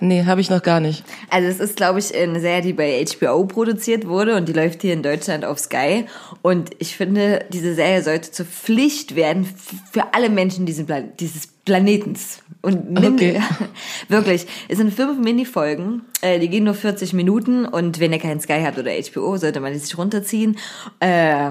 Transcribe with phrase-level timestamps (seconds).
[0.00, 1.02] Nee, habe ich noch gar nicht.
[1.28, 4.82] Also es ist, glaube ich, eine Serie, die bei HBO produziert wurde und die läuft
[4.82, 6.04] hier in Deutschland auf Sky.
[6.40, 9.44] Und ich finde, diese Serie sollte zur Pflicht werden
[9.92, 12.38] für alle Menschen diesen Plan dieses Planetens.
[12.62, 13.40] Und min- Okay.
[14.08, 18.40] wirklich, es sind fünf Minifolgen, äh, die gehen nur 40 Minuten und wenn ihr keinen
[18.40, 20.56] Sky habt oder HBO, sollte man die sich runterziehen.
[21.00, 21.50] Äh,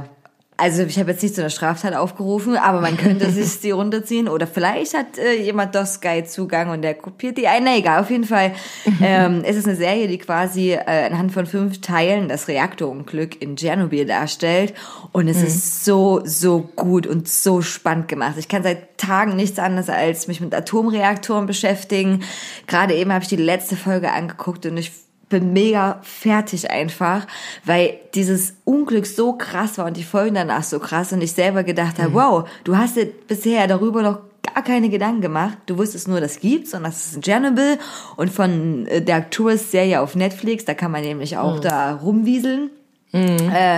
[0.57, 4.27] also ich habe jetzt nicht zu einer Straftat aufgerufen, aber man könnte sich die runterziehen
[4.27, 7.63] oder vielleicht hat äh, jemand doch Sky Zugang und der kopiert die ein.
[7.63, 8.53] Na egal, auf jeden Fall.
[9.01, 13.55] Ähm, es ist eine Serie, die quasi äh, anhand von fünf Teilen das Reaktorunglück in
[13.55, 14.73] Tschernobyl darstellt
[15.11, 18.35] und es ist so, so gut und so spannend gemacht.
[18.37, 22.23] Ich kann seit Tagen nichts anderes als mich mit Atomreaktoren beschäftigen.
[22.65, 24.91] Gerade eben habe ich die letzte Folge angeguckt und ich
[25.29, 27.27] bin mega fertig einfach,
[27.65, 31.63] weil dieses Unglück so krass war und die Folgen danach so krass und ich selber
[31.63, 34.19] gedacht habe, wow, du hast dir bisher darüber noch
[34.53, 35.57] gar keine Gedanken gemacht.
[35.65, 37.77] Du wusstest nur, das gibt's und das ist in Chernobyl
[38.15, 42.69] und von äh, der Tourist-Serie auf Netflix, da kann man nämlich auch da rumwieseln.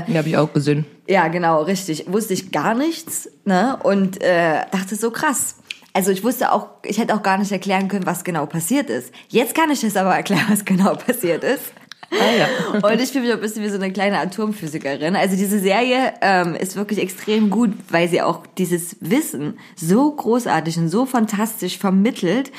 [0.07, 0.85] Ja, habe ich auch gesehen.
[1.07, 2.05] Ja, genau, richtig.
[2.07, 3.77] Wusste ich gar nichts, ne?
[3.83, 5.55] Und äh, dachte so krass.
[5.93, 9.13] Also ich wusste auch, ich hätte auch gar nicht erklären können, was genau passiert ist.
[9.29, 11.73] Jetzt kann ich es aber erklären, was genau passiert ist.
[12.11, 12.89] Ah ja.
[12.89, 15.15] Und ich fühle mich ein bisschen wie so eine kleine Atomphysikerin.
[15.15, 20.77] Also diese Serie ähm, ist wirklich extrem gut, weil sie auch dieses Wissen so großartig
[20.77, 22.51] und so fantastisch vermittelt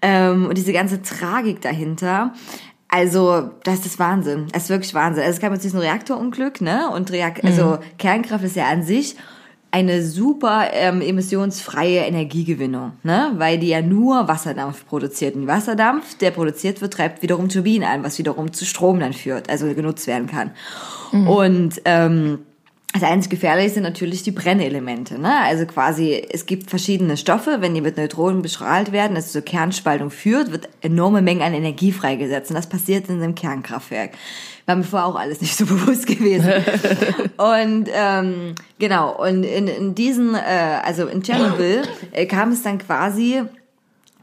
[0.00, 2.32] ähm, und diese ganze Tragik dahinter.
[2.88, 4.46] Also, das ist Wahnsinn.
[4.52, 5.24] Das ist wirklich Wahnsinn.
[5.24, 6.88] Also, es gab jetzt diesen Reaktorunglück, ne?
[6.90, 9.16] Und Reak also Kernkraft ist ja an sich
[9.74, 13.32] eine super ähm, emissionsfreie Energiegewinnung, ne?
[13.38, 15.34] Weil die ja nur Wasserdampf produziert.
[15.34, 19.50] Und Wasserdampf, der produziert wird, treibt wiederum Turbinen an, was wiederum zu Strom dann führt,
[19.50, 20.52] also genutzt werden kann.
[21.26, 22.38] Und ähm,
[22.94, 25.18] das einzig Gefährliche sind natürlich die Brennelemente.
[25.18, 25.40] Ne?
[25.40, 30.10] Also quasi, es gibt verschiedene Stoffe, wenn die mit Neutronen bestrahlt werden, das zur Kernspaltung
[30.10, 32.52] führt, wird enorme Mengen an Energie freigesetzt.
[32.52, 34.12] Und das passiert in einem Kernkraftwerk.
[34.66, 36.52] War mir vorher auch alles nicht so bewusst gewesen.
[37.36, 42.78] und ähm, genau, und in, in diesen, äh, also in Tschernobyl äh, kam es dann
[42.78, 43.42] quasi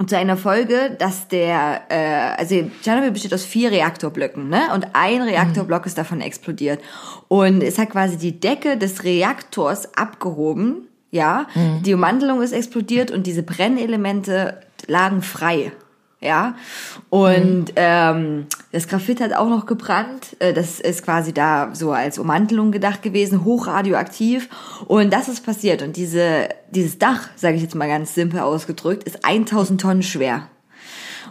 [0.07, 4.61] zu einer Folge, dass der, äh, also Tschernobyl besteht aus vier Reaktorblöcken, ne?
[4.73, 6.79] Und ein Reaktorblock ist davon explodiert.
[7.27, 11.47] Und es hat quasi die Decke des Reaktors abgehoben, ja.
[11.85, 15.71] Die Ummantelung ist explodiert und diese Brennelemente lagen frei.
[16.23, 16.55] Ja,
[17.09, 20.35] und ähm, das Graphit hat auch noch gebrannt.
[20.37, 24.47] Äh, Das ist quasi da so als Ummantelung gedacht gewesen, hochradioaktiv.
[24.85, 25.81] Und das ist passiert.
[25.81, 30.47] Und diese, dieses Dach, sage ich jetzt mal ganz simpel ausgedrückt, ist 1000 Tonnen schwer.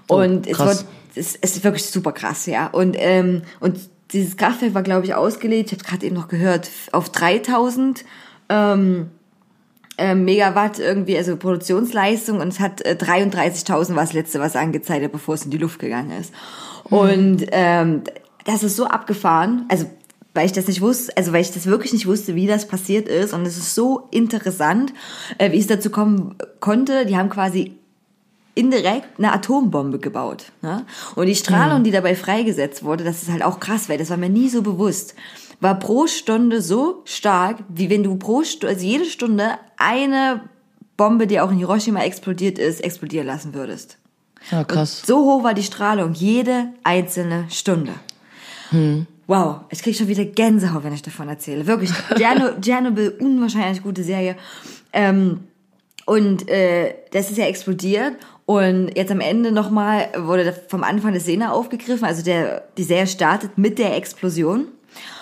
[0.08, 0.78] Und es, krass.
[0.78, 2.66] wird, es, es ist wirklich super krass, ja.
[2.66, 3.78] Und, ähm, und
[4.12, 8.04] dieses Kraftwerk war, glaube ich, ausgelegt, ich habe gerade eben noch gehört, auf 3000
[8.48, 9.10] ähm,
[10.00, 15.04] äh, Megawatt irgendwie, also Produktionsleistung und es hat äh, 33.000 war das letzte, was angezeigt
[15.04, 16.32] hat, bevor es in die Luft gegangen ist.
[16.84, 18.02] Und ähm,
[18.44, 19.84] das ist so abgefahren, also
[20.32, 23.08] weil ich das nicht wusste, also weil ich das wirklich nicht wusste, wie das passiert
[23.08, 24.94] ist und es ist so interessant,
[25.38, 27.04] äh, wie es dazu kommen konnte.
[27.04, 27.76] Die haben quasi
[28.54, 30.52] indirekt eine Atombombe gebaut.
[30.62, 30.86] Ne?
[31.14, 34.16] Und die Strahlung, die dabei freigesetzt wurde, das ist halt auch krass, weil das war
[34.16, 35.14] mir nie so bewusst,
[35.60, 40.42] war pro Stunde so stark, wie wenn du pro Stunde, also jede Stunde eine
[40.96, 43.98] Bombe, die auch in Hiroshima explodiert ist, explodieren lassen würdest.
[44.50, 45.02] Ja, krass.
[45.04, 47.92] So hoch war die Strahlung, jede einzelne Stunde.
[49.26, 51.66] Wow, ich krieg schon wieder Gänsehaut, wenn ich davon erzähle.
[51.66, 54.36] Wirklich, Tscherno- Tschernobyl, unwahrscheinlich gute Serie.
[54.92, 55.40] Ähm,
[56.06, 58.14] Und äh, das ist ja explodiert.
[58.46, 62.04] Und jetzt am Ende nochmal wurde vom Anfang der Szene aufgegriffen.
[62.04, 64.66] Also der, die Serie startet mit der Explosion.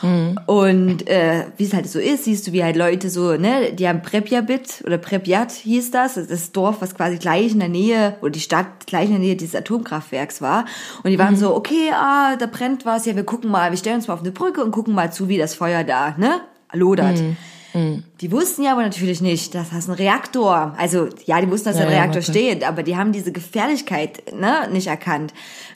[0.02, 0.38] Mhm.
[0.46, 3.88] Und äh, wie es halt so ist, siehst du, wie halt Leute so, ne, die
[3.88, 8.30] haben Prepjabit oder Prepjat hieß das, das Dorf, was quasi gleich in der Nähe, oder
[8.30, 10.64] die Stadt gleich in der Nähe dieses Atomkraftwerks war.
[11.02, 11.38] Und die waren mhm.
[11.38, 14.20] so, okay, ah, da brennt was, ja, wir gucken mal, wir stellen uns mal auf
[14.20, 16.40] eine Brücke und gucken mal zu, wie das Feuer da, ne,
[16.72, 17.18] lodert.
[17.18, 17.36] Mhm.
[17.74, 18.04] Mhm.
[18.20, 21.78] Die wussten ja aber natürlich nicht, dass das ein Reaktor, also ja, die wussten, dass
[21.78, 25.34] ja, ein Reaktor ja, steht, aber die haben diese Gefährlichkeit ne, nicht erkannt.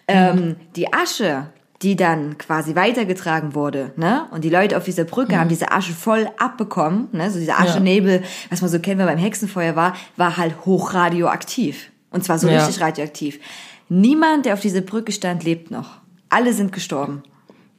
[0.08, 1.46] Ähm, die Asche,
[1.82, 4.26] die dann quasi weitergetragen wurde, ne?
[4.30, 5.40] Und die Leute auf dieser Brücke mhm.
[5.40, 7.30] haben diese Asche voll abbekommen, ne?
[7.30, 8.26] So dieser Aschenebel, ja.
[8.50, 11.90] was man so kennt, wenn beim Hexenfeuer war, war halt hochradioaktiv.
[12.10, 12.58] Und zwar so ja.
[12.58, 13.40] richtig radioaktiv.
[13.88, 15.98] Niemand, der auf dieser Brücke stand, lebt noch.
[16.28, 17.22] Alle sind gestorben.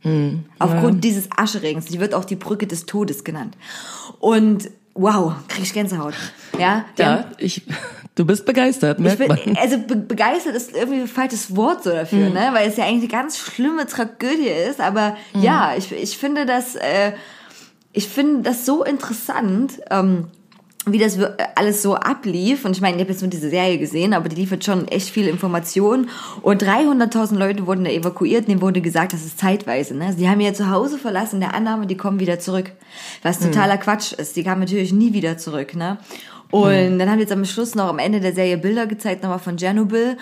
[0.04, 0.46] Mhm.
[0.60, 1.02] Aufgrund ja.
[1.02, 1.86] dieses Ascheregens.
[1.86, 3.58] Die wird auch die Brücke des Todes genannt.
[4.20, 6.14] Und wow, krieg ich Gänsehaut.
[6.60, 7.64] Ja, ja haben, ich,
[8.16, 9.58] du bist begeistert, merkt bin, man.
[9.58, 12.34] Also be begeistert ist irgendwie ein falsches Wort so dafür, mhm.
[12.34, 12.50] ne?
[12.54, 14.80] Weil es ja eigentlich eine ganz schlimme Tragödie ist.
[14.80, 15.42] Aber mhm.
[15.42, 17.14] ja, ich, ich finde das, äh,
[17.92, 19.80] ich finde das so interessant.
[19.90, 20.28] Ähm,
[20.86, 21.18] wie das
[21.56, 22.66] alles so ablief.
[22.66, 25.10] Und ich meine, ich habe jetzt nur diese Serie gesehen, aber die liefert schon echt
[25.10, 26.10] viel Information.
[26.42, 28.48] Und 300.000 Leute wurden da evakuiert.
[28.48, 29.96] Denen wurde gesagt, das ist zeitweise.
[29.96, 30.14] Ne?
[30.14, 32.72] Sie haben ihr Zuhause verlassen der Annahme, die kommen wieder zurück.
[33.22, 33.52] Was hm.
[33.52, 33.80] totaler hm.
[33.80, 34.36] Quatsch ist.
[34.36, 35.74] Die kamen natürlich nie wieder zurück.
[35.74, 36.00] Ne?
[36.54, 37.00] Und hm.
[37.00, 39.58] dann haben wir jetzt am Schluss noch am Ende der Serie Bilder gezeigt, nochmal von
[39.58, 40.18] Tschernobyl.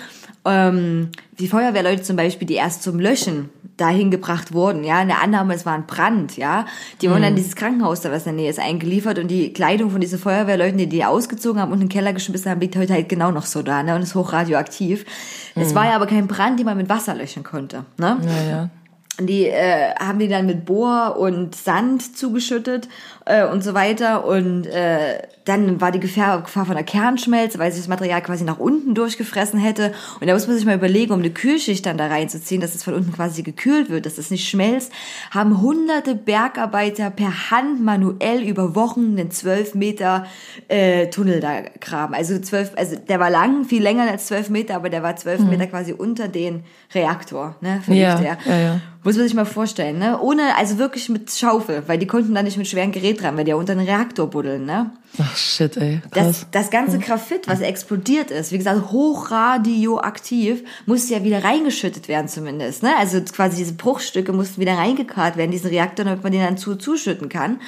[0.46, 5.22] Ähm, die Feuerwehrleute zum Beispiel, die erst zum Löschen dahin gebracht wurden, ja, in der
[5.22, 6.66] Annahme, es war ein Brand, ja,
[7.02, 7.26] die wurden mhm.
[7.26, 10.20] dann dieses Krankenhaus, da was in der Nähe ist, eingeliefert und die Kleidung von diesen
[10.20, 13.32] Feuerwehrleuten, die die ausgezogen haben und in den Keller geschmissen haben, liegt heute halt genau
[13.32, 15.04] noch so da, ne, und ist hochradioaktiv.
[15.56, 15.62] Mhm.
[15.64, 18.18] Es war ja aber kein Brand, den man mit Wasser löschen konnte, ne.
[18.24, 18.70] Ja, ja.
[19.20, 22.88] Die äh, haben die dann mit Bohr und Sand zugeschüttet
[23.26, 24.26] äh, und so weiter.
[24.26, 28.44] Und äh, dann war die Gefahr, Gefahr von der Kernschmelze, weil sich das Material quasi
[28.44, 29.94] nach unten durchgefressen hätte.
[30.20, 32.84] Und da muss man sich mal überlegen, um eine Kühlschicht dann da reinzuziehen, dass es
[32.84, 34.92] von unten quasi gekühlt wird, dass es nicht schmelzt,
[35.32, 40.26] haben hunderte Bergarbeiter per Hand manuell über Wochen einen zwölf Meter
[40.68, 42.14] äh, Tunnel da graben.
[42.14, 45.40] Also zwölf, also der war lang, viel länger als zwölf Meter, aber der war zwölf
[45.40, 45.50] mhm.
[45.50, 46.64] Meter quasi unter den
[46.94, 47.82] Reaktor, ne?
[47.88, 48.82] Ja, ja, ja.
[49.04, 50.20] Muss man sich mal vorstellen, ne?
[50.22, 53.44] Ohne, also wirklich mit Schaufel, weil die konnten da nicht mit schweren Gerät ran, weil
[53.44, 54.92] die ja unter den Reaktor buddeln, ne?
[55.20, 56.02] Ach shit, ey.
[56.12, 56.26] Krass.
[56.26, 62.28] Das, das ganze Graphit, was explodiert ist, wie gesagt, hochradioaktiv, musste ja wieder reingeschüttet werden
[62.28, 62.92] zumindest, ne?
[62.98, 66.76] Also quasi diese Bruchstücke mussten wieder reingekarrt werden, diesen Reaktor, damit man den dann zu,
[66.76, 67.60] zuschütten kann.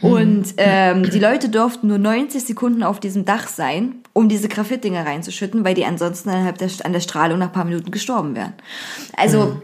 [0.00, 5.06] Und ähm, die Leute durften nur 90 Sekunden auf diesem Dach sein, um diese Graphitdinger
[5.06, 8.54] reinzuschütten, weil die ansonsten innerhalb der, an der Strahlung nach paar Minuten gestorben wären.
[9.16, 9.62] Also mhm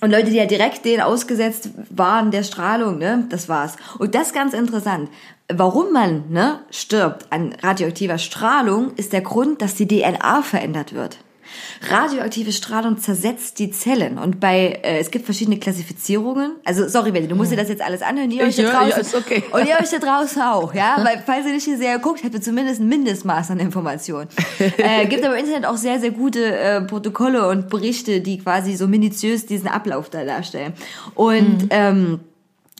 [0.00, 3.76] und Leute, die ja direkt denen ausgesetzt waren der Strahlung, ne, das war's.
[3.98, 5.08] Und das ganz interessant.
[5.48, 11.18] Warum man ne, stirbt an radioaktiver Strahlung, ist der Grund, dass die DNA verändert wird.
[11.88, 16.56] Radioaktive Strahlung zersetzt die Zellen und bei äh, es gibt verschiedene Klassifizierungen.
[16.64, 18.30] Also sorry, Betty, du musst dir das jetzt alles anhören.
[18.30, 19.42] Ihr euch da draußen ja, okay.
[19.52, 22.34] und ihr euch da draußen auch, ja, weil falls ihr nicht hier sehr guckt, habt
[22.34, 24.28] ihr zumindest ein Mindestmaß an Informationen.
[24.58, 28.76] äh, gibt aber im Internet auch sehr sehr gute äh, Protokolle und Berichte, die quasi
[28.76, 30.72] so minutiös diesen Ablauf da darstellen.
[31.14, 31.68] Und mhm.
[31.70, 32.20] ähm,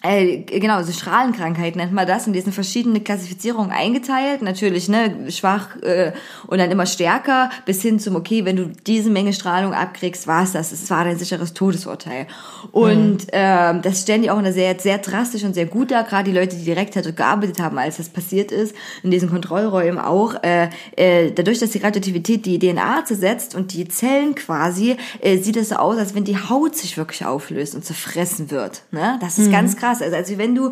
[0.09, 5.31] äh, genau, so Strahlenkrankheit nennt man das und die sind verschiedene Klassifizierungen eingeteilt, natürlich, ne,
[5.31, 6.13] schwach äh,
[6.47, 10.45] und dann immer stärker, bis hin zum, okay, wenn du diese Menge Strahlung abkriegst, war
[10.45, 12.27] es das, es war dein sicheres Todesurteil.
[12.73, 13.33] Und mhm.
[13.33, 16.31] äh, das stellen die auch in der sehr, sehr drastisch und sehr gut da, gerade
[16.31, 20.35] die Leute, die direkt halt gearbeitet haben, als das passiert ist, in diesen Kontrollräumen auch,
[20.43, 25.57] äh, äh, dadurch, dass die Radioaktivität die DNA zersetzt und die Zellen quasi, äh, sieht
[25.57, 28.83] es so aus, als wenn die Haut sich wirklich auflöst und zerfressen wird.
[28.91, 29.19] Ne?
[29.21, 29.53] Das ist mhm.
[29.53, 30.03] ganz krass krass.
[30.03, 30.71] Also, also wenn du,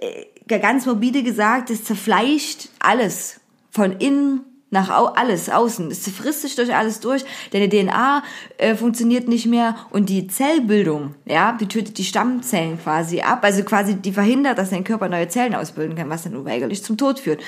[0.00, 5.90] äh, ganz morbide gesagt, es zerfleischt alles von innen nach au alles außen.
[5.90, 7.26] Es frisst sich durch alles durch.
[7.50, 8.22] Deine DNA
[8.56, 13.40] äh, funktioniert nicht mehr und die Zellbildung, ja, die tötet die Stammzellen quasi ab.
[13.44, 16.96] Also quasi die verhindert, dass dein Körper neue Zellen ausbilden kann, was dann unweigerlich zum
[16.96, 17.42] Tod führt.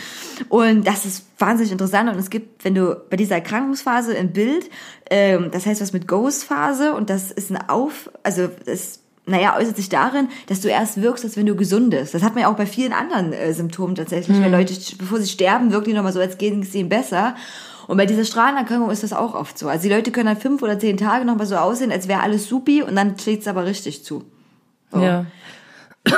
[0.51, 2.11] Und das ist wahnsinnig interessant.
[2.11, 4.69] Und es gibt, wenn du bei dieser Erkrankungsphase ein Bild,
[5.09, 9.77] ähm, das heißt was mit Ghost-Phase und das ist ein Auf, also das naja, äußert
[9.77, 12.13] sich darin, dass du erst wirkst, als wenn du gesund bist.
[12.15, 14.37] Das hat man ja auch bei vielen anderen äh, Symptomen tatsächlich.
[14.37, 14.45] Mhm.
[14.45, 17.35] Weil Leute, bevor sie sterben, wirken die nochmal so, als geht es ihnen besser.
[17.87, 19.69] Und bei dieser Strahlenerkrankung ist das auch oft so.
[19.69, 22.49] Also die Leute können dann fünf oder zehn Tage nochmal so aussehen, als wäre alles
[22.49, 24.25] supi und dann schlägt es aber richtig zu.
[24.91, 25.01] So.
[25.01, 25.27] Ja.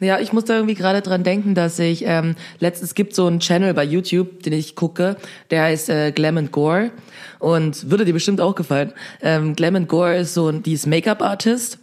[0.00, 3.40] Ja, ich muss da irgendwie gerade dran denken, dass ich ähm, letztens gibt so einen
[3.40, 5.16] Channel bei YouTube, den ich gucke,
[5.50, 6.90] der heißt äh, Glam and Gore
[7.38, 8.92] und würde dir bestimmt auch gefallen.
[9.20, 11.78] Ähm, Glam and Gore ist so ein, die ist Make-up Artist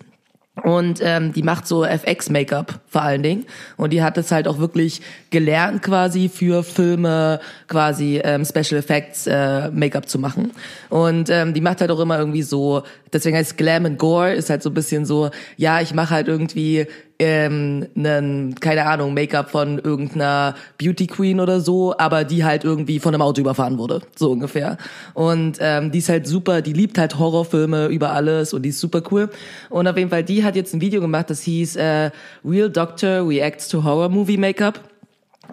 [0.62, 3.46] Und ähm, die macht so FX-Make-up vor allen Dingen.
[3.76, 9.26] Und die hat es halt auch wirklich gelernt, quasi für Filme, quasi ähm, Special Effects
[9.26, 10.52] äh, Make-up zu machen.
[10.90, 14.52] Und ähm, die macht halt auch immer irgendwie so, deswegen heißt Glam and Gore, ist
[14.52, 16.86] halt so ein bisschen so, ja, ich mache halt irgendwie
[17.20, 23.00] ähm, einen, keine Ahnung, Make-up von irgendeiner Beauty Queen oder so, aber die halt irgendwie
[23.00, 24.78] von einem Auto überfahren wurde, so ungefähr.
[25.14, 28.80] Und ähm, die ist halt super, die liebt halt Horrorfilme über alles und die ist
[28.80, 29.30] super cool.
[29.70, 32.12] Und auf jeden Fall, die hat jetzt ein Video gemacht, das hieß äh,
[32.44, 34.80] Real Doctor Reacts to Horror Movie Make-up.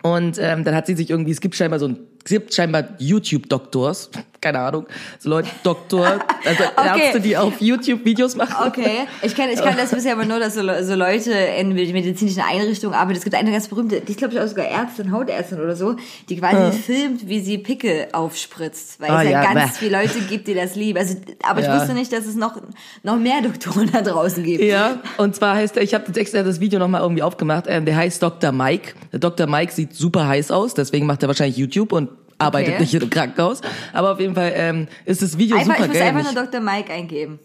[0.03, 2.85] Und ähm, dann hat sie sich irgendwie, es gibt scheinbar so ein, es gibt scheinbar
[2.99, 4.87] YouTube-Doktors, keine Ahnung,
[5.19, 7.01] so Leute, Doktor, also Okay.
[7.03, 8.69] Ärzte, die auf YouTube Videos machen.
[8.69, 12.43] Okay, ich kann, ich kann das bisher aber nur, dass so, so Leute in medizinischen
[12.43, 13.19] Einrichtungen arbeiten.
[13.19, 15.97] Es gibt eine ganz berühmte, die ist glaube ich auch sogar Ärztin, Hautärztin oder so,
[16.29, 20.21] die quasi filmt, wie sie Pickel aufspritzt, weil Ah, es ja, ja, ganz viele Leute
[20.21, 20.99] gibt, die das lieben.
[20.99, 21.79] Also, aber ich Ja.
[21.79, 22.61] wusste nicht, dass es noch
[23.03, 24.63] noch mehr Doktoren da draußen gibt.
[24.65, 27.85] Ja, und zwar heißt er, ich habe jetzt extra das Video nochmal irgendwie aufgemacht, ähm,
[27.85, 28.53] der heißt Dr.
[28.53, 28.95] Mike.
[29.13, 29.47] Der Dr.
[29.47, 32.09] Mike sieht super heiß aus, deswegen macht er wahrscheinlich YouTube und
[32.41, 32.83] arbeitet Okay.
[32.83, 33.61] nicht im Krankenhaus.
[33.93, 36.09] Aber auf jeden Fall ähm, ist das Video Einfach, ich super muss geil.
[36.09, 36.61] einfach Mich- nur Dr.
[36.61, 37.39] Mike eingeben.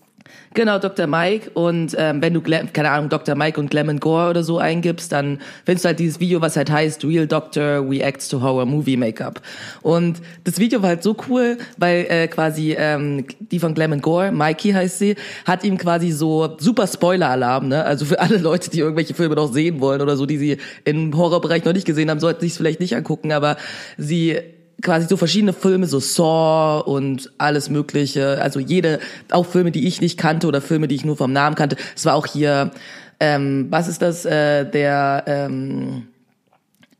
[0.55, 1.05] Genau, Dr.
[1.05, 1.51] Mike.
[1.53, 3.35] Und ähm, wenn du, keine Ahnung, Dr.
[3.35, 6.55] Mike und Glam and Gore oder so eingibst, dann findest du halt dieses Video, was
[6.57, 9.41] halt heißt Real Doctor Reacts to Horror Movie Makeup.
[9.83, 14.01] Und das Video war halt so cool, weil äh, quasi ähm, die von Glam and
[14.01, 17.83] Gore, Mikey heißt sie, hat ihm quasi so super Spoiler-Alarm, ne?
[17.83, 21.15] Also für alle Leute, die irgendwelche Filme noch sehen wollen oder so, die sie im
[21.15, 23.57] Horrorbereich noch nicht gesehen haben, sollten sich vielleicht nicht angucken, aber
[23.97, 24.39] sie
[24.81, 28.99] quasi so verschiedene Filme, so Saw und alles mögliche, also jede,
[29.31, 31.77] auch Filme, die ich nicht kannte oder Filme, die ich nur vom Namen kannte.
[31.95, 32.71] Es war auch hier,
[33.19, 36.07] ähm, was ist das, äh, der, ähm,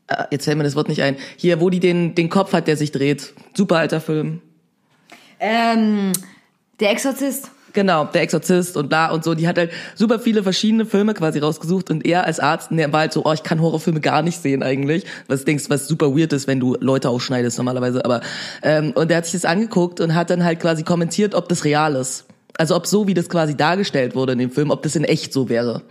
[0.08, 2.66] äh, jetzt fällt mir das Wort nicht ein, hier, wo die den, den Kopf hat,
[2.68, 3.34] der sich dreht.
[3.54, 4.40] Super alter Film.
[5.38, 6.12] Ähm,
[6.80, 7.50] der Exorzist.
[7.76, 9.34] Genau, der Exorzist und bla und so.
[9.34, 13.00] Die hat halt super viele verschiedene Filme quasi rausgesucht und er als Arzt, der war
[13.00, 15.04] halt so, oh, ich kann Horrorfilme gar nicht sehen eigentlich.
[15.28, 18.02] Was denkst, was super weird ist, wenn du Leute ausschneidest normalerweise.
[18.02, 18.22] Aber
[18.62, 21.64] ähm, und der hat sich das angeguckt und hat dann halt quasi kommentiert, ob das
[21.64, 22.24] real ist.
[22.56, 25.34] Also ob so wie das quasi dargestellt wurde in dem Film, ob das in echt
[25.34, 25.82] so wäre.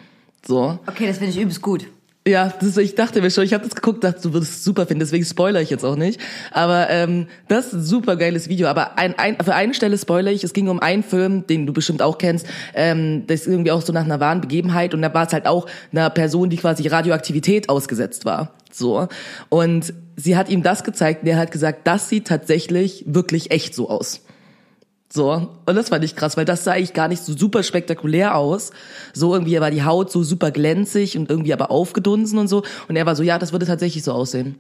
[0.44, 0.80] So.
[0.88, 1.86] Okay, das finde ich übelst gut.
[2.28, 4.88] Ja, das, ich dachte mir schon, ich habe das geguckt, dachte, du würdest es super
[4.88, 6.20] finden, deswegen spoiler ich jetzt auch nicht.
[6.52, 8.68] Aber ähm, das ist ein super geiles Video.
[8.68, 11.74] Aber ein, ein, für eine Stelle spoiler ich, es ging um einen Film, den du
[11.74, 15.14] bestimmt auch kennst, ähm, das ist irgendwie auch so nach einer wahren Begebenheit und da
[15.14, 18.56] war es halt auch einer Person, die quasi Radioaktivität ausgesetzt war.
[18.72, 19.08] So.
[19.50, 23.76] Und sie hat ihm das gezeigt und er hat gesagt, das sieht tatsächlich wirklich echt
[23.76, 24.25] so aus.
[25.16, 28.36] So, und das fand ich krass, weil das sah eigentlich gar nicht so super spektakulär
[28.36, 28.72] aus.
[29.14, 32.64] So irgendwie war die Haut so super glänzig und irgendwie aber aufgedunsen und so.
[32.90, 34.56] Und er war so, ja, das würde tatsächlich so aussehen.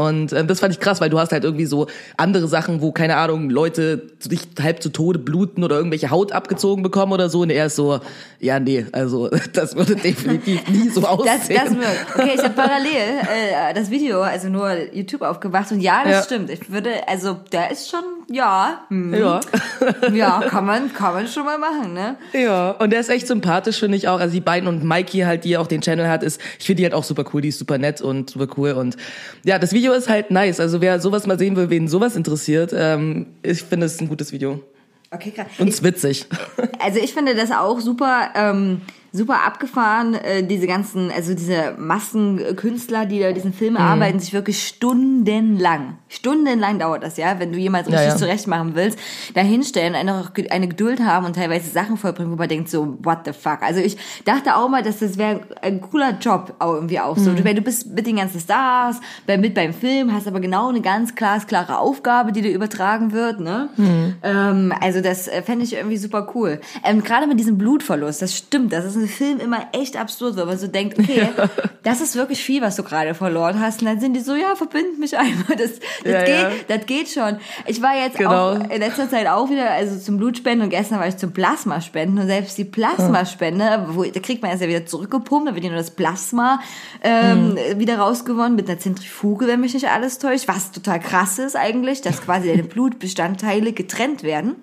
[0.00, 2.90] Und ähm, das fand ich krass, weil du hast halt irgendwie so andere Sachen, wo,
[2.90, 7.40] keine Ahnung, Leute sich halb zu Tode bluten oder irgendwelche Haut abgezogen bekommen oder so.
[7.42, 8.00] Und er ist so,
[8.38, 11.20] ja, nee, also das würde definitiv nie so aussehen.
[11.30, 12.06] Das, das wirkt.
[12.14, 16.22] Okay, ich habe parallel äh, das Video, also nur YouTube aufgemacht und ja, das Ja.
[16.22, 16.48] stimmt.
[16.50, 19.40] Ich würde, also der ist schon, ja, hm, ja.
[20.14, 22.16] ja, kann man, kann man schon mal machen, ne?
[22.32, 24.18] Ja, und der ist echt sympathisch, finde ich auch.
[24.20, 26.84] Also die beiden und Mikey halt, die auch den Channel hat, ist, ich finde die
[26.84, 28.72] halt auch super cool, die ist super nett und super cool.
[28.72, 28.96] Und
[29.44, 30.60] ja, das Video ist halt nice.
[30.60, 34.32] Also wer sowas mal sehen will, wen sowas interessiert, ähm, ich finde es ein gutes
[34.32, 34.60] Video.
[35.10, 35.46] Okay, krass.
[35.58, 36.26] Und Ich, es ist witzig.
[36.78, 38.82] also ich finde das auch super, ähm,
[39.12, 43.54] super abgefahren, äh, diese ganzen, also diese Massenkünstler, die da diesen Mhm.
[43.54, 48.16] Film arbeiten, sich wirklich stundenlang, stundenlang dauert das, ja, wenn du jemals Ja, richtig ja.
[48.18, 48.98] zurecht machen willst,
[49.34, 53.18] da hinstellen, eine, eine Geduld haben und teilweise Sachen vollbringen, wo man denkt so, what
[53.24, 53.62] the fuck.
[53.62, 57.20] Also ich dachte auch mal, dass das wäre ein cooler Job auch irgendwie auch Mhm.
[57.24, 57.32] so.
[57.34, 60.68] Du, weil du bist mit den ganzen Stars, bei, mit beim Film, hast aber genau
[60.68, 63.68] eine ganz glasklare Aufgabe, die dir übertragen wird, ne?
[63.76, 64.14] Mhm.
[64.22, 66.60] Ähm, also das äh, fände ich irgendwie super cool.
[66.84, 70.46] Ähm, Gerade mit diesem Blutverlust, das stimmt, das ist im Film immer echt absurd, weil
[70.46, 71.28] man so denkt, okay,
[71.82, 73.80] das ist wirklich viel, was du gerade verloren hast.
[73.80, 75.54] Und dann sind die so, ja, verbind mich einfach.
[75.56, 76.50] Das, das, Ja, geht, ja.
[76.68, 77.38] das geht schon.
[77.66, 78.52] Ich war jetzt Genau.
[78.52, 82.18] auch in letzter Zeit auch wieder also zum Blutspenden und gestern war ich zum Plasmaspenden
[82.18, 85.70] und selbst die Plasmaspende, wo, da kriegt man es ja wieder zurückgepumpt, da wird ja
[85.70, 86.60] nur das Plasma
[87.02, 91.56] ähm, wieder rausgewonnen mit einer Zentrifuge, wenn mich nicht alles täuscht, was total krass ist
[91.56, 94.56] eigentlich, dass quasi deine Blutbestandteile getrennt werden.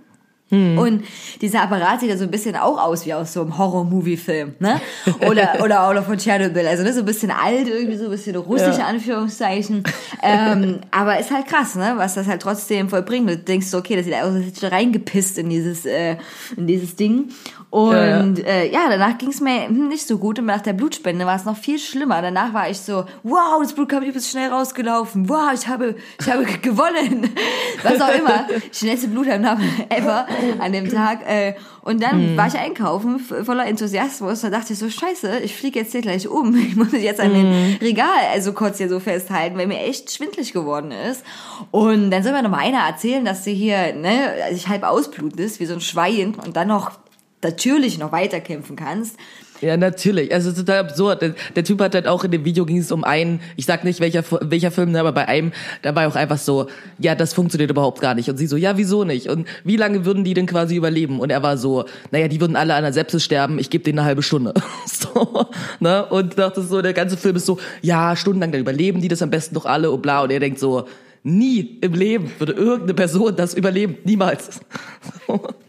[0.50, 1.04] Und
[1.42, 4.80] dieser Apparat sieht ja so ein bisschen auch aus wie aus so einem Horror-Movie-Film, ne?
[5.28, 6.66] Oder, oder auch noch von Tschernobyl.
[6.66, 8.86] Also ne, so ein bisschen alt, irgendwie so ein bisschen russische Ja.
[8.88, 9.84] Anführungszeichen.
[10.24, 11.96] ähm, aber ist halt krass, ne?
[11.98, 13.30] Was das halt trotzdem vollbringt.
[13.30, 16.16] Du denkst so, okay, das sieht aus, als hätte ich da reingepisst in dieses, äh,
[16.56, 17.26] in dieses Ding.
[17.70, 21.26] Und äh, ja, danach ging es mir hm, nicht so gut und nach der Blutspende
[21.26, 22.22] war es noch viel schlimmer.
[22.22, 25.28] Danach war ich so, wow, das Blut kam übelst schnell rausgelaufen.
[25.28, 27.30] Wow, ich habe, ich habe gewonnen.
[27.84, 28.48] Was auch immer.
[28.72, 30.28] Schnellste Blutentnahme ever
[30.60, 31.28] an dem Tag.
[31.28, 34.42] Äh, und dann war ich einkaufen, voller Enthusiasmus.
[34.42, 36.56] Da dachte ich so, scheiße, ich fliege jetzt hier gleich um.
[36.68, 40.52] Ich muss jetzt an den Regal also kurz hier so festhalten, weil mir echt schwindlig
[40.52, 41.24] geworden ist.
[41.72, 45.40] Und dann soll mir noch mal einer erzählen, dass sie hier, ne, sich halb ausbluten
[45.40, 46.92] ist, wie so ein Schwein und dann noch
[47.44, 49.18] natürlich noch weiterkämpfen kannst.
[49.62, 50.32] Ja, natürlich.
[50.32, 51.22] Also es ist total absurd.
[51.22, 53.84] Der, der Typ hat halt auch in dem Video ging es um einen, ich sag
[53.84, 55.52] nicht welcher welcher Film, ne, aber bei einem,
[55.82, 56.68] da war auch einfach so,
[57.00, 58.30] ja, das funktioniert überhaupt gar nicht.
[58.30, 59.30] Und sie so, ja, wieso nicht?
[59.30, 61.20] Und wie lange würden die denn quasi überleben?
[61.20, 64.00] Und er war so, naja, die würden alle an der Sepsis sterben, ich gebe denen
[64.00, 64.54] eine halbe Stunde.
[64.86, 65.48] so,
[65.80, 66.06] ne?
[66.06, 69.32] Und dachte so, der ganze Film ist so, ja, stundenlang, dann überleben die das am
[69.32, 70.22] besten doch alle und bla.
[70.22, 70.88] Und er denkt so,
[71.24, 73.98] nie im Leben würde irgendeine Person das überleben.
[74.04, 74.60] Niemals.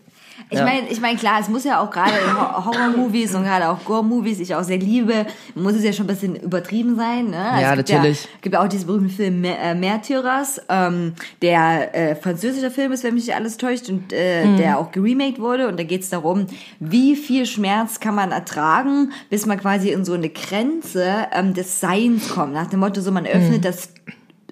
[0.51, 0.65] Ich Ja.
[0.65, 3.85] meine, ich meine, klar, es muss ja auch gerade in Ho- Horror-Movies und gerade auch
[3.85, 7.27] Gore-Movies, ich auch sehr liebe, muss es ja schon ein bisschen übertrieben sein.
[7.31, 7.37] Ne?
[7.37, 8.23] Ja, es gibt natürlich.
[8.25, 11.13] Ja, gibt ja auch diesen berühmten Film Mä- äh, Märtyrers, ähm,
[11.43, 14.57] der äh, französischer Film ist, wenn mich nicht alles täuscht, und äh, Mhm.
[14.57, 15.69] der auch geremaked wurde.
[15.69, 16.47] Und da geht es darum,
[16.81, 21.81] wie viel Schmerz kann man ertragen, bis man quasi in so eine Grenze ähm, des
[21.81, 22.55] Seins kommt.
[22.55, 23.63] Nach dem Motto, so man öffnet Mhm.
[23.63, 23.91] das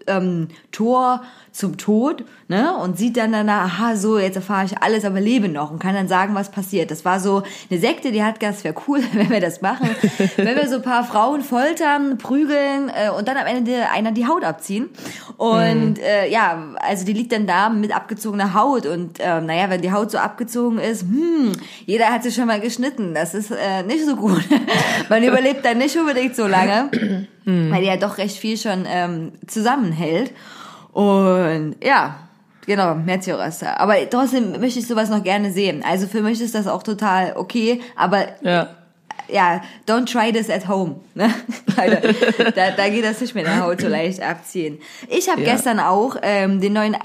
[0.09, 1.23] ähm, Tor
[1.57, 2.77] zum Tod, ne?
[2.77, 5.95] Und sieht dann danach, aha, so, jetzt erfahre ich alles, aber lebe noch und kann
[5.95, 6.91] dann sagen, was passiert.
[6.91, 9.89] Das war so eine Sekte, die hat gesagt, es wäre cool, wenn wir das machen.
[10.37, 14.27] wenn wir so ein paar Frauen foltern, prügeln äh, und dann am Ende einer die
[14.27, 14.91] Haut abziehen.
[15.39, 19.81] Und äh, ja, also die liegt dann da mit abgezogener Haut und ähm, naja, wenn
[19.81, 21.53] die Haut so abgezogen ist, hm,
[21.87, 23.15] jeder hat sich schon mal geschnitten.
[23.15, 24.45] Das ist äh, nicht so gut.
[25.09, 26.91] Man überlebt dann nicht unbedingt so lange,
[27.45, 30.33] weil die ja doch recht viel schon ähm, zusammenhält.
[30.97, 32.17] Und ja,
[32.67, 33.63] genau, Märtyrers.
[33.63, 35.85] Aber trotzdem möchte ich sowas noch gerne sehen.
[35.87, 38.69] Also für mich ist das auch total okay, aber Ja.
[39.29, 40.97] ja, don't try this at home.
[41.15, 41.29] Ne?
[41.77, 42.15] Leute,
[42.55, 44.79] da, da geht das nicht mit der Haut so leicht abziehen.
[45.11, 45.53] Ich habe Ja.
[45.53, 46.97] gestern auch ähm, den neuen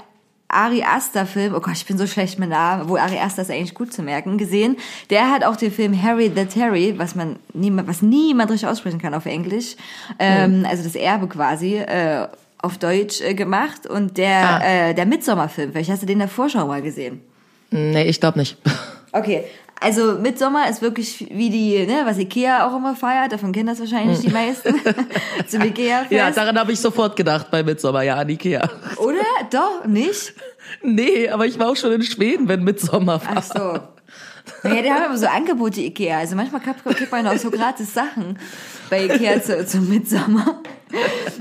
[0.48, 3.50] Ari Aster Film, oh Gott, ich bin so schlecht mit Namen, wo Ari Aster ist
[3.50, 4.76] eigentlich gut zu merken, gesehen.
[5.10, 9.00] Der hat auch den Film Harry the Terry, was man niemand, was niemand richtig aussprechen
[9.02, 9.76] kann auf Englisch,
[10.18, 12.26] ähm, also das Erbe quasi, äh,
[12.62, 14.64] auf Deutsch äh, gemacht und der, Ah.
[14.90, 17.20] äh, der Midsommerfilm, vielleicht hast du den in der Vorschau mal gesehen.
[17.70, 18.56] Nee, ich glaube nicht.
[19.14, 19.44] Okay,
[19.78, 23.78] also Midsommer ist wirklich wie die, ne, was Ikea auch immer feiert, davon kennen das
[23.78, 24.74] wahrscheinlich die meisten,
[25.46, 26.12] zum Ikea-Fest.
[26.12, 28.66] Ja, daran habe ich sofort gedacht bei Midsommar, ja, an Ikea.
[28.96, 29.20] Oder?
[29.50, 30.32] Doch, nicht?
[30.82, 33.32] Nee, aber ich war auch schon in Schweden, wenn Midsommar war.
[33.34, 33.78] Ach so.
[34.62, 36.18] Naja, die haben aber so Angebote Ikea.
[36.18, 38.38] Also manchmal kriegt man auch so gratis Sachen
[38.90, 40.60] bei Ikea zu, zum Mitsommer.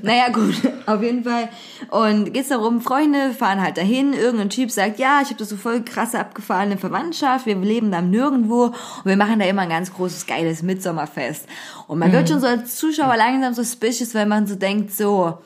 [0.02, 1.50] Naja, gut, auf jeden Fall.
[1.90, 5.58] Und geht's darum, Freunde fahren halt dahin, irgendein Typ sagt, ja, ich habe das so
[5.58, 9.94] voll krasse abgefahrene Verwandtschaft, wir leben da nirgendwo und wir machen da immer ein ganz
[9.94, 11.48] großes, geiles Mitsommerfest.
[11.88, 15.40] Und man wird schon so als Zuschauer langsam suspicious, wenn man so denkt, so,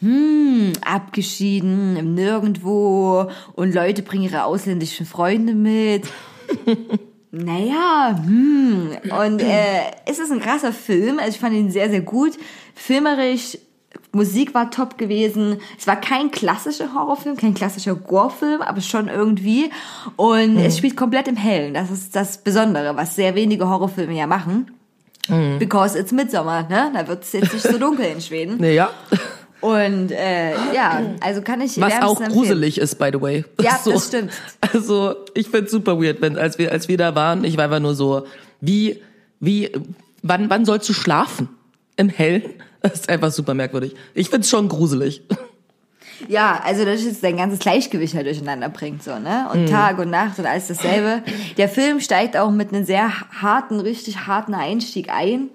[0.00, 6.06] hm, abgeschieden, im Nirgendwo und Leute bringen ihre ausländischen Freunde mit.
[7.30, 8.96] Naja, hm.
[9.24, 11.18] Und äh, es ist ein krasser Film.
[11.18, 12.32] Also ich fand ihn sehr, sehr gut.
[12.74, 13.58] Filmerisch,
[14.12, 15.58] Musik war top gewesen.
[15.78, 19.70] Es war kein klassischer Horrorfilm, kein klassischer Gore-Film, aber schon irgendwie.
[20.16, 21.74] Und es spielt komplett im Hellen.
[21.74, 24.70] Das ist das Besondere, was sehr wenige Horrorfilme ja machen.
[25.58, 26.90] Because it's Midsommer, ne?
[26.94, 28.64] Da wird es jetzt nicht so dunkel in Schweden.
[28.64, 28.90] Ja.
[29.60, 33.44] Und äh, ja, also kann ich Was auch gruselig ist, by the way.
[33.60, 34.32] Ja, das stimmt.
[34.60, 37.80] Also, ich find's super weird, wenn, als wir, als wir da waren, ich war einfach
[37.80, 38.26] nur so,
[38.60, 39.02] wie,
[39.40, 39.70] wie,
[40.22, 41.48] wann, wann sollst du schlafen?
[41.96, 42.42] Im Hellen?
[42.80, 43.96] Das ist einfach super merkwürdig.
[44.14, 45.22] Ich find's schon gruselig.
[46.28, 49.48] Ja, also das ist dein ganzes Gleichgewicht halt durcheinander bringt, so, ne?
[49.52, 49.60] Mhm.
[49.60, 51.22] Und Tag und Nacht und alles dasselbe.
[51.56, 53.10] Der Film steigt auch mit einem sehr
[53.42, 55.50] harten, richtig harten Einstieg ein.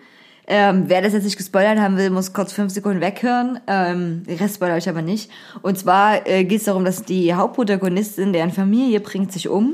[0.56, 3.60] Ähm, wer das jetzt nicht gespoilert haben will, muss kurz fünf Sekunden weghören.
[3.66, 5.32] Ähm, den Rest spoilere ich aber nicht.
[5.64, 9.74] Und zwar äh, geht es darum, dass die Hauptprotagonistin, deren Familie bringt sich um.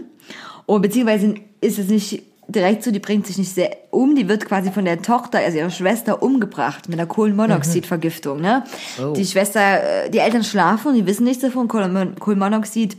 [0.65, 4.45] Und beziehungsweise ist es nicht direkt so, die bringt sich nicht sehr um, die wird
[4.45, 8.39] quasi von der Tochter, also ihrer Schwester, umgebracht mit einer Kohlenmonoxidvergiftung.
[8.39, 8.63] Ne?
[9.03, 9.11] Oh.
[9.11, 11.67] Die Schwester, äh, die Eltern schlafen und die wissen nichts davon.
[11.67, 12.95] Kohlenmon- Kohlenmonoxid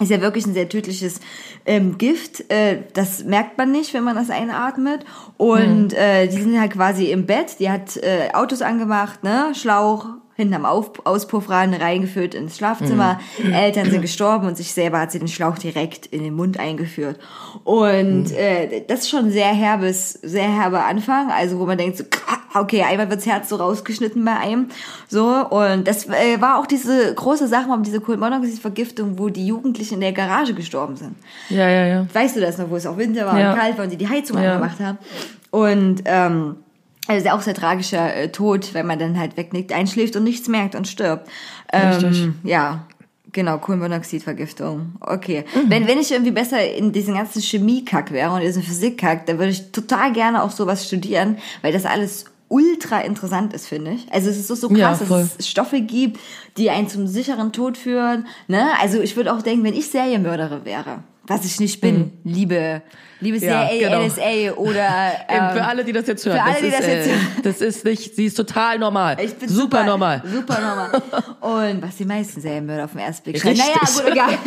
[0.00, 1.20] ist ja wirklich ein sehr tödliches
[1.66, 2.50] ähm, Gift.
[2.50, 5.04] Äh, das merkt man nicht, wenn man das einatmet.
[5.36, 7.60] Und äh, die sind halt quasi im Bett.
[7.60, 10.06] Die hat äh, Autos angemacht, ne, Schlauch
[10.40, 13.20] hinten am Auf Auspuffrahmen reingeführt ins Schlafzimmer.
[13.52, 17.18] Eltern sind gestorben und sich selber hat sie den Schlauch direkt in den Mund eingeführt.
[17.64, 21.30] Und äh, das ist schon ein sehr herbes, sehr herber Anfang.
[21.30, 22.04] Also wo man denkt so,
[22.54, 24.66] okay, einmal wirds Herz so rausgeschnitten bei einem.
[25.08, 29.94] So, und das äh, war auch diese große Sache um diese Kohlenmonoxid-Vergiftung, wo die Jugendlichen
[29.94, 31.14] in der Garage gestorben sind.
[31.48, 32.06] Ja, ja, ja.
[32.12, 33.52] Weißt du das noch, wo es auch Winter war Ja.
[33.52, 34.54] und kalt war und die die Heizung Ja.
[34.54, 34.98] angemacht haben?
[35.50, 36.56] Und ähm,
[37.10, 40.24] also ist ja auch sehr tragischer äh, Tod, wenn man dann halt wegnickt, einschläft und
[40.24, 41.28] nichts merkt und stirbt.
[41.72, 42.22] Richtig.
[42.22, 42.86] Ähm, ja,
[43.32, 44.92] genau, Kohlenmonoxidvergiftung.
[45.00, 45.44] Okay.
[45.54, 45.70] Mhm.
[45.70, 49.50] Wenn, wenn ich irgendwie besser in diesen ganzen Chemiekack wäre und diesen Physikkack, dann würde
[49.50, 54.12] ich total gerne auch sowas studieren, weil das alles ultra interessant ist, finde ich.
[54.12, 55.20] Also es ist so, so Ja, krass, voll.
[55.22, 56.18] dass es Stoffe gibt,
[56.56, 58.26] die einen zum sicheren Tod führen.
[58.48, 58.68] Ne?
[58.80, 62.82] Also ich würde auch denken, wenn ich Serienmörderin wäre, was ich nicht bin, liebe,
[63.20, 63.44] liebe Mhm.
[63.44, 64.06] Ja, CIA, genau.
[64.06, 64.88] NSA oder
[65.28, 66.36] ähm, für alle, die das jetzt hören.
[66.36, 67.26] für alle, das die ist, das jetzt äh, hören.
[67.42, 69.16] Das ist nicht, sie ist total normal.
[69.22, 70.22] Ich bin super, super, normal.
[70.24, 71.02] Super normal.
[71.72, 73.58] Und was die meisten Serienmörder auf den ersten Blick schreiben.
[73.58, 74.38] Naja, gut, egal.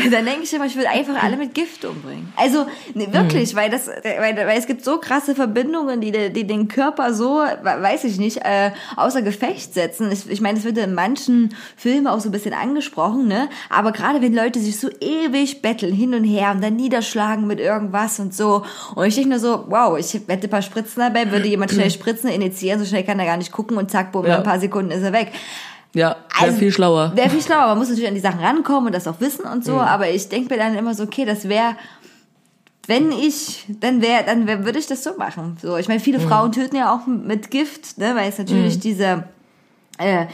[0.10, 2.32] Dann denke ich immer, ich würde einfach alle mit Gift umbringen.
[2.36, 6.68] Also ne, wirklich, weil das, weil, weil es gibt so krasse Verbindungen, die, die den
[6.68, 10.10] Körper so, weiß ich nicht, äh, außer Gefecht setzen.
[10.10, 13.48] Ich, ich meine, das wird in manchen Filmen auch so ein bisschen angesprochen, ne?
[13.68, 17.60] Aber gerade wenn Leute sich so ewig betteln hin und her und dann niederschlagen mit
[17.60, 18.64] irgendwas und so.
[18.94, 21.90] Und ich denke nur so, wow, ich hätte ein paar Spritzen dabei, würde jemand schnell
[21.98, 24.32] Spritzen initiieren, so schnell kann er gar nicht gucken und zack, bumm, Ja.
[24.34, 25.32] in ein paar Sekunden ist er weg.
[25.92, 27.12] Ja, wäre viel schlauer.
[27.16, 27.66] Wäre viel schlauer.
[27.66, 29.62] Man muss natürlich an die Sachen rankommen und das auch wissen und Mhm.
[29.62, 31.74] so, aber ich denke mir dann immer so, okay, das wäre,
[32.86, 35.56] wenn ich, dann wäre, dann wär, würde ich das so machen.
[35.60, 36.04] So, ich meine, Mhm.
[36.04, 39.24] viele Frauen töten ja auch mit Gift, ne, weil es natürlich diese,
[39.98, 40.26] äh,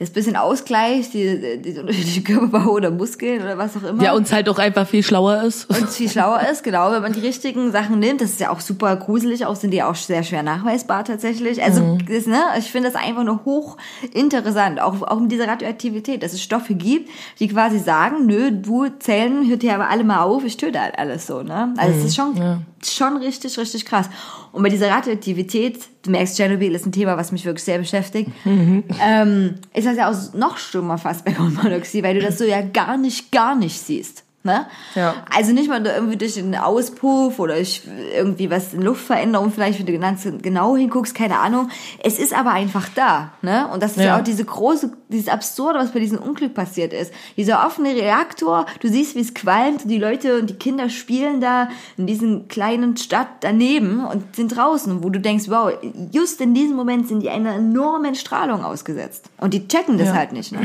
[0.00, 4.02] das bisschen ausgleicht, die, die unterschiedliche Körperbau oder Muskeln oder was auch immer.
[4.02, 5.68] Ja, und halt auch einfach viel schlauer ist.
[5.68, 8.22] und viel schlauer ist, genau, wenn man die richtigen Sachen nimmt.
[8.22, 11.62] Das ist ja auch super gruselig, auch sind die auch sehr schwer nachweisbar tatsächlich.
[11.62, 11.98] Also, Mhm.
[12.06, 16.42] das, ne, ich finde das einfach nur hochinteressant, auch, auch mit dieser Radioaktivität, dass es
[16.42, 20.56] Stoffe gibt, die quasi sagen, nö, du Zellen, hört hier aber alle mal auf, ich
[20.56, 21.74] töte halt alles so, ne?
[21.76, 22.38] Also, es ist schon, Mhm.
[22.40, 22.60] ja.
[22.82, 24.08] schon richtig, richtig krass.
[24.52, 28.30] Und bei dieser Radioaktivität, du merkst, Tschernobyl ist ein Thema, was mich wirklich sehr beschäftigt,
[28.44, 28.84] Mhm.
[29.00, 32.62] ähm, ist das ja auch noch schlimmer fast bei Kohlenmonoxid, weil du das so ja
[32.62, 34.24] gar nicht, gar nicht siehst.
[34.42, 34.66] Ne?
[34.94, 35.16] Ja.
[35.30, 37.82] Also nicht mal irgendwie durch den Auspuff oder durch
[38.14, 41.68] irgendwie was in Luftveränderung vielleicht, wenn du ganz genau hinguckst, keine Ahnung.
[42.02, 43.68] Es ist aber einfach da, ne?
[43.70, 44.18] Und das ist ja, Ja.
[44.18, 47.12] auch diese große, dieses Absurde, was bei diesem Unglück passiert ist.
[47.36, 51.68] Dieser offene Reaktor, du siehst, wie es qualmt, die Leute und die Kinder spielen da
[51.98, 55.70] in diesen kleinen Stadt daneben und sind draußen, wo du denkst, wow,
[56.12, 59.28] just in diesem Moment sind die einer enormen Strahlung ausgesetzt.
[59.36, 60.14] Und die checken das Ja.
[60.14, 60.60] halt nicht, ne?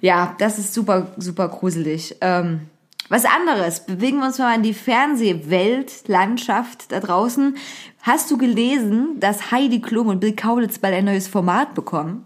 [0.00, 2.16] Ja, das ist super, super gruselig.
[2.20, 2.62] Ähm,
[3.08, 7.56] was anderes, bewegen wir uns mal in die Fernsehwelt, Landschaft da draußen.
[8.02, 12.24] Hast du gelesen, dass Heidi Klum und Bill Kaulitz bald ein neues Format bekommen?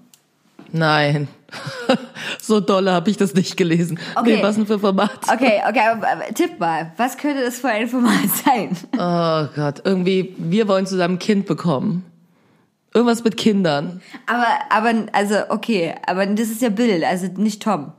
[0.73, 1.29] Nein.
[2.41, 3.99] so dolle habe ich das nicht gelesen.
[4.17, 4.37] Okay.
[4.37, 5.21] Nee, was denn für Format?
[5.33, 8.77] Okay, okay, aber, aber, tipp mal, was könnte das für ein Format sein?
[8.95, 12.05] Oh Gott, irgendwie, wir wollen zusammen ein Kind bekommen.
[12.95, 14.03] Irgendwas mit Kindern.
[14.27, 17.93] Aber, aber, also, okay, aber das ist ja Bill, also nicht Tom.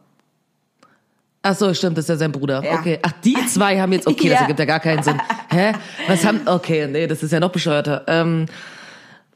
[1.45, 2.63] Ach so, stimmt, das ist ja sein Bruder.
[2.63, 2.79] Ja.
[2.79, 2.99] Okay.
[3.01, 4.41] Ach, die zwei haben jetzt, okay, das Ja.
[4.41, 5.21] ergibt ja gar keinen Sinn.
[5.51, 5.73] Hä?
[6.07, 8.03] Was haben, okay, nee, das ist ja noch bescheuerter.
[8.07, 8.45] Ähm,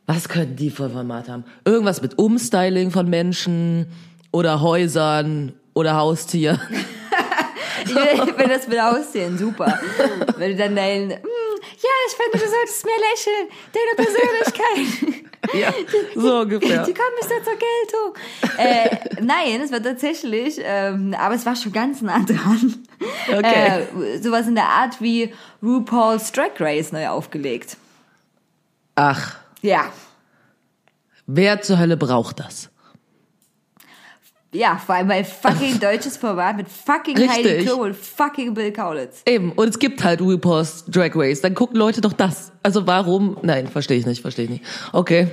[0.06, 1.44] was könnten die für Format haben?
[1.66, 3.88] Irgendwas mit Umstyling von Menschen
[4.32, 6.60] oder Häusern oder Haustieren.
[7.86, 9.80] Ich will, das mit aussehen, super.
[10.38, 11.20] Wenn du dann dein, "Hm,
[11.62, 15.24] ja, ich finde, du solltest mehr lächeln, deine Persönlichkeit.
[15.54, 15.74] ja,
[16.16, 16.84] so ungefähr.
[16.84, 18.14] Die kommen nicht zur Geltung.
[18.58, 22.84] Äh, nein, es war tatsächlich, ähm, aber es war schon ganz nah dran.
[23.28, 23.86] Okay.
[24.02, 27.78] Äh, sowas in der Art wie RuPaul's Drag Race neu aufgelegt.
[28.96, 29.92] Ach, Ja.
[31.28, 32.70] wer zur Hölle braucht das?
[34.58, 37.66] Ja, vor allem ein fucking deutsches Format mit fucking Heidi Richtig.
[37.68, 39.22] Klum und fucking Bill Kaulitz.
[39.28, 41.42] Eben, und es gibt halt RuPaul's Drag Race.
[41.42, 42.52] Dann gucken Leute doch das.
[42.64, 43.38] Also warum?
[43.44, 44.64] Nein, verstehe ich nicht, verstehe ich nicht.
[44.94, 45.28] Okay.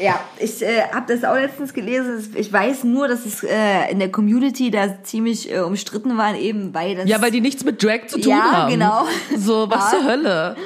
[0.00, 2.32] Ja, ich äh, habe das auch letztens gelesen.
[2.34, 6.72] Ich weiß nur, dass es äh, in der Community da ziemlich äh, umstritten war, eben
[6.72, 7.08] weil das...
[7.08, 8.70] Ja, weil die nichts mit Drag zu tun Ja, haben.
[8.72, 9.06] genau.
[9.36, 9.98] So, was Ja.
[9.98, 10.56] zur Hölle?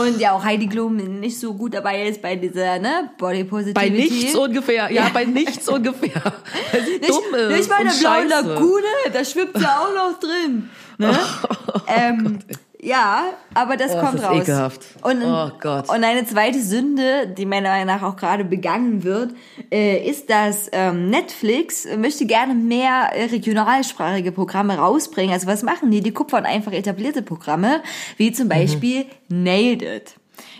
[0.00, 3.72] Und ja, auch Heidi Klum nicht so gut dabei ist bei dieser, ne, Body Positivity.
[3.72, 4.90] Bei nichts ungefähr.
[4.92, 6.20] Ja, bei nichts ungefähr.
[6.72, 7.56] Weil sie nicht, dumm ist.
[7.56, 8.28] nicht bei der blauen.
[8.28, 10.68] Lagune, da schwimmt sie auch noch drin.
[10.98, 11.16] Ne?
[11.86, 12.38] ähm,
[12.84, 13.22] ja,
[13.54, 14.42] aber das Oh, kommt das ist raus.
[14.42, 14.80] ekelhaft.
[15.02, 15.88] Und, Oh Gott.
[15.88, 19.30] und eine zweite Sünde, die meiner Meinung nach auch gerade begangen wird,
[19.70, 25.32] äh, ist, dass ähm, Netflix möchte gerne mehr äh, regionalsprachige Programme rausbringen.
[25.32, 26.00] Also was machen die?
[26.00, 27.82] Die kupfern einfach etablierte Programme,
[28.16, 28.34] wie Mhm.
[28.34, 30.14] zum Beispiel Nailed It.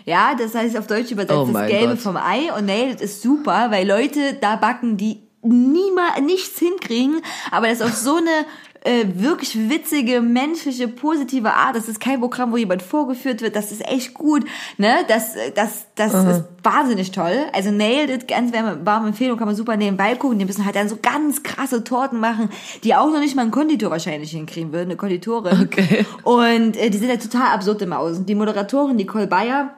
[0.05, 1.99] Ja, das heißt auf Deutsch übersetzt Oh das Gelbe Gott.
[1.99, 7.21] vom Ei und Nailed It ist super, weil Leute da backen, die niemals nichts hinkriegen,
[7.51, 8.45] aber das auf so eine
[8.83, 11.75] äh, wirklich witzige, menschliche, positive Art.
[11.75, 13.55] Das ist kein Programm, wo jemand vorgeführt wird.
[13.55, 14.45] Das ist echt gut.
[14.77, 14.93] Ne?
[15.07, 17.45] Das, das, das ist wahnsinnig toll.
[17.53, 20.37] Also Nailed It, ganz warme, warme Empfehlung, kann man super nebenbei gucken.
[20.37, 22.49] Die müssen halt dann so ganz krasse Torten machen,
[22.83, 25.61] die auch noch nicht mal ein Konditor wahrscheinlich hinkriegen würde, eine Konditorin.
[25.61, 26.05] Okay.
[26.23, 28.25] Und äh, die sind ja total absurd im Außen.
[28.25, 29.73] Die Moderatorin Nicole Bayer,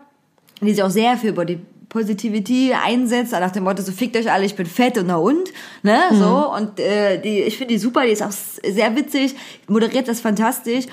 [0.62, 1.60] die sich auch sehr für Body
[1.96, 5.50] Positivity einsetzt, nach dem Motto, so fickt euch alle, ich bin fett und na und,
[5.82, 9.34] ne, so, und äh, die, ich finde die super, die ist auch sehr witzig,
[9.70, 10.88] moderiert das fantastisch.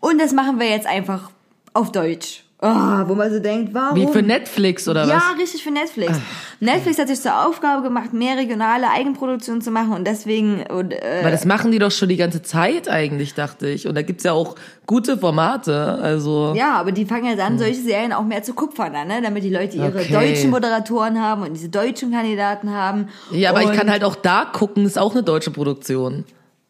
[0.00, 1.30] Und das machen wir jetzt einfach
[1.74, 2.45] auf Deutsch.
[2.62, 3.96] Oh, wo man so denkt, warum?
[3.96, 5.38] Wie für Netflix oder ja, was?
[5.38, 6.18] richtig für Netflix.
[6.58, 11.20] Netflix hat sich zur Aufgabe gemacht, mehr regionale Eigenproduktionen zu machen und deswegen und, äh,
[11.22, 13.86] Weil das machen die doch schon die ganze Zeit eigentlich, dachte ich.
[13.86, 14.54] Und da gibt's ja auch
[14.86, 15.98] gute Formate.
[16.00, 19.20] Also Ja, aber die fangen jetzt an, solche Serien auch mehr zu kupfern an, ne?
[19.22, 20.10] damit die Leute ihre Okay.
[20.12, 23.08] deutschen Moderatoren haben und diese deutschen Kandidaten haben.
[23.32, 26.24] Ja, aber ich kann halt auch da gucken, ist auch eine deutsche Produktion.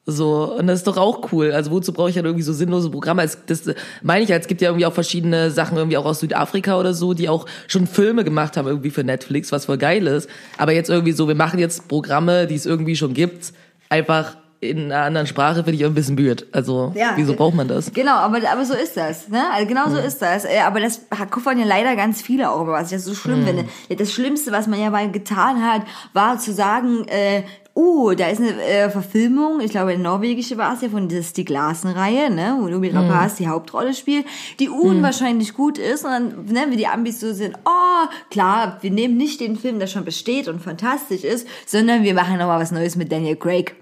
[0.09, 1.51] So, und das ist doch auch cool.
[1.51, 3.25] Also wozu brauche ich dann irgendwie so sinnlose Programme?
[3.25, 3.63] Es, das
[4.03, 6.95] meine ich ja, es gibt ja irgendwie auch verschiedene Sachen irgendwie auch aus Südafrika oder
[6.95, 10.31] so, die auch schon Filme gemacht haben irgendwie für Netflix, was voll geil ist.
[10.59, 13.53] Aber jetzt irgendwie so, wir machen jetzt Programme, die es irgendwie schon gibt,
[13.89, 16.47] einfach in einer anderen Sprache, finde ich auch ein bisschen blöd.
[16.53, 17.93] Also, Ja, wieso braucht man das?
[17.93, 19.29] Genau, aber, aber so ist das.
[19.29, 19.43] Ne?
[19.53, 20.45] Also genau so ist das.
[20.45, 23.65] Äh, Aber das kuffern ja leider ganz viele auch, was ich das so schlimm finde.
[23.99, 25.83] Das Schlimmste, was man ja mal getan hat,
[26.15, 27.43] war zu sagen, äh,
[27.77, 31.23] uh, da ist eine äh, Verfilmung, ich glaube, eine norwegische war es ja, von dieser
[31.23, 34.25] Stieg Larsen-Reihe, ne, wo Numi Rapaz die Hauptrolle spielt,
[34.59, 38.91] die unwahrscheinlich gut ist und dann, ne, wie die Ambis so sind, oh, klar, wir
[38.91, 42.73] nehmen nicht den Film, der schon besteht und fantastisch ist, sondern wir machen nochmal was
[42.73, 43.77] Neues mit Daniel Craig.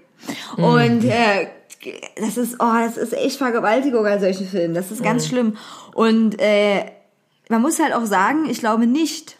[0.57, 1.47] Und äh,
[2.17, 4.73] das ist, oh, das ist echt Vergewaltigung an solchen Filmen.
[4.73, 5.55] Das ist ganz schlimm.
[5.93, 6.85] Und äh,
[7.49, 9.37] man muss halt auch sagen, ich glaube nicht,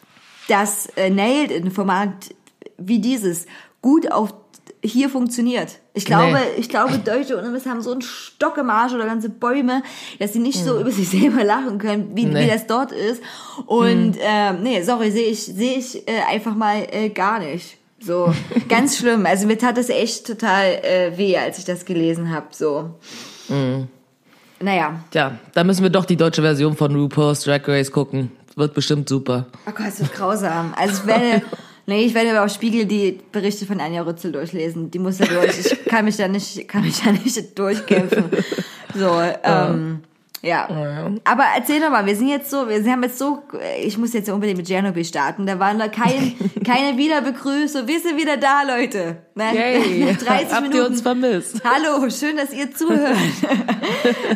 [0.48, 2.34] dass äh, Nailed in Format
[2.78, 3.46] wie dieses
[3.82, 4.34] gut auf
[4.86, 5.78] hier funktioniert.
[5.94, 6.38] Ich glaube, Nee.
[6.60, 9.82] ich glaube, Deutsche Untermiss haben so einen Stock im Arsch oder ganze Bäume,
[10.18, 12.44] dass sie nicht so über sich selber lachen können, wie, Nee.
[12.44, 13.22] wie das dort ist.
[13.66, 17.76] Und ähm, nee, sorry, sehe ich, sehe ich äh, einfach mal äh, gar nicht.
[18.00, 18.32] So,
[18.68, 19.26] ganz schlimm.
[19.26, 22.46] Also mir tat es echt total äh, weh, als ich das gelesen habe.
[22.50, 22.90] So.
[24.60, 25.00] Naja.
[25.10, 28.32] Tja, da müssen wir doch die deutsche Version von RuPaul's Drag Race gucken.
[28.54, 29.46] Wird bestimmt super.
[29.66, 30.72] Oh Gott, ist das grausam.
[30.76, 31.42] Also ich werde,
[31.86, 34.90] nee, ich werde aber auf Spiegel die Berichte von Anja Rützel durchlesen.
[34.90, 35.58] Die muss da durch.
[35.58, 38.24] Ich kann mich da nicht, kann mich da nicht durchkämpfen.
[38.94, 40.00] So, ähm,
[40.42, 40.68] ja.
[41.24, 43.42] Aber erzähl doch mal, wir sind jetzt so, wir haben jetzt so,
[43.82, 45.46] ich muss jetzt ja unbedingt mit Tschernobyl starten.
[45.46, 47.86] Da waren da kein, keine Wiederbegrüßung.
[47.86, 49.18] Wir sind wieder da, Leute.
[49.34, 50.04] Nach, Yay.
[50.12, 50.76] nach 30 Habt Minuten.
[50.76, 51.62] ihr uns vermisst?
[51.64, 53.16] Hallo, schön, dass ihr zuhört.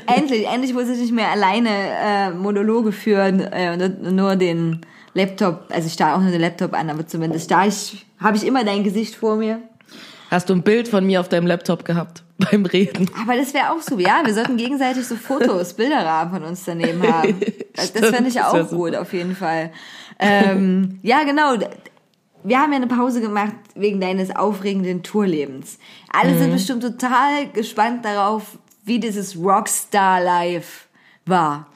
[0.07, 4.81] endlich, endlich muss ich nicht mehr alleine äh, Monologe führen äh, und nur den
[5.15, 8.47] Laptop, also ich starre auch nur den Laptop an, aber zumindest da ich, habe ich
[8.47, 9.61] immer dein Gesicht vor mir.
[10.31, 13.11] Hast du ein Bild von mir auf deinem Laptop gehabt beim Reden?
[13.21, 17.03] Aber das wäre auch so, ja, wir sollten gegenseitig so Fotos, Bilderrahmen von uns daneben
[17.03, 17.41] haben.
[17.75, 19.73] Das, fände ich auch gut, auf jeden Fall.
[20.21, 21.55] Ähm, ja, genau.
[22.45, 25.79] Wir haben ja eine Pause gemacht wegen deines aufregenden Tourlebens.
[26.13, 26.39] Alle Mhm.
[26.39, 30.85] sind bestimmt total gespannt darauf, wie dieses Rockstar-Life
[31.27, 31.67] war.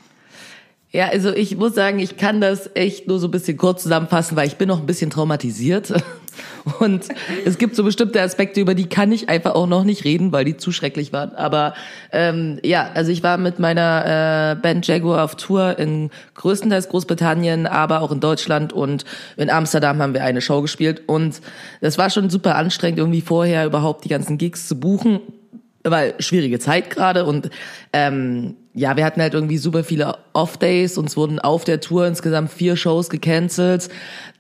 [0.95, 4.37] Ja, also ich muss sagen, ich kann das echt nur so ein bisschen kurz zusammenfassen,
[4.37, 5.93] weil ich bin noch ein bisschen traumatisiert.
[6.79, 7.09] Und
[7.45, 10.45] es gibt so bestimmte Aspekte, über die kann ich einfach auch noch nicht reden, weil
[10.45, 11.35] die zu schrecklich waren.
[11.35, 11.75] Aber
[12.13, 17.67] ähm, ja, also ich war mit meiner äh, Band Jaguar auf Tour in größtenteils Großbritannien,
[17.67, 19.05] aber auch in Deutschland und
[19.37, 21.03] in Amsterdam haben wir eine Show gespielt.
[21.09, 21.41] Und
[21.81, 25.19] das war schon super anstrengend, irgendwie vorher überhaupt die ganzen Gigs zu buchen
[25.87, 27.51] weil schwierige Zeit gerade und
[27.93, 30.99] ähm, ja, wir hatten halt irgendwie super viele Off-Days.
[30.99, 33.89] Uns wurden auf der Tour insgesamt vier Shows gecancelt,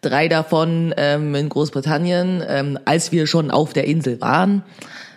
[0.00, 4.64] drei davon ähm, in Großbritannien, ähm, als wir schon auf der Insel waren.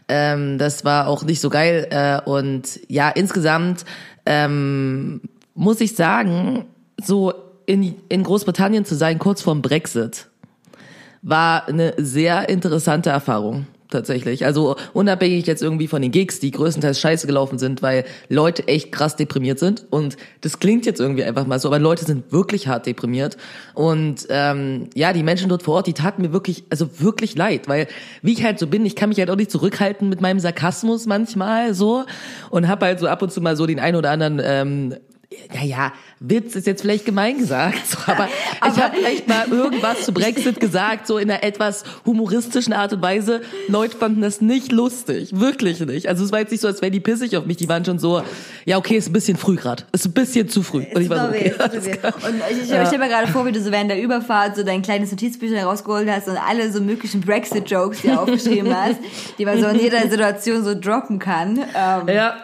[0.07, 3.85] Ähm, das war auch nicht so geil äh, und ja, insgesamt
[4.27, 5.21] ähm,
[5.55, 6.65] muss ich sagen,
[7.01, 7.33] so
[7.65, 10.27] in, in Großbritannien zu sein, kurz vorm Brexit,
[11.23, 14.45] war eine sehr interessante Erfahrung tatsächlich.
[14.45, 18.91] Also unabhängig jetzt irgendwie von den Gigs, die größtenteils scheiße gelaufen sind, weil Leute echt
[18.91, 19.85] krass deprimiert sind.
[19.89, 23.37] Und das klingt jetzt irgendwie einfach mal so, aber Leute sind wirklich hart deprimiert.
[23.73, 27.67] Und ähm, ja, die Menschen dort vor Ort, die taten mir wirklich, also wirklich leid,
[27.67, 27.87] weil
[28.21, 31.05] wie ich halt so bin, ich kann mich halt auch nicht zurückhalten mit meinem Sarkasmus
[31.05, 32.05] manchmal so
[32.49, 34.95] und hab halt so ab und zu mal so den einen oder anderen ähm,
[35.53, 38.27] naja, Witz ist jetzt vielleicht gemein gesagt, so, aber,
[38.75, 43.01] ich habe vielleicht mal irgendwas zu Brexit gesagt, so in einer etwas humoristischen Art und
[43.01, 43.41] Weise.
[43.67, 46.07] Leute fanden das nicht lustig, wirklich nicht.
[46.07, 47.99] Also es war jetzt nicht so, als wären die pissig auf mich, die waren schon
[47.99, 48.23] so,
[48.65, 50.85] ja okay, ist ein bisschen früh gerade, ist ein bisschen zu früh.
[50.93, 51.53] Und ich war so, okay.
[51.59, 51.83] Und
[52.51, 54.81] ich, ich, ich stelle mir gerade vor, wie du so während der Überfahrt so dein
[54.81, 58.97] kleines Notizbüchlein rausgeholt hast und alle so möglichen Brexit-Jokes dir aufgeschrieben hast,
[59.37, 61.59] die man so in jeder Situation so droppen kann.
[61.75, 62.37] Ähm, Ja,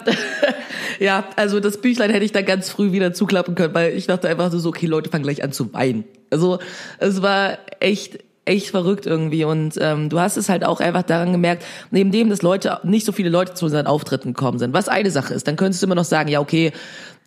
[1.00, 4.28] ja, also das Büchlein hätte ich dann ganz früh wieder zuklappen können, weil ich dachte
[4.30, 6.06] einfach so, okay, Leute fangen gleich an zu weinen.
[6.30, 6.60] Also
[7.00, 11.32] es war echt echt verrückt irgendwie und ähm, du hast es halt auch einfach daran
[11.32, 14.90] gemerkt, neben dem, dass Leute nicht so viele Leute zu unseren Auftritten gekommen sind, was
[14.90, 16.74] eine Sache ist, dann könntest du immer noch sagen, ja okay,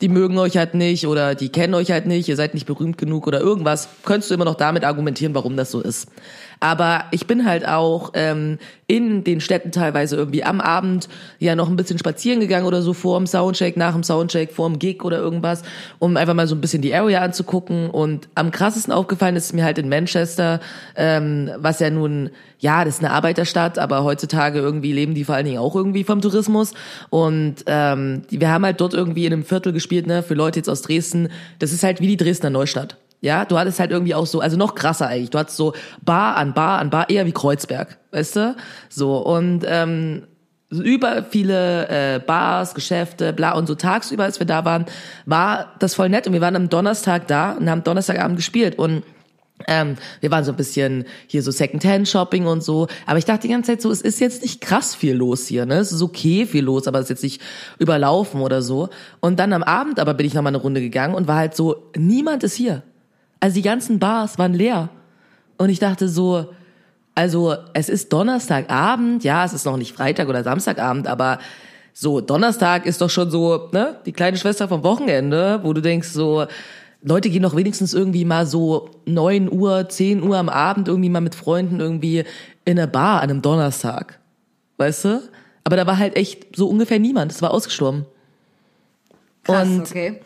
[0.02, 2.98] die mögen euch halt nicht oder die kennen euch halt nicht, ihr seid nicht berühmt
[2.98, 6.08] genug oder irgendwas, könntest du immer noch damit argumentieren, warum das so ist.
[6.60, 11.68] Aber ich bin halt auch ähm, in den Städten teilweise irgendwie am Abend ja noch
[11.68, 15.04] ein bisschen spazieren gegangen oder so vor dem Soundcheck, nach dem Soundcheck, vor dem Gig
[15.04, 15.62] oder irgendwas,
[15.98, 17.90] um einfach mal so ein bisschen die Area anzugucken.
[17.90, 20.60] Und am krassesten aufgefallen ist mir halt in Manchester,
[20.94, 25.34] ähm, was ja nun, ja, das ist eine Arbeiterstadt, aber heutzutage irgendwie leben die vor
[25.34, 26.72] allen Dingen auch irgendwie vom Tourismus.
[27.10, 30.68] Und ähm, wir haben halt dort irgendwie in einem Viertel gespielt, ne, für Leute jetzt
[30.68, 31.28] aus Dresden.
[31.58, 32.96] Das ist halt wie die Dresdner Neustadt.
[33.26, 35.30] Ja, du hattest halt irgendwie auch so, also noch krasser eigentlich.
[35.30, 38.56] Du hattest so Bar an Bar an Bar, eher wie Kreuzberg, weißt du?
[38.88, 40.28] So, und ähm,
[40.70, 44.86] über viele äh, Bars, Geschäfte, bla und so tagsüber, als wir da waren,
[45.24, 49.02] war das voll nett und wir waren am Donnerstag da und haben Donnerstagabend gespielt und
[49.66, 52.86] ähm, wir waren so ein bisschen hier so Second-Hand-Shopping und so.
[53.06, 55.66] Aber ich dachte die ganze Zeit so, es ist jetzt nicht krass viel los hier,
[55.66, 55.78] ne?
[55.78, 57.42] Es ist okay viel los, aber es ist jetzt nicht
[57.80, 58.88] überlaufen oder so.
[59.18, 61.56] Und dann am Abend aber bin ich noch mal eine Runde gegangen und war halt
[61.56, 62.84] so, niemand ist hier.
[63.46, 64.88] Also die ganzen Bars waren leer.
[65.56, 66.46] Und ich dachte so,
[67.14, 71.38] also es ist Donnerstagabend, ja, es ist noch nicht Freitag oder Samstagabend, aber
[71.92, 76.08] so Donnerstag ist doch schon so, ne, die kleine Schwester vom Wochenende, wo du denkst
[76.08, 76.46] so,
[77.02, 81.20] Leute gehen doch wenigstens irgendwie mal so 9 Uhr, 10 Uhr am Abend irgendwie mal
[81.20, 82.24] mit Freunden irgendwie
[82.64, 84.18] in einer Bar an einem Donnerstag.
[84.78, 85.22] Weißt du?
[85.62, 87.30] Aber da war halt echt so ungefähr niemand.
[87.30, 88.06] Es war ausgestorben.
[89.44, 90.20] krass, und- okay.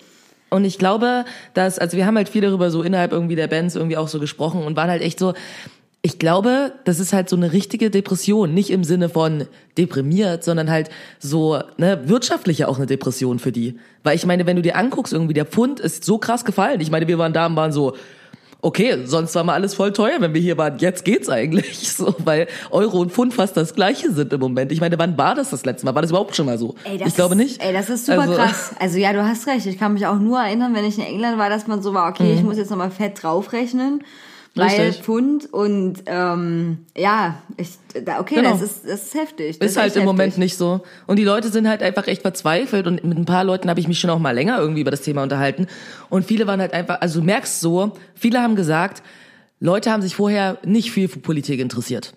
[0.51, 3.77] Und ich glaube, dass, also wir haben halt viel darüber so innerhalb irgendwie der Bands
[3.77, 5.33] irgendwie auch so gesprochen und waren halt echt so,
[6.03, 10.71] ich glaube, das ist halt so eine richtige Depression, nicht im Sinne von deprimiert, sondern
[10.71, 13.79] halt so, ne, wirtschaftlich ja auch eine Depression für die.
[14.03, 16.81] Weil ich meine, wenn du dir anguckst, irgendwie der Pfund ist so krass gefallen.
[16.81, 17.97] Ich meine, wir waren da und waren so,
[18.63, 20.79] okay, sonst war mal alles voll teuer, wenn wir hier waren.
[20.79, 24.71] Jetzt geht's eigentlich so, weil Euro und Pfund fast das gleiche sind im Moment.
[24.73, 25.95] Ich meine, wann war das das letzte Mal?
[25.95, 26.75] War das überhaupt schon mal so?
[26.85, 27.63] Ey, das ich glaube nicht.
[27.63, 28.75] Ey, das ist super Also- krass.
[28.81, 29.67] Also ja, du hast recht.
[29.67, 32.09] Ich kann mich auch nur erinnern, wenn ich in England war, dass man so war,
[32.11, 32.39] okay, Mhm.
[32.39, 34.03] ich muss jetzt nochmal fett draufrechnen.
[34.57, 35.05] Weil Richtig.
[35.05, 37.71] Pfund und ähm, ja, ich,
[38.19, 38.51] okay, Genau.
[38.51, 39.59] das ist das ist heftig.
[39.61, 40.39] Das Ist halt echt im Moment heftig.
[40.39, 40.83] nicht so.
[41.07, 43.87] Und die Leute sind halt einfach echt verzweifelt und mit ein paar Leuten habe ich
[43.87, 45.69] mich schon auch mal länger irgendwie über das Thema unterhalten.
[46.09, 49.05] Und viele waren halt einfach, also du merkst so, viele haben gesagt,
[49.61, 52.15] Leute haben sich vorher nicht viel für Politik interessiert.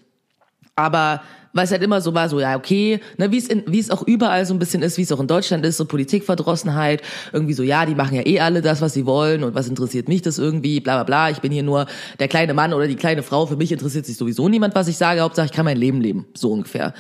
[0.75, 1.21] Aber
[1.53, 3.91] weil es halt immer so war, so ja okay, ne, wie es in, wie es
[3.91, 7.53] auch überall so ein bisschen ist, wie es auch in Deutschland ist, so Politikverdrossenheit, irgendwie
[7.53, 10.21] so ja, die machen ja eh alle das, was sie wollen und was interessiert mich
[10.21, 11.29] das irgendwie, bla bla bla.
[11.29, 11.85] Ich bin hier nur
[12.19, 13.45] der kleine Mann oder die kleine Frau.
[13.45, 15.21] Für mich interessiert sich sowieso niemand, was ich sage.
[15.21, 16.93] Hauptsache ich kann mein Leben leben, so ungefähr.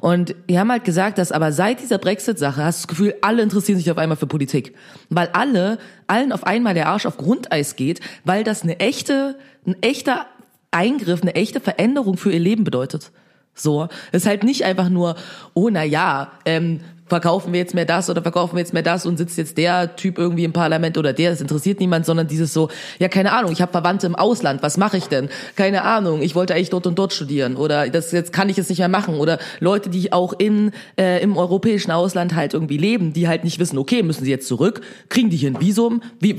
[0.00, 3.42] Und die haben halt gesagt, dass aber seit dieser Brexit-Sache hast du das Gefühl, alle
[3.42, 4.74] interessieren sich auf einmal für Politik,
[5.08, 9.76] weil alle allen auf einmal der Arsch auf Grundeis geht, weil das eine echte, ein
[9.82, 10.26] echter
[10.72, 13.12] Eingriff, eine echte Veränderung für ihr Leben bedeutet.
[13.54, 15.16] So, es ist halt nicht einfach nur,
[15.54, 19.04] oh na ja, ähm, verkaufen wir jetzt mehr das oder verkaufen wir jetzt mehr das
[19.04, 22.54] und sitzt jetzt der Typ irgendwie im Parlament oder der, das interessiert niemand, sondern dieses
[22.54, 25.28] so, ja keine Ahnung, ich habe Verwandte im Ausland, was mache ich denn?
[25.56, 28.68] Keine Ahnung, ich wollte eigentlich dort und dort studieren oder das jetzt kann ich es
[28.68, 33.12] nicht mehr machen oder Leute, die auch in äh, im europäischen Ausland halt irgendwie leben,
[33.12, 36.02] die halt nicht wissen, okay, müssen sie jetzt zurück, kriegen die hier ein Visum?
[36.20, 36.36] Wie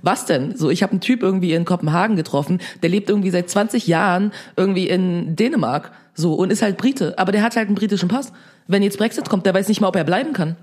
[0.00, 0.56] was denn?
[0.56, 4.32] So, ich habe einen Typ irgendwie in Kopenhagen getroffen, der lebt irgendwie seit 20 Jahren
[4.56, 5.92] irgendwie in Dänemark.
[6.16, 8.32] So, und ist halt Brite, aber der hat halt einen britischen Pass.
[8.66, 10.56] Wenn jetzt Brexit kommt, der weiß nicht mal, ob er bleiben kann.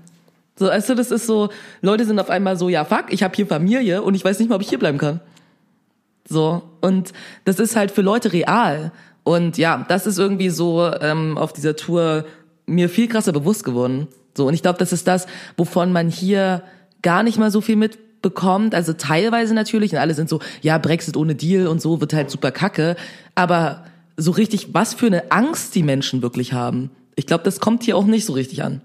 [0.56, 1.48] So, weißt du, das ist so,
[1.80, 4.48] Leute sind auf einmal so, ja fuck, ich habe hier Familie und ich weiß nicht
[4.48, 5.20] mal, ob ich hier bleiben kann.
[6.28, 7.12] So, und
[7.44, 8.92] das ist halt für Leute real.
[9.22, 12.24] Und ja, das ist irgendwie so ähm, auf dieser Tour
[12.66, 14.08] mir viel krasser bewusst geworden.
[14.36, 16.62] So, und ich glaube, das ist das, wovon man hier
[17.02, 18.74] gar nicht mal so viel mitbekommt.
[18.74, 22.30] Also teilweise natürlich, und alle sind so, ja, Brexit ohne Deal und so wird halt
[22.30, 22.96] super kacke.
[23.34, 23.84] Aber
[24.16, 26.90] so richtig, was für eine Angst die Menschen wirklich haben.
[27.16, 28.80] Ich glaube, das kommt hier auch nicht so richtig an.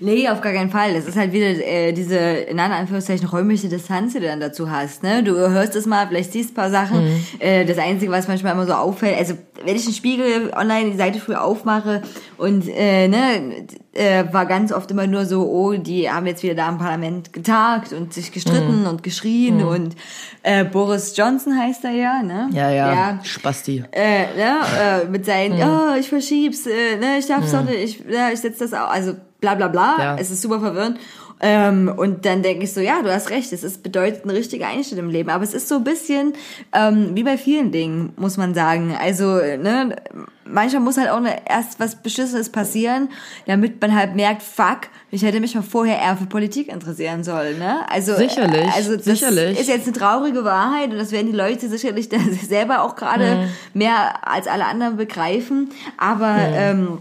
[0.00, 0.94] Nee, auf gar keinen Fall.
[0.94, 5.02] Das ist halt wieder äh, diese, in Anführungszeichen, räumliche Distanz, die du dann dazu hast.
[5.02, 5.22] Ne?
[5.22, 7.04] Du hörst es mal, vielleicht siehst ein paar Sachen.
[7.04, 7.24] Mhm.
[7.40, 9.34] Äh, das Einzige, was manchmal immer so auffällt, also
[9.64, 12.02] wenn ich einen Spiegel online die Seite früh aufmache
[12.36, 16.54] und äh, ne, äh, war ganz oft immer nur so, oh, die haben jetzt wieder
[16.54, 18.86] da im Parlament getagt und sich gestritten Mhm.
[18.86, 19.96] und geschrien und
[20.44, 22.48] äh, Boris Johnson heißt er ja, ne?
[22.52, 23.82] Ja, ja, ja Spasti.
[23.90, 25.58] äh, ne, äh, mit seinen, Mhm.
[25.58, 28.88] ja, ich verschieb's, äh, ne, ich darf's doch nicht, ich, ja, ich setz das auch,
[28.90, 30.16] also bla bla bla, Ja.
[30.18, 30.98] es ist super verwirrend.
[31.40, 34.66] Ähm, und dann denke ich so, ja, du hast recht, es ist, bedeutet eine richtige
[34.66, 35.30] Einstellung im Leben.
[35.30, 36.32] Aber es ist so ein bisschen
[36.72, 38.92] ähm, wie bei vielen Dingen, muss man sagen.
[39.00, 39.94] Also, ne,
[40.44, 43.08] manchmal muss halt auch ne, erst was Beschissenes passieren,
[43.46, 47.60] damit man halt merkt, fuck, ich hätte mich mal vorher eher für Politik interessieren sollen.
[47.60, 47.88] Ne?
[47.88, 49.60] Also, Sicherlich, also das sicherlich.
[49.60, 52.08] ist jetzt eine traurige Wahrheit und das werden die Leute sicherlich
[52.48, 53.48] selber auch gerade Mhm.
[53.74, 55.70] mehr als alle anderen begreifen.
[55.98, 56.98] Aber ähm,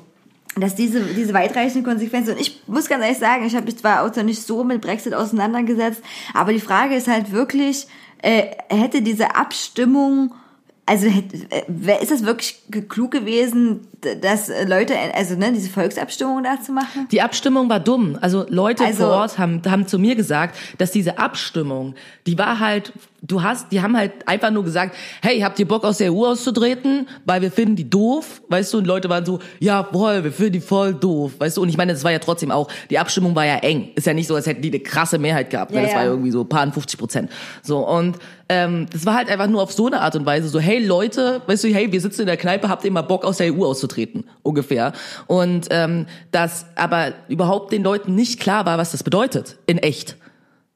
[0.59, 4.03] dass diese, diese weitreichenden Konsequenzen, und ich muss ganz ehrlich sagen, ich habe mich zwar
[4.03, 6.01] auch noch nicht so mit Brexit auseinandergesetzt,
[6.33, 7.87] aber die Frage ist halt wirklich,
[8.21, 10.33] äh, hätte diese Abstimmung,
[10.85, 13.81] also äh, ist das wirklich klug gewesen,
[14.21, 17.07] dass Leute, also ne, diese Volksabstimmung da zu machen?
[17.11, 18.17] Die Abstimmung war dumm.
[18.21, 21.95] Also Leute Also- vor Ort haben, haben zu mir gesagt, dass diese Abstimmung,
[22.25, 25.83] die war halt, du hast, die haben halt einfach nur gesagt, hey, habt ihr Bock
[25.83, 27.07] aus der EU auszutreten?
[27.25, 28.77] Weil wir finden die doof, weißt du?
[28.79, 31.61] Und Leute waren so, ja, voll, wir finden die voll doof, weißt du?
[31.61, 33.89] Und ich meine, das war ja trotzdem auch, die Abstimmung war ja eng.
[33.95, 36.03] Ist ja nicht so, als hätten die eine krasse Mehrheit gehabt, weil Ja, das war
[36.03, 36.09] ja.
[36.09, 37.31] irgendwie so paar 50 Prozent.
[37.63, 38.17] So, und
[38.49, 41.41] ähm, das war halt einfach nur auf so eine Art und Weise so, hey Leute,
[41.47, 43.65] weißt du, hey, wir sitzen in der Kneipe, habt ihr mal Bock aus der EU
[43.65, 44.25] auszutreten?
[44.43, 44.93] Ungefähr.
[45.25, 50.17] Und ähm, dass aber überhaupt den Leuten nicht klar war, was das bedeutet, in echt.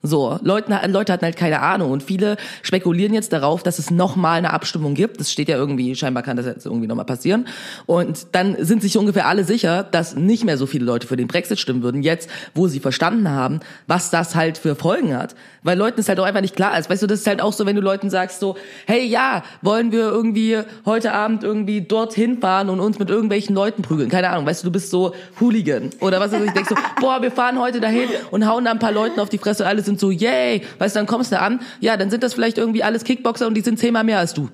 [0.04, 4.40] So, Leute, Leute hatten halt keine Ahnung und viele spekulieren jetzt darauf, dass es nochmal
[4.40, 5.20] eine Abstimmung gibt.
[5.20, 7.48] Das steht ja irgendwie, scheinbar kann das jetzt irgendwie nochmal passieren.
[7.86, 11.28] Und dann sind sich ungefähr alle sicher, dass nicht mehr so viele Leute für den
[11.28, 15.36] Brexit stimmen würden, jetzt, wo sie verstanden haben, was das halt für Folgen hat.
[15.62, 16.90] Weil Leuten ist halt auch einfach nicht klar ist.
[16.90, 18.56] Weißt du, das ist halt auch so, wenn du Leuten sagst so,
[18.88, 23.84] hey ja, wollen wir irgendwie heute Abend irgendwie dorthin fahren und uns mit irgendwelchen Leuten
[23.84, 24.10] prügeln.
[24.10, 25.92] Keine Ahnung, weißt du, du bist so Hooligan.
[26.00, 28.72] Oder was weiß ich, ich denk so, boah, wir fahren heute dahin und hauen da
[28.72, 30.62] ein paar Leuten auf die Fresse, alle sind so, yay.
[30.80, 33.54] Weißt du, dann kommst du an, ja, dann sind das vielleicht irgendwie alles Kickboxer und
[33.54, 34.50] die sind zehnmal mehr als du.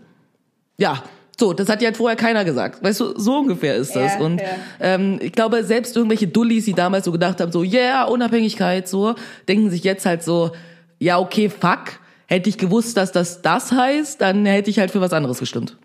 [0.78, 1.04] Ja,
[1.40, 2.84] so, das hat ja halt vorher keiner gesagt.
[2.84, 4.16] Weißt du, so ungefähr ist das.
[4.16, 4.48] Ja, und ja.
[4.80, 9.14] ähm, ich glaube, selbst irgendwelche Dullis, die damals so gedacht haben, so, yeah, Unabhängigkeit, so,
[9.48, 10.52] denken sich jetzt halt so,
[11.00, 12.00] ja, okay, fuck.
[12.26, 15.78] Hätte ich gewusst, dass das das heißt, dann hätte ich halt für was anderes gestimmt.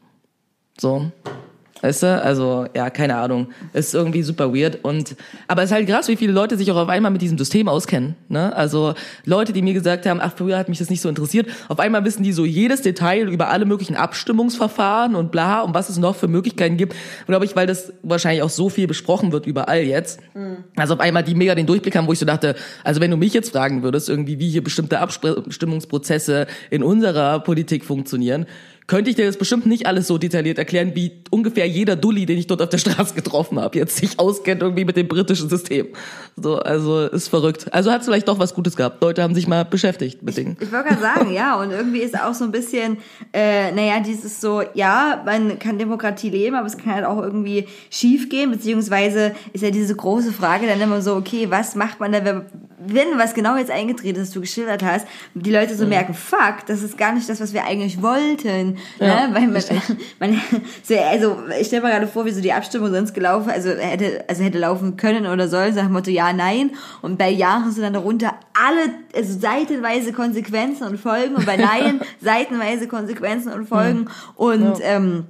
[0.81, 1.13] So.
[1.83, 2.23] Weißt du?
[2.23, 3.49] Also, ja, keine Ahnung.
[3.73, 4.79] Ist irgendwie super weird.
[4.85, 5.17] Und,
[5.49, 7.69] aber es ist halt krass, wie viele Leute sich auch auf einmal mit diesem System
[7.69, 8.15] auskennen.
[8.29, 8.55] Ne?
[8.55, 11.49] Also, Leute, die mir gesagt haben, ach, früher hat mich das nicht so interessiert.
[11.69, 15.89] Auf einmal wissen die so jedes Detail über alle möglichen Abstimmungsverfahren und bla und was
[15.89, 16.95] es noch für Möglichkeiten gibt.
[17.27, 20.21] Glaube ich, weil das wahrscheinlich auch so viel besprochen wird überall jetzt.
[20.77, 22.55] Also auf einmal die mega den Durchblick haben, wo ich so dachte,
[22.85, 27.85] also wenn du mich jetzt fragen würdest, irgendwie, wie hier bestimmte Abstimmungsprozesse in unserer Politik
[27.85, 28.47] funktionieren,
[28.87, 32.37] könnte ich dir das bestimmt nicht alles so detailliert erklären, wie ungefähr jeder Dulli, den
[32.39, 35.89] ich dort auf der Straße getroffen habe, jetzt sich auskennt irgendwie mit dem britischen System.
[36.37, 37.73] So, also ist verrückt.
[37.73, 39.03] Also hat es vielleicht doch was Gutes gehabt.
[39.03, 40.57] Leute haben sich mal beschäftigt mit Dingen.
[40.61, 42.99] Ich wollte gerade sagen, ja, und irgendwie ist auch so ein bisschen,
[43.33, 47.67] äh, naja, dieses so, ja, man kann Demokratie leben, aber es kann halt auch irgendwie
[47.91, 52.13] schief gehen, beziehungsweise ist ja diese große Frage dann immer so, okay, was macht man
[52.13, 52.43] da, wenn,
[52.85, 55.79] wenn was genau jetzt eingetreten ist, du geschildert hast, die Leute Mhm.
[55.79, 59.35] so merken, fuck, das ist gar nicht das, was wir eigentlich wollten, Ja, ne?
[59.35, 59.63] weil man,
[60.21, 60.41] man
[60.83, 64.25] so, also ich stelle mir gerade vor, wie so die Abstimmung sonst gelaufen, also hätte,
[64.29, 67.83] also hätte laufen können oder sollen, dem Motto ja, nein, und bei Ja hast du
[67.83, 74.09] dann darunter alle, also seitenweise Konsequenzen und Folgen und bei Nein seitenweise Konsequenzen und Folgen.
[74.35, 75.27] Und ähm,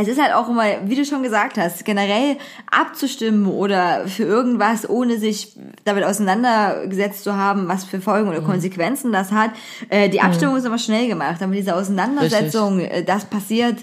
[0.00, 2.36] es ist halt auch immer, wie du schon gesagt hast, generell
[2.70, 9.10] abzustimmen oder für irgendwas, ohne sich damit auseinandergesetzt zu haben, was für Folgen oder Konsequenzen
[9.10, 9.50] das hat.
[9.88, 13.78] Äh, die Abstimmung ist immer schnell gemacht, aber diese Auseinandersetzung, äh, das passiert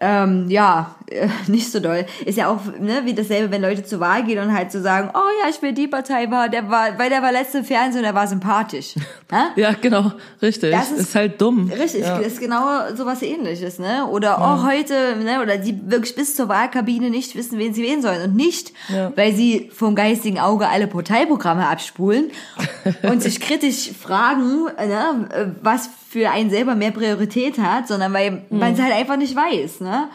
[0.00, 2.04] ähm, ja, äh, nicht so doll.
[2.24, 5.10] Ist ja auch ne, wie dasselbe, wenn Leute zur Wahl gehen und halt so sagen,
[5.14, 8.00] oh ja, ich will die Partei war, der war, weil der war letzte im Fernsehen
[8.00, 8.94] und der war sympathisch.
[9.30, 9.50] Ha?
[9.56, 10.70] Ja, genau, richtig.
[10.72, 11.70] Das ist, ist- halt dumm.
[11.70, 12.16] Richtig, Ja.
[12.16, 12.64] ist genau
[12.96, 14.06] sowas ähnliches, ne?
[14.06, 18.00] Oder oh, heute, ne, oder die wirklich bis zur Wahlkabine nicht wissen, wen sie wählen
[18.00, 18.22] sollen.
[18.22, 19.12] Und nicht, Ja.
[19.16, 22.30] weil sie vom geistigen Auge alle Parteiprogramme abspulen
[23.02, 28.72] und sich kritisch fragen, ne, was für einen selber mehr Priorität hat, sondern weil man
[28.72, 30.08] es halt einfach nicht weiß, ne?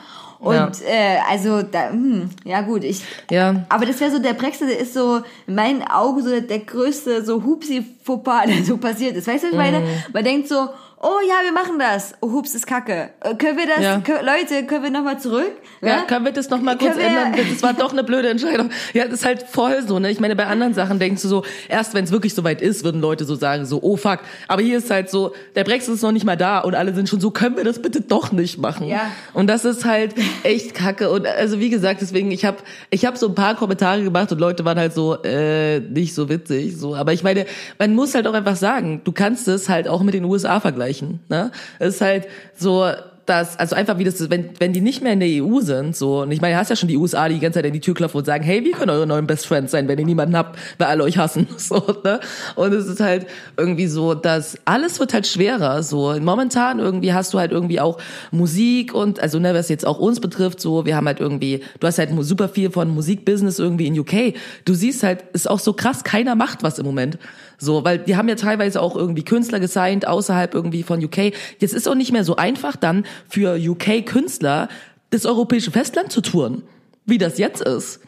[0.43, 0.71] Und Ja.
[0.85, 3.63] äh, also da, hm, ja gut, ich Ja.
[3.69, 7.41] aber das wäre so, der Brexit ist so in meinen Augen so der größte so
[7.43, 9.25] hupsi fauxpas, der so passiert ist.
[9.27, 9.81] Weißt du, was ich meine?
[10.11, 10.67] Man denkt so,
[11.03, 12.13] oh ja, wir machen das.
[12.21, 13.09] Oh, hups, ist kacke.
[13.21, 13.97] Äh, können wir das, Ja.
[13.97, 15.51] kö- Leute, können wir nochmal zurück?
[15.81, 16.03] Ja, Ne?
[16.07, 17.45] können wir das noch mal kurz Können wir- ändern?
[17.53, 18.69] Das war doch eine blöde Entscheidung.
[18.93, 20.09] Ja, das ist halt voll so, ne?
[20.09, 23.01] Ich meine, bei anderen Sachen denkst du so, erst wenn es wirklich soweit ist, würden
[23.01, 24.19] Leute so sagen, so, oh fuck.
[24.47, 27.09] Aber hier ist halt so, der Brexit ist noch nicht mal da und alle sind
[27.09, 28.87] schon so, können wir das bitte doch nicht machen?
[28.87, 29.11] Ja.
[29.33, 31.09] Und das ist halt echt kacke.
[31.11, 32.57] Und also wie gesagt, deswegen, ich habe
[32.89, 36.29] ich hab so ein paar Kommentare gemacht und Leute waren halt so, äh, nicht so
[36.29, 36.77] witzig.
[36.77, 36.95] so.
[36.95, 37.45] Aber ich meine,
[37.77, 40.92] man muss halt auch einfach sagen, du kannst es halt auch mit den USA vergleichen.
[41.29, 41.51] Ne?
[41.79, 42.85] Es ist halt so,
[43.25, 46.21] dass, also einfach wie das, wenn, wenn die nicht mehr in der EU sind, so,
[46.21, 47.79] und ich meine, du hast ja schon die USA, die die ganze Zeit in die
[47.79, 50.35] Tür klopfen und sagen, hey, wir können eure neuen Best Friends sein, wenn ihr niemanden
[50.35, 52.19] habt, weil alle euch hassen, so, ne?
[52.55, 56.15] Und es ist halt irgendwie so, dass alles wird halt schwerer, so.
[56.19, 57.97] Momentan irgendwie hast du halt irgendwie auch
[58.31, 61.87] Musik und, also, ne, was jetzt auch uns betrifft, so, wir haben halt irgendwie, du
[61.87, 64.35] hast halt super viel von Musikbusiness irgendwie in UK.
[64.65, 67.17] Du siehst halt, ist auch so krass, keiner macht was im Moment.
[67.57, 71.33] So, weil die haben ja teilweise auch irgendwie Künstler gesigned außerhalb irgendwie von UK.
[71.59, 74.69] Jetzt ist auch nicht mehr so einfach dann für UK-Künstler
[75.09, 76.63] das europäische Festland zu touren,
[77.05, 77.99] wie das jetzt ist.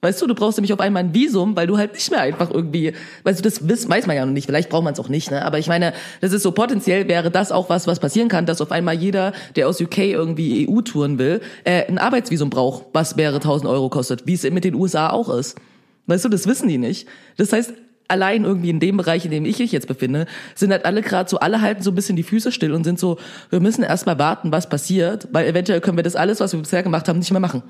[0.00, 2.52] Weißt du, du brauchst nämlich auf einmal ein Visum, weil du halt nicht mehr einfach
[2.52, 2.92] irgendwie,
[3.24, 5.44] weißt du, das weiß man ja noch nicht, vielleicht braucht man es auch nicht, ne?
[5.44, 8.60] Aber ich meine, das ist so potenziell wäre das auch was, was passieren kann, dass
[8.60, 13.16] auf einmal jeder, der aus UK irgendwie EU touren will, äh, ein Arbeitsvisum braucht, was
[13.16, 15.58] mehrere tausend Euro kostet, wie es mit den USA auch ist.
[16.06, 17.08] Weißt du, das wissen die nicht.
[17.36, 17.72] Das heißt,
[18.08, 21.28] allein irgendwie in dem Bereich, in dem ich mich jetzt befinde, sind halt alle gerade
[21.28, 23.18] so, alle halten so ein bisschen die Füße still und sind so,
[23.50, 26.60] wir müssen erst mal warten, was passiert, weil eventuell können wir das alles, was wir
[26.60, 27.62] bisher gemacht haben, nicht mehr machen.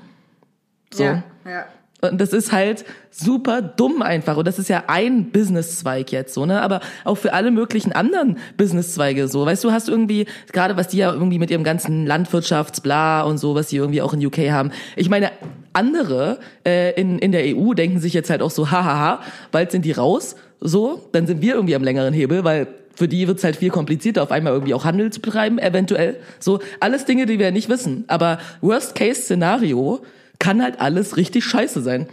[0.93, 1.03] So.
[1.03, 1.65] Ja, ja.
[2.01, 4.37] Und das ist halt super dumm einfach.
[4.37, 6.61] Und das ist ja ein Businesszweig jetzt so, ne?
[6.61, 9.45] Aber auch für alle möglichen anderen Businesszweige so.
[9.45, 13.53] Weißt du, hast irgendwie, gerade was die ja irgendwie mit ihrem ganzen Landwirtschaftsbla und so,
[13.55, 14.71] was die irgendwie auch in UK haben.
[14.95, 15.31] Ich meine,
[15.73, 19.21] andere äh, in, in der EU denken sich jetzt halt auch so, hahaha,
[19.51, 20.35] bald sind die raus.
[20.61, 24.23] So, dann sind wir irgendwie am längeren Hebel, weil für die wird's halt viel komplizierter,
[24.23, 26.17] auf einmal irgendwie auch Handel zu betreiben, eventuell.
[26.39, 28.03] So, alles Dinge, die wir nicht wissen.
[28.07, 30.01] Aber Worst-Case-Szenario
[30.39, 32.07] kann halt alles richtig scheiße sein.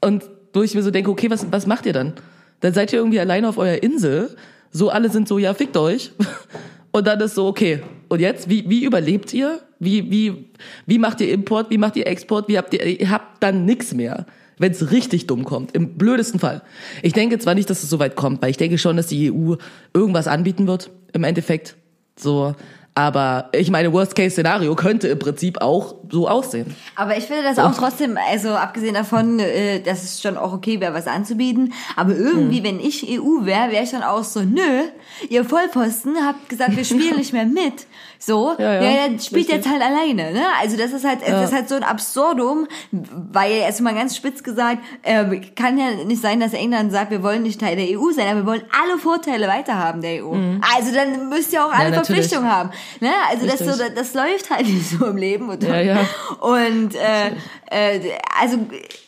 [0.00, 2.14] Und wo ich mir so denke, okay, was, was macht ihr dann?
[2.60, 4.34] Dann seid ihr irgendwie alleine auf eurer Insel.
[4.70, 6.12] So, alle sind so, ja, fickt euch.
[6.92, 7.80] Und dann ist so, okay.
[8.08, 9.60] Und jetzt, wie, wie überlebt ihr?
[9.78, 10.50] Wie, wie,
[10.86, 11.70] wie macht ihr Import?
[11.70, 12.48] Wie macht ihr Export?
[12.48, 14.26] Wie habt ihr, ihr habt dann nix mehr.
[14.58, 16.62] Wenn es richtig dumm kommt, im blödesten Fall.
[17.02, 19.32] Ich denke zwar nicht, dass es so weit kommt, weil ich denke schon, dass die
[19.32, 19.54] EU
[19.94, 21.76] irgendwas anbieten wird, im Endeffekt.
[22.18, 22.54] So,
[22.94, 26.74] aber ich meine, Worst-Case-Szenario könnte im Prinzip auch so aussehen.
[26.96, 30.80] Aber ich finde das auch trotzdem, also abgesehen davon, äh, dass es schon auch okay
[30.80, 31.72] wäre, was anzubieten.
[31.96, 34.82] Aber irgendwie, wenn ich EU wäre, wäre ich dann auch so, nö,
[35.28, 37.86] ihr Vollpfosten habt gesagt, wir spielen nicht mehr mit.
[38.22, 39.54] So, Ja, ja, ja, dann spielt richtig.
[39.56, 40.42] jetzt halt alleine, ne?
[40.60, 44.42] Also das ist halt, das ist halt so ein Absurdum, weil jetzt mal ganz spitz
[44.42, 45.24] gesagt, äh,
[45.56, 48.40] kann ja nicht sein, dass England sagt, wir wollen nicht Teil der EU sein, aber
[48.40, 50.34] wir wollen alle Vorteile weiterhaben der EU.
[50.76, 51.94] Also dann müsst ihr auch alle Mhm.
[51.94, 52.26] natürlich.
[52.26, 53.10] Verpflichtungen haben, ne?
[53.30, 53.94] Also das, so, Richtig.
[53.96, 56.00] das läuft halt nicht so im Leben und Ja, ja.
[56.40, 57.30] und äh,
[57.70, 58.00] äh,
[58.38, 58.58] also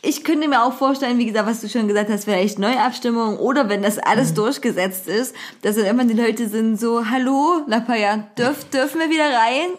[0.00, 3.68] ich könnte mir auch vorstellen, wie gesagt, was du schon gesagt hast, vielleicht Neuabstimmung oder
[3.68, 4.36] wenn das alles Mhm.
[4.36, 9.00] durchgesetzt ist, dass dann immer die Leute sind so, hallo, nach paar Jahren, dürf, dürfen
[9.04, 9.70] wir wieder rein?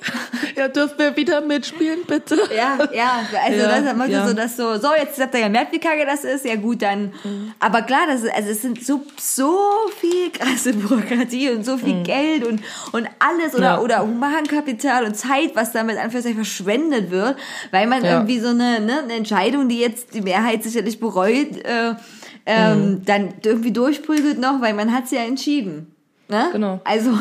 [0.55, 2.37] Ja, dürfen wir wieder mitspielen, bitte?
[2.55, 4.27] Ja, ja, also Ja, das ist ja.
[4.27, 6.83] so, dass so, so, jetzt habt ihr ja gemerkt, wie kacke das ist, ja gut,
[6.83, 7.53] dann, Mhm.
[7.59, 9.57] aber klar, das ist, also es sind so, so
[9.99, 12.61] viel krasse Bürokratie und so viel Geld und,
[12.91, 13.77] und alles oder, Mhm.
[13.77, 13.79] Ja.
[13.79, 17.35] oder Humankapital und Zeit, was damit Anführungszeichen verschwendet wird,
[17.71, 21.95] weil man irgendwie so eine, ne, eine Entscheidung, die jetzt die Mehrheit sicherlich bereut, äh,
[22.45, 23.05] ähm, Mhm.
[23.05, 25.95] dann irgendwie durchprügelt noch, weil man hat's ja entschieden.
[26.27, 26.49] Ne?
[26.51, 26.79] Genau.
[26.83, 27.11] Also,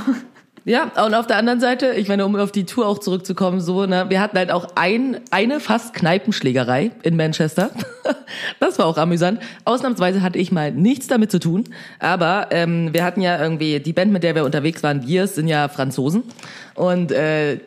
[0.65, 3.85] Ja, und auf der anderen Seite, ich meine, um auf die Tour auch zurückzukommen, so,
[3.85, 7.71] ne, wir hatten halt auch ein, eine fast Kneipenschlägerei in Manchester.
[8.61, 9.41] Das war auch amüsant.
[9.67, 11.65] Ausnahmsweise hatte ich mal nichts damit zu tun,
[11.99, 15.49] aber ähm, wir hatten ja irgendwie, die Band, mit der wir unterwegs waren, Years, sind
[15.49, 16.23] ja Franzosen
[16.75, 17.59] und äh,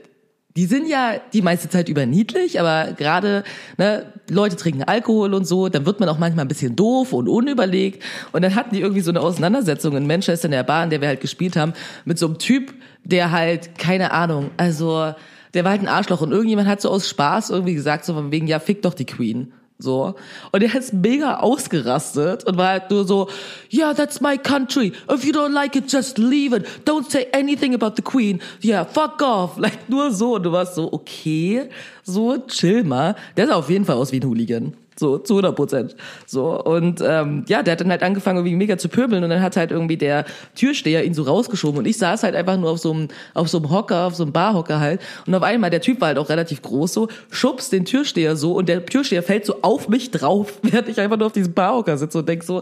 [0.58, 3.44] die sind ja die meiste Zeit über niedlich, aber gerade
[3.78, 7.28] ne, Leute trinken Alkohol und so, dann wird man auch manchmal ein bisschen doof und
[7.28, 8.02] unüberlegt.
[8.32, 11.02] Und dann hatten die irgendwie so eine Auseinandersetzung in Manchester in der Bar, in der
[11.02, 11.74] wir halt gespielt haben,
[12.06, 15.14] mit so einem Typ, der halt, keine Ahnung, also
[15.54, 18.32] der war halt ein Arschloch und irgendjemand hat so aus Spaß irgendwie gesagt, so von
[18.32, 19.52] wegen, ja, fick doch die Queen.
[19.78, 20.16] So.
[20.52, 23.28] Und er ist mega ausgerastet und war halt nur so,
[23.72, 24.94] yeah, that's my country.
[25.12, 26.66] If you don't like it, just leave it.
[26.86, 28.42] Don't say anything about the Queen.
[28.62, 29.58] Yeah, fuck off.
[29.66, 30.36] Like nur so.
[30.36, 31.70] Und du warst so, okay,
[32.04, 33.16] so chill mal.
[33.36, 34.76] Der sah auf jeden Fall aus wie ein Hooligan.
[34.98, 35.96] So, zu 100 Prozent.
[36.26, 39.42] So, und ähm, ja, der hat dann halt angefangen, irgendwie mega zu pöbeln und dann
[39.42, 40.24] hat halt irgendwie der
[40.56, 43.58] Türsteher ihn so rausgeschoben und ich saß halt einfach nur auf so einem, auf so
[43.58, 46.30] einem Hocker, auf so einem Barhocker halt und auf einmal, der Typ war halt auch
[46.30, 50.54] relativ groß so, schubst den Türsteher so und der Türsteher fällt so auf mich drauf,
[50.62, 52.62] während ich einfach nur auf diesem Barhocker sitze und denk so,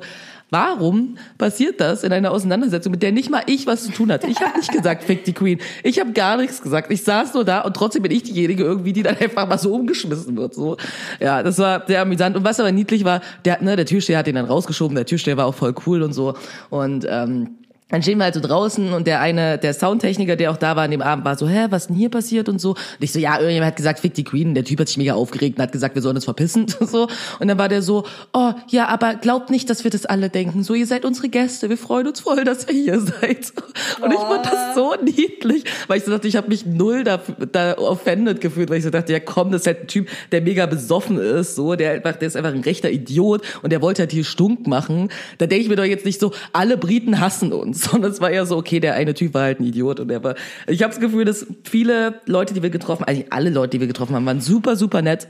[0.54, 4.28] Warum passiert das in einer Auseinandersetzung, mit der nicht mal ich was zu tun hatte?
[4.28, 5.58] Ich habe nicht gesagt, fick die Queen.
[5.82, 6.92] Ich habe gar nichts gesagt.
[6.92, 9.74] Ich saß nur da und trotzdem bin ich diejenige irgendwie, die dann einfach mal so
[9.74, 10.54] umgeschmissen wird.
[10.54, 10.78] So,
[11.20, 12.38] ja, das war sehr amüsant.
[12.38, 14.94] Und was aber niedlich war, der, ne, der Türsteher hat ihn dann rausgeschoben.
[14.94, 16.36] Der Türsteher war auch voll cool und so.
[16.70, 17.58] Und ähm,
[17.90, 20.84] dann stehen wir halt so draußen und der eine, der Soundtechniker, der auch da war
[20.84, 22.72] an dem Abend, war so, hä, was denn hier passiert und so.
[22.72, 24.56] Und ich so, ja, irgendjemand hat gesagt, fick die Queen.
[24.56, 26.66] Der Typ hat sich mega aufgeregt und hat gesagt, wir sollen uns verpissen.
[26.80, 27.08] so.
[27.40, 30.64] Und dann war der so, oh, ja, aber glaubt nicht, dass wir das alle denken.
[30.64, 31.70] So, ihr seid unsere Gäste.
[31.70, 33.54] Wir freuen uns voll, dass ihr hier seid.
[34.02, 37.20] Und ich fand das so niedlich, weil ich so dachte, ich habe mich null da,
[37.52, 40.42] da offended gefühlt, weil ich so dachte, ja komm, das ist halt ein Typ, der
[40.42, 44.02] mega besoffen ist, so, der einfach, der ist einfach ein rechter Idiot und der wollte
[44.02, 45.10] halt hier stunk machen.
[45.38, 48.30] Da denke ich mir doch jetzt nicht so, alle Briten hassen uns sondern es war
[48.30, 50.36] eher so, okay, der eine Typ war halt ein Idiot und der war.
[50.68, 53.88] Ich habe das Gefühl, dass viele Leute, die wir getroffen, eigentlich alle Leute, die wir
[53.88, 55.28] getroffen haben, waren super, super nett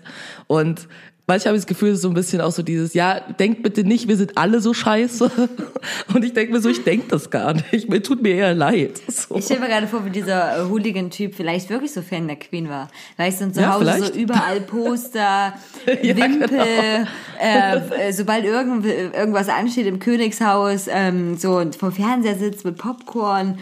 [0.47, 0.87] und
[1.25, 3.63] Manchmal habe ich das Gefühl, es ist so ein bisschen auch so dieses, ja, denkt
[3.63, 5.31] bitte nicht, wir sind alle so scheiße.
[6.13, 7.87] Und ich denke mir so, ich denke das gar nicht.
[7.89, 9.01] Mir tut mir eher leid.
[9.07, 9.35] So.
[9.37, 12.67] Ich stelle mir gerade vor, wie dieser äh, Hooligan-Typ vielleicht wirklich so Fan der Queen
[12.67, 12.89] war.
[13.15, 14.13] Weißt du, und zu Ja, Hause vielleicht.
[14.15, 15.53] so überall Poster,
[16.01, 16.63] Ja, Wimpel, genau.
[17.39, 23.59] äh, sobald irgend, irgendwas ansteht im Königshaus, ähm, so vor Fernseher sitzt mit Popcorn.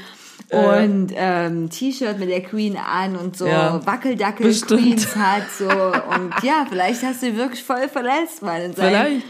[0.51, 4.81] Und ähm, T-Shirt mit der Queen an und so Ja, Wackeldackel bestimmt.
[4.81, 9.23] Queens hat so und ja, vielleicht hast du ihn wirklich voll verletzt, mal in Vielleicht.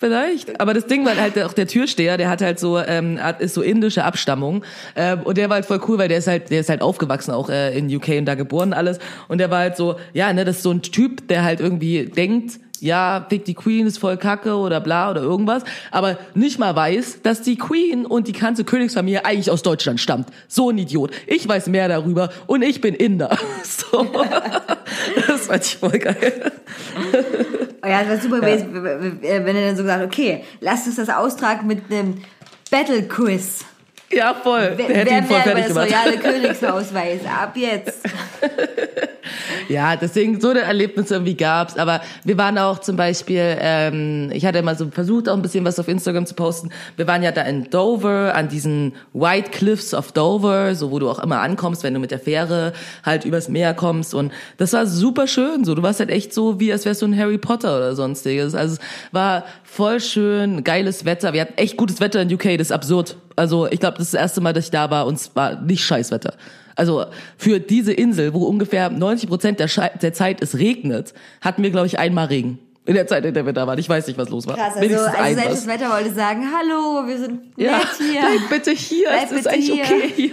[0.00, 0.60] Vielleicht.
[0.60, 3.62] Aber das Ding war halt auch der Türsteher, der hat halt so, ähm, ist so
[3.62, 4.64] indische Abstammung.
[4.94, 7.32] Ähm, und der war halt voll cool, weil der ist halt, der ist halt aufgewachsen
[7.32, 9.00] auch äh, in UK und da geboren alles.
[9.26, 12.04] Und der war halt so, ja, ne, das ist so ein Typ, der halt irgendwie
[12.04, 16.74] denkt, ja, Fick die Queen ist voll kacke oder bla oder irgendwas, aber nicht mal
[16.74, 20.28] weiß, dass die Queen und die ganze Königsfamilie eigentlich aus Deutschland stammt.
[20.46, 21.10] So ein Idiot.
[21.26, 23.36] Ich weiß mehr darüber und ich bin Inder.
[23.64, 24.06] So.
[25.26, 26.52] Das fand ich voll geil.
[27.82, 31.08] Oh ja, das war super gewesen, wenn er dann so gesagt okay, lasst uns das
[31.08, 32.22] austragen mit einem
[32.70, 33.64] Battle Quiz.
[34.10, 34.72] Ja, voll.
[34.76, 35.88] Wer, Der hätte wer ihn voll fertig das gemacht.
[35.88, 38.00] royale Königshaus weiß, ab jetzt.
[39.68, 41.76] Ja, deswegen so eine Erlebnisse irgendwie gab's.
[41.76, 45.62] Aber wir waren auch zum Beispiel, ähm, ich hatte immer so versucht, auch ein bisschen
[45.66, 46.70] was auf Instagram zu posten.
[46.96, 51.10] Wir waren ja da in Dover, an diesen White Cliffs of Dover, so wo du
[51.10, 52.72] auch immer ankommst, wenn du mit der Fähre
[53.04, 54.14] halt übers Meer kommst.
[54.14, 55.64] Und das war super schön.
[55.66, 58.54] So, du warst halt echt so, wie als wärst du ein Harry Potter oder sonstiges.
[58.54, 58.80] Also es
[59.12, 61.34] war voll schön, geiles Wetter.
[61.34, 63.16] Wir hatten echt gutes Wetter in UK, das ist absurd.
[63.38, 65.60] Also ich glaube, das ist das erste Mal, dass ich da war und es war
[65.60, 66.34] nicht scheiß Wetter.
[66.76, 71.62] Also für diese Insel, wo ungefähr 90 Prozent der, Schei- der Zeit es regnet, hatten
[71.62, 72.58] wir, glaube ich, einmal Regen.
[72.84, 73.78] In der Zeit, in der wir da waren.
[73.78, 74.54] Ich weiß nicht, was los war.
[74.56, 77.86] Krass, also, Wenigstens also ein selbst das Wetter wollte sagen, hallo, wir sind Ja, nett
[77.98, 78.20] hier.
[78.20, 79.84] bleib bitte hier, Bleib es ist eigentlich hier.
[79.84, 80.32] okay hier.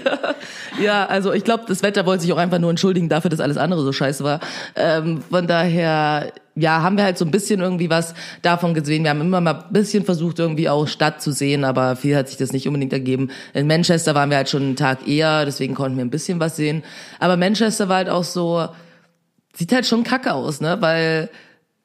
[0.85, 3.57] Ja, also ich glaube, das Wetter wollte sich auch einfach nur entschuldigen dafür, dass alles
[3.57, 4.39] andere so scheiße war.
[4.77, 9.03] Ähm, von daher, ja, haben wir halt so ein bisschen irgendwie was davon gesehen.
[9.03, 12.29] Wir haben immer mal ein bisschen versucht, irgendwie auch Stadt zu sehen, aber viel hat
[12.29, 13.29] sich das nicht unbedingt ergeben.
[13.53, 16.55] In Manchester waren wir halt schon einen Tag eher, deswegen konnten wir ein bisschen was
[16.55, 16.83] sehen.
[17.19, 18.67] Aber Manchester war halt auch so,
[19.53, 20.77] sieht halt schon kacke aus, ne?
[20.79, 21.29] Weil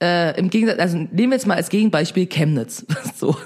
[0.02, 2.86] äh, im Gegensatz, also nehmen wir jetzt mal als Gegenbeispiel Chemnitz.
[3.20, 3.36] So,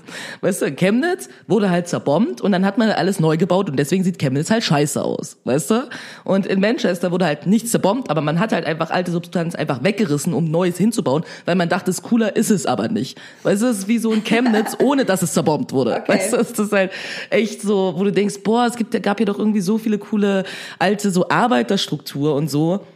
[0.40, 4.04] weißt du, Chemnitz wurde halt zerbombt und dann hat man alles neu gebaut und deswegen
[4.04, 5.88] sieht Chemnitz halt scheiße aus, weißt du?
[6.22, 9.82] Und in Manchester wurde halt nichts zerbombt, aber man hat halt einfach alte Substanz einfach
[9.82, 13.20] weggerissen, um Neues hinzubauen, weil man dachte, es cooler ist es aber nicht.
[13.42, 15.96] Weißt du, es ist wie so ein Chemnitz, ohne dass es zerbombt wurde.
[15.96, 16.12] Okay.
[16.12, 16.92] Weißt du, es ist halt
[17.30, 20.44] echt so, wo du denkst, boah, es gibt, gab hier doch irgendwie so viele coole
[20.78, 22.86] alte so Arbeiterstruktur und so.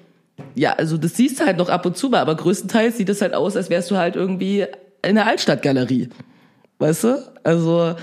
[0.54, 3.20] Ja, also das siehst du halt noch ab und zu mal, aber größtenteils sieht es
[3.20, 4.66] halt aus, als wärst du halt irgendwie
[5.02, 6.08] in der Altstadtgalerie.
[6.78, 7.32] Weißt du?
[7.44, 7.94] Also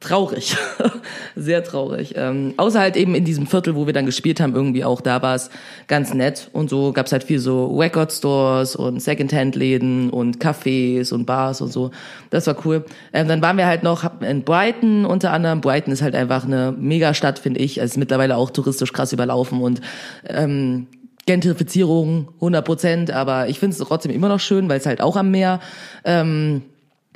[0.00, 0.56] traurig.
[1.36, 2.14] Sehr traurig.
[2.16, 5.22] Ähm, außer halt eben in diesem Viertel, wo wir dann gespielt haben, irgendwie auch, da
[5.22, 5.50] war es
[5.88, 6.50] ganz nett.
[6.52, 11.90] Und so gab's halt viel so Record-Stores und Secondhand-Läden und Cafés und Bars und so.
[12.30, 12.84] Das war cool.
[13.12, 15.60] Ähm, dann waren wir halt noch in Brighton unter anderem.
[15.60, 17.78] Brighton ist halt einfach eine Megastadt, finde ich.
[17.78, 19.80] Es ist mittlerweile auch touristisch krass überlaufen und
[20.28, 20.86] ähm,
[21.28, 25.14] Gentrifizierung 100 Prozent, aber ich finde es trotzdem immer noch schön, weil es halt auch
[25.14, 25.60] am Meer.
[26.02, 26.62] Ähm,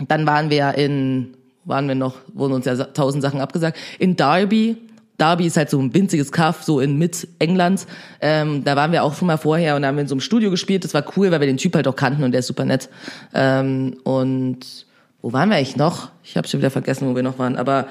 [0.07, 1.35] dann waren wir in,
[1.65, 4.77] waren wir noch, wurden uns ja tausend Sachen abgesagt, in Derby.
[5.17, 7.87] Derby ist halt so ein winziges Kaff, so in Mit-England.
[8.21, 10.85] Ähm, da waren wir auch schon mal vorher und haben in so einem Studio gespielt.
[10.85, 12.91] Das war cool, weil wir den Typ halt auch kannten und der ist super nett.
[13.33, 14.59] Ähm, und
[15.23, 16.11] wo waren wir eigentlich noch?
[16.23, 17.87] Ich habe schon wieder vergessen, wo wir noch waren, aber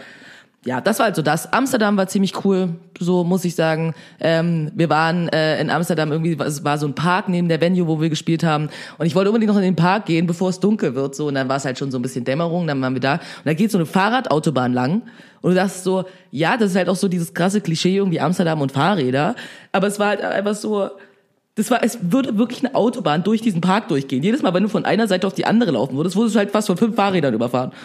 [0.64, 1.52] ja, das war halt so das.
[1.52, 3.96] Amsterdam war ziemlich cool, so muss ich sagen.
[4.20, 7.88] Ähm, wir waren äh, in Amsterdam irgendwie, es war so ein Park neben der Venue,
[7.88, 8.70] wo wir gespielt haben.
[9.00, 11.16] Und ich wollte unbedingt noch in den Park gehen, bevor es dunkel wird.
[11.16, 13.14] So, und dann war es halt schon so ein bisschen Dämmerung, dann waren wir da.
[13.14, 15.02] Und da geht so eine Fahrradautobahn lang.
[15.42, 18.62] Und du dachtest so, ja, das ist halt auch so dieses krasse Klischee, irgendwie Amsterdam
[18.62, 19.36] und Fahrräder.
[19.72, 20.92] Aber es war halt einfach so,
[21.56, 24.24] Das war, es würde wirklich eine Autobahn durch diesen Park durchgehen.
[24.24, 26.52] Jedes Mal, wenn du von einer Seite auf die andere laufen würdest, wurdest du halt
[26.52, 27.72] fast von fünf Fahrrädern überfahren.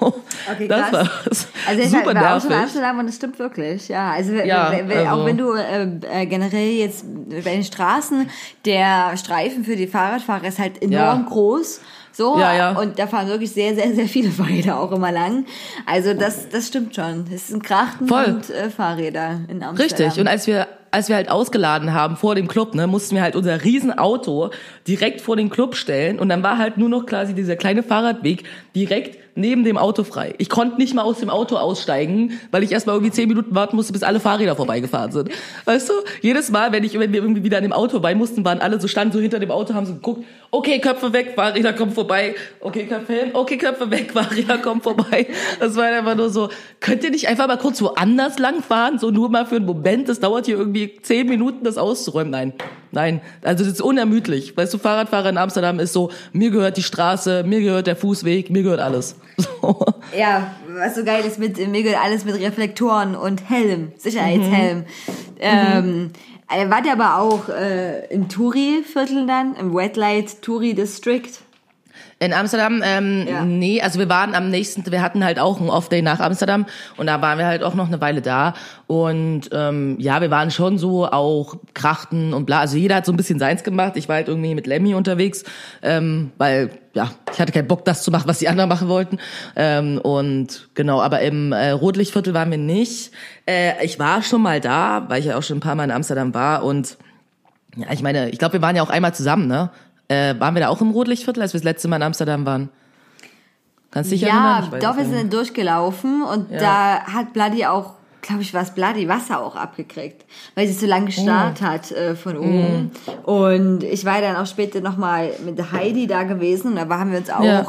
[0.00, 0.14] So,
[0.52, 0.92] Okay, das krass.
[0.92, 2.62] war das Also ich super war auch schon in nervig.
[2.64, 4.10] Amsterdam und das stimmt wirklich, ja.
[4.10, 5.84] Also, Ja, wenn- also- auch wenn du äh,
[6.22, 8.28] äh, generell jetzt bei den Straßen,
[8.64, 11.26] der Streifen für die Fahrradfahrer ist halt enorm Ja.
[11.28, 11.80] groß.
[12.12, 12.72] So, Ja, ja.
[12.78, 15.46] und da fahren wirklich sehr, sehr, sehr viele Fahrräder auch immer lang.
[15.86, 17.24] Also das, das stimmt schon.
[17.32, 18.24] Es sind Krachten Voll.
[18.24, 19.76] und äh, Fahrräder in Amsterdam.
[19.76, 20.20] Richtig.
[20.20, 23.34] Und als wir, als wir halt ausgeladen haben vor dem Club, ne, mussten wir halt
[23.34, 24.50] unser Riesenauto
[24.86, 26.20] direkt vor den Club stellen.
[26.20, 28.44] Und dann war halt nur noch quasi dieser kleine Fahrradweg
[28.76, 30.34] direkt neben dem Auto frei.
[30.38, 33.54] Ich konnte nicht mal aus dem Auto aussteigen, weil ich erst mal irgendwie zehn Minuten
[33.54, 35.30] warten musste, bis alle Fahrräder vorbeigefahren sind.
[35.64, 35.94] Weißt du?
[36.20, 38.80] Jedes Mal, wenn ich, wenn wir irgendwie wieder an dem Auto bei mussten, waren alle
[38.80, 42.34] so, standen so hinter dem Auto, haben so geguckt, okay, Köpfe weg, Fahrräder kommen vorbei,
[42.60, 45.26] okay, Köpfe hin, okay, Köpfe weg, Fahrräder kommen vorbei.
[45.58, 46.48] Das war einfach nur so,
[46.80, 50.20] könnt ihr nicht einfach mal kurz woanders langfahren, so nur mal für einen Moment, das
[50.20, 52.30] dauert hier irgendwie zehn Minuten, das auszuräumen.
[52.30, 52.52] Nein,
[52.94, 54.56] nein, also das ist unermüdlich.
[54.56, 58.50] Weißt du, Fahrradfahrer in Amsterdam ist so, mir gehört die Straße, mir gehört der Fußweg,
[58.50, 59.16] mir gehört alles.
[59.60, 59.84] So.
[60.16, 64.78] Ja, was so geil ist mit mir gehört alles mit Reflektoren und Helm, Sicherheitshelm.
[64.78, 64.84] Mhm.
[65.40, 66.10] Ähm,
[66.48, 71.30] äh, wart ihr aber auch äh, im Turi-Viertel dann, im Red Light Turi District?
[72.20, 73.44] In Amsterdam, ähm, Ja.
[73.44, 77.06] nee, also wir waren am nächsten, wir hatten halt auch einen Off-Day nach Amsterdam und
[77.06, 78.54] da waren wir halt auch noch eine Weile da
[78.86, 83.12] und ähm, ja, wir waren schon so auch Krachten und bla, also jeder hat so
[83.12, 85.44] ein bisschen seins gemacht, ich war halt irgendwie mit Lemmy unterwegs,
[85.82, 89.18] ähm, weil, ja, ich hatte keinen Bock, das zu machen, was die anderen machen wollten
[89.56, 93.10] ähm, und genau, aber im äh, Rotlichtviertel waren wir nicht,
[93.46, 95.90] äh, ich war schon mal da, weil ich ja auch schon ein paar Mal in
[95.90, 96.96] Amsterdam war und
[97.76, 99.70] ja, ich meine, ich glaube, wir waren ja auch einmal zusammen, ne?
[100.14, 102.68] Äh, waren wir da auch im Rotlichtviertel, als wir das letzte Mal in Amsterdam waren?
[103.90, 104.68] Kannst du dich erinnern?
[104.72, 106.58] Ja, doch, wir sind durchgelaufen und Ja.
[106.58, 110.24] da hat Bloody auch, glaube ich, was Bloody Wasser auch abgekriegt,
[110.56, 111.64] weil sie so lange gestarrt Oh.
[111.64, 112.90] hat äh, von oben.
[113.24, 117.18] Und ich war dann auch später nochmal mit Heidi da gewesen und da haben wir
[117.18, 117.66] uns auch Ja.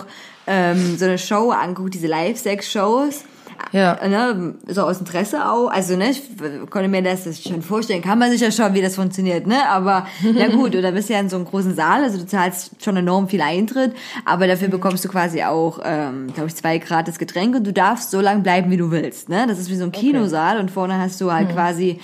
[0.48, 3.24] ähm, so eine Show angeguckt, diese Live-Sex-Shows.
[3.72, 4.00] Ja.
[4.08, 5.70] Ne, so aus Interesse auch.
[5.70, 6.22] Also, ne, ich
[6.70, 9.68] konnte mir das schon vorstellen, kann man sich ja schon, wie das funktioniert, ne?
[9.70, 12.96] Aber na gut, oder bist ja in so einem großen Saal, also du zahlst schon
[12.98, 13.94] enorm viel Eintritt,
[14.26, 18.12] aber dafür bekommst du quasi auch, ähm, glaube ich, zwei gratis Getränke und du darfst
[18.12, 19.30] so lange bleiben, wie du willst.
[19.30, 19.46] Ne?
[19.48, 22.00] Das ist wie so ein Kinosaal und vorne hast du halt quasi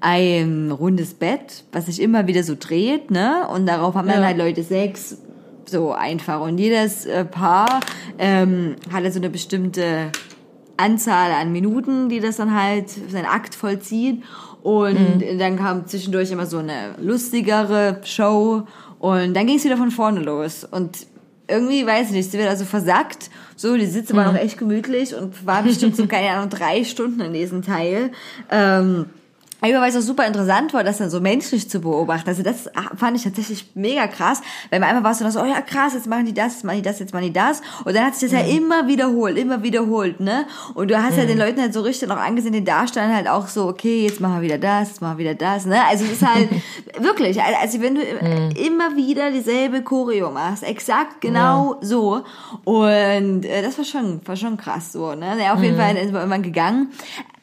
[0.00, 3.48] ein rundes Bett, was sich immer wieder so dreht, ne?
[3.48, 4.26] Und darauf haben dann Ja.
[4.26, 5.16] halt Leute Sex,
[5.66, 6.42] so einfach.
[6.42, 7.80] Und jedes äh, Paar
[8.18, 10.10] ähm, hatte so eine bestimmte
[10.76, 14.22] Anzahl an Minuten, die das dann halt seinen Akt vollzieht.
[14.62, 18.62] Und dann kam zwischendurch immer so eine lustigere Show
[18.98, 20.64] und dann ging es wieder von vorne los.
[20.64, 21.06] Und
[21.46, 23.30] irgendwie, weiß ich nicht, sie wird also versackt.
[23.56, 27.20] So, die Sitze waren auch echt gemütlich und war bestimmt so, keine Ahnung, drei Stunden
[27.20, 28.12] in diesem Teil.
[28.50, 29.06] Ähm,
[29.72, 32.28] aber weil es auch super interessant war, das dann so menschlich zu beobachten.
[32.28, 35.94] Also das fand ich tatsächlich mega krass, weil man einmal war so, oh ja krass,
[35.94, 37.62] jetzt machen die das, jetzt machen die das, jetzt machen die das.
[37.84, 40.46] Und dann hat sich das ja immer wiederholt, immer wiederholt, ne?
[40.74, 43.48] Und du hast ja den Leuten halt so richtig noch angesehen, den Darstellern halt auch
[43.48, 45.84] so, okay, jetzt machen wir wieder das, jetzt machen wir wieder das, ne?
[45.88, 46.48] Also es ist halt
[46.98, 52.24] wirklich, also wenn du immer wieder dieselbe Choreo machst, exakt genau so.
[52.64, 55.36] Und äh, das war schon, war schon krass so, ne?
[55.40, 56.92] Ja, auf jeden Fall ist man irgendwann gegangen.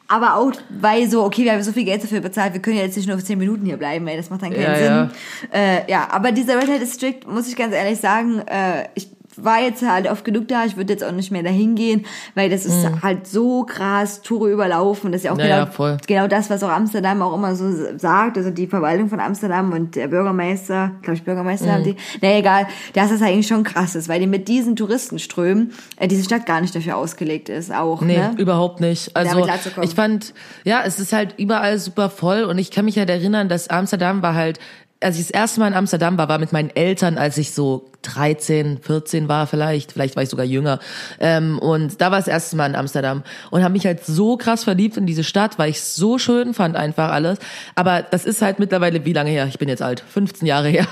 [0.08, 2.82] Aber auch, weil so, okay, wir haben so viel Geld dafür bezahlt, wir können ja
[2.82, 5.10] jetzt nicht nur für 10 Minuten hier bleiben, ey, das macht dann keinen Ja, Sinn.
[5.52, 5.58] ja.
[5.58, 9.60] Äh, ja, aber dieser Red Light District, muss ich ganz ehrlich sagen, äh, ich war
[9.60, 12.04] jetzt halt oft genug da, ich würde jetzt auch nicht mehr dahin gehen,
[12.34, 15.42] weil das ist halt so krass, Toure überlaufen, das ist ja auch Mhm.
[15.42, 15.96] Ja, ja, genau, voll.
[16.06, 19.96] genau das, was auch Amsterdam auch immer so sagt, also die Verwaltung von Amsterdam und
[19.96, 21.70] der Bürgermeister, glaube ich Bürgermeister Mhm.
[21.72, 25.72] haben die, naja, egal, dass das eigentlich schon krass ist, weil die mit diesen Touristenströmen
[25.96, 28.34] äh, diese Stadt gar nicht dafür ausgelegt ist, auch, Nee, ne?
[28.38, 29.16] überhaupt nicht.
[29.16, 29.46] Also
[29.82, 33.48] ich fand, ja, es ist halt überall super voll und ich kann mich halt erinnern,
[33.48, 34.58] dass Amsterdam war halt,
[35.02, 37.90] als ich das erste Mal in Amsterdam war, war mit meinen Eltern, als ich so
[38.02, 40.80] 13, 14 war vielleicht, vielleicht war ich sogar jünger.
[41.20, 44.64] Ähm, und da war das erste Mal in Amsterdam und habe mich halt so krass
[44.64, 47.38] verliebt in diese Stadt, weil ich es so schön fand einfach alles.
[47.74, 49.46] Aber das ist halt mittlerweile, wie lange her?
[49.46, 50.86] Ich bin jetzt alt, 15 Jahre her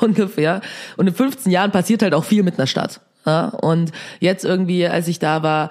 [0.00, 0.60] ungefähr.
[0.96, 3.00] Und in 15 Jahren passiert halt auch viel mit einer Stadt.
[3.24, 3.46] Ja?
[3.48, 5.70] Und jetzt irgendwie, als ich da war,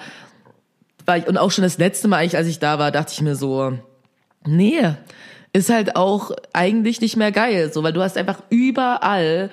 [1.05, 3.21] war ich, und auch schon das letzte Mal eigentlich, als ich da war, dachte ich
[3.21, 3.73] mir so,
[4.45, 4.95] nee,
[5.55, 9.49] ist halt auch eigentlich nicht mehr geil, so, weil du hast einfach überall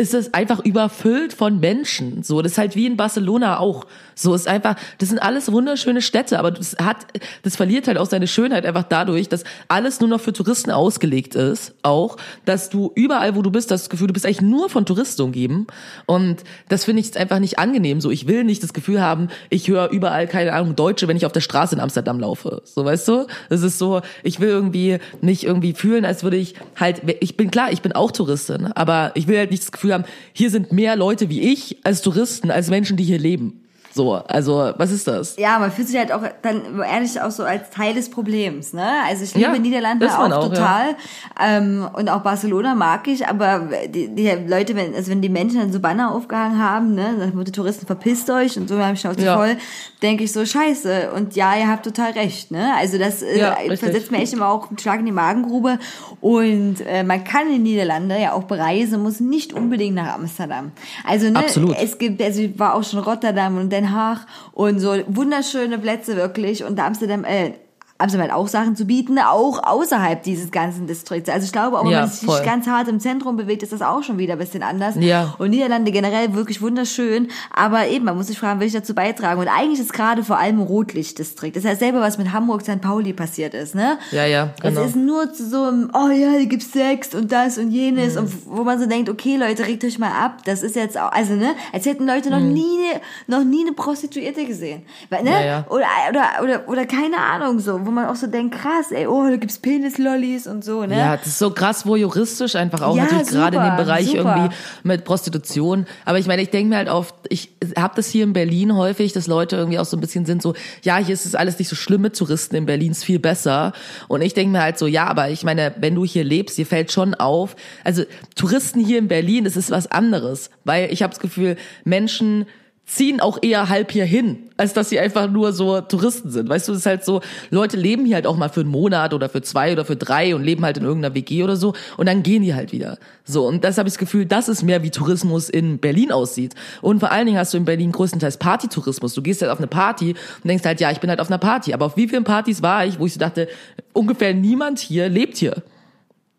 [0.00, 2.22] ist es einfach überfüllt von Menschen.
[2.22, 3.84] So, das ist halt wie in Barcelona auch.
[4.14, 6.96] So ist einfach, das sind alles wunderschöne Städte, aber das hat,
[7.42, 11.34] das verliert halt auch seine Schönheit einfach dadurch, dass alles nur noch für Touristen ausgelegt
[11.34, 11.74] ist.
[11.82, 15.20] Auch, dass du überall, wo du bist, das Gefühl, du bist eigentlich nur von Touristen
[15.20, 15.66] umgeben.
[16.06, 18.00] Und das finde ich jetzt einfach nicht angenehm.
[18.00, 21.26] So, ich will nicht das Gefühl haben, ich höre überall, keine Ahnung, Deutsche, wenn ich
[21.26, 22.62] auf der Straße in Amsterdam laufe.
[22.64, 23.26] So, weißt du?
[23.50, 27.50] Es ist so, ich will irgendwie nicht irgendwie fühlen, als würde ich halt, ich bin
[27.50, 30.72] klar, ich bin auch Touristin, aber ich will halt nicht das Gefühl haben, hier sind
[30.72, 33.59] mehr Leute wie ich als Touristen, als Menschen, die hier leben.
[33.92, 35.36] So, also was ist das?
[35.36, 38.86] Ja, man fühlt sich halt auch dann ehrlich auch so als Teil des Problems, ne?
[39.08, 40.96] Also ich liebe Ja, Niederlande auch, auch, total
[41.44, 45.58] ähm, und auch Barcelona mag ich, aber die, die Leute, wenn also wenn die Menschen
[45.58, 49.22] dann so Banner aufgehangen haben, ne, wurde Touristen verpisst euch und so wir haben Schnauze
[49.22, 49.36] Ja.
[49.36, 49.56] voll,
[50.02, 52.72] denke ich so Scheiße und ja, ihr habt total recht, ne?
[52.78, 53.80] Also das äh, Ja, richtig.
[53.80, 55.78] versetzt mir echt immer auch einen Schlag in die Magengrube
[56.20, 60.70] und äh, man kann in die Niederlande ja auch bereisen, muss nicht unbedingt nach Amsterdam.
[61.04, 61.76] Also ne, Absolut.
[61.82, 66.14] es gibt, also ich war auch schon Rotterdam und Den Haag und so wunderschöne Plätze
[66.14, 67.52] wirklich und Amsterdam, äh,
[68.00, 71.28] Amsterdam hat auch Sachen zu bieten, auch außerhalb dieses ganzen Distrikts.
[71.30, 72.42] Also ich glaube, auch wenn Ja, man sich voll.
[72.42, 74.94] ganz hart im Zentrum bewegt, ist das auch schon wieder ein bisschen anders.
[74.98, 75.34] Ja.
[75.38, 79.40] Und Niederlande generell wirklich wunderschön, aber eben, man muss sich fragen, will ich dazu beitragen?
[79.40, 81.56] Und eigentlich ist gerade vor allem Rotlichtdistrikt.
[81.56, 82.80] Das ist ja selber, was mit Hamburg St.
[82.80, 83.98] Pauli passiert ist, ne?
[84.10, 84.80] Ja, ja, genau.
[84.80, 88.20] Es ist nur so oh ja, hier gibt's Sex und das und jenes Mhm.
[88.20, 91.12] und wo man so denkt, okay Leute, regt euch mal ab, das ist jetzt auch,
[91.12, 92.78] also ne, als hätten Leute noch nie,
[93.26, 95.20] noch nie eine Prostituierte gesehen, ne?
[95.20, 95.26] Mhm.
[95.26, 95.66] Ja, ja.
[95.68, 99.28] Oder, oder, oder, oder keine Ahnung so, wo man auch so denkt, krass, ey, oh,
[99.28, 100.96] da gibt's Penislollis und so, ne?
[100.96, 104.18] Ja, das ist so krass voyeuristisch einfach auch Ja, natürlich gerade in dem Bereich super.
[104.18, 105.86] irgendwie mit Prostitution.
[106.04, 109.12] Aber ich meine, ich denke mir halt oft, ich habe das hier in Berlin häufig,
[109.12, 111.68] dass Leute irgendwie auch so ein bisschen sind so, ja, hier ist es alles nicht
[111.68, 113.72] so schlimm mit Touristen, in Berlin ist viel besser.
[114.06, 116.66] Und ich denke mir halt so, ja, aber ich meine, wenn du hier lebst, dir
[116.66, 118.04] fällt schon auf, also
[118.36, 122.46] Touristen hier in Berlin, das ist was anderes, weil ich habe das Gefühl, Menschen
[122.90, 126.48] ziehen auch eher halb hier hin, als dass sie einfach nur so Touristen sind.
[126.48, 127.20] Weißt du, es ist halt so,
[127.50, 130.34] Leute leben hier halt auch mal für einen Monat oder für zwei oder für drei
[130.34, 132.98] und leben halt in irgendeiner WG oder so und dann gehen die halt wieder.
[133.24, 136.54] So, und das habe ich das Gefühl, das ist mehr wie Tourismus in Berlin aussieht.
[136.82, 139.14] Und vor allen Dingen hast du in Berlin größtenteils Partytourismus.
[139.14, 141.38] Du gehst halt auf eine Party und denkst halt, ja, ich bin halt auf einer
[141.38, 141.72] Party.
[141.72, 143.46] Aber auf wie vielen Partys war ich, wo ich so dachte,
[143.92, 145.62] ungefähr niemand hier lebt hier.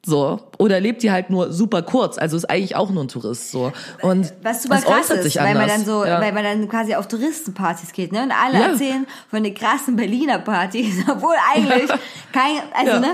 [0.04, 0.40] So.
[0.58, 2.18] Oder lebt hier halt nur super kurz.
[2.18, 3.52] Also ist eigentlich auch nur ein Tourist.
[3.52, 3.72] So.
[4.02, 6.20] Und Was super krass ist, sich weil man dann so, Ja.
[6.20, 8.24] weil man dann quasi auf Touristenpartys geht, ne?
[8.24, 8.68] Und alle Ja.
[8.70, 11.90] erzählen von den krassen Berliner Partys, obwohl eigentlich
[12.34, 13.00] kein, also Ja.
[13.00, 13.08] ne,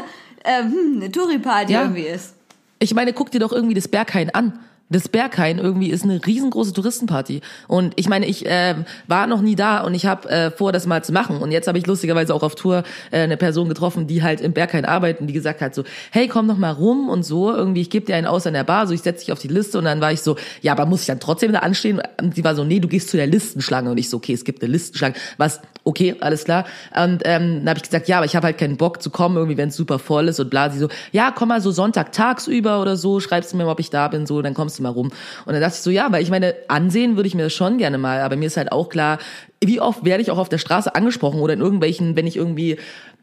[0.45, 2.35] ähm, hm, eine Touri-Party irgendwie ist.
[2.79, 4.57] Ich meine, guck dir doch irgendwie das Berghain an.
[4.89, 7.41] Das Berghain irgendwie ist eine riesengroße Touristenparty.
[7.67, 8.75] Und ich meine, ich äh,
[9.07, 11.39] war noch nie da und ich habe äh, vor, das mal zu machen.
[11.39, 14.53] Und jetzt habe ich lustigerweise auch auf Tour äh, eine Person getroffen, die halt im
[14.53, 17.53] Berghain arbeitet, die gesagt hat so, hey, komm doch mal rum und so.
[17.53, 19.49] Irgendwie, ich gebe dir einen aus an der Bar, so ich setze dich auf die
[19.49, 19.77] Liste.
[19.77, 22.01] Und dann war ich so, ja, aber muss ich dann trotzdem da anstehen?
[22.21, 23.91] Und die war so, nee, du gehst zu der Listenschlange.
[23.91, 25.15] Und ich so, okay, es gibt eine Listenschlange.
[25.35, 26.65] Was, okay, alles klar.
[26.95, 29.35] Und ähm, dann habe ich gesagt, ja, aber ich habe halt keinen Bock zu kommen,
[29.35, 30.69] irgendwie, wenn es super voll ist und bla.
[30.69, 33.89] Sie so, ja, komm mal so Sonntag tagsüber oder so, schreibst du mir ob ich
[33.89, 35.11] da bin, so, dann kommst mal rum.
[35.45, 37.77] Und dann dachte ich so, ja, weil ich meine, ansehen würde ich mir das schon
[37.77, 39.19] gerne mal, aber mir ist halt auch klar,
[39.63, 42.77] wie oft werde ich auch auf der Straße angesprochen oder in irgendwelchen, wenn ich irgendwie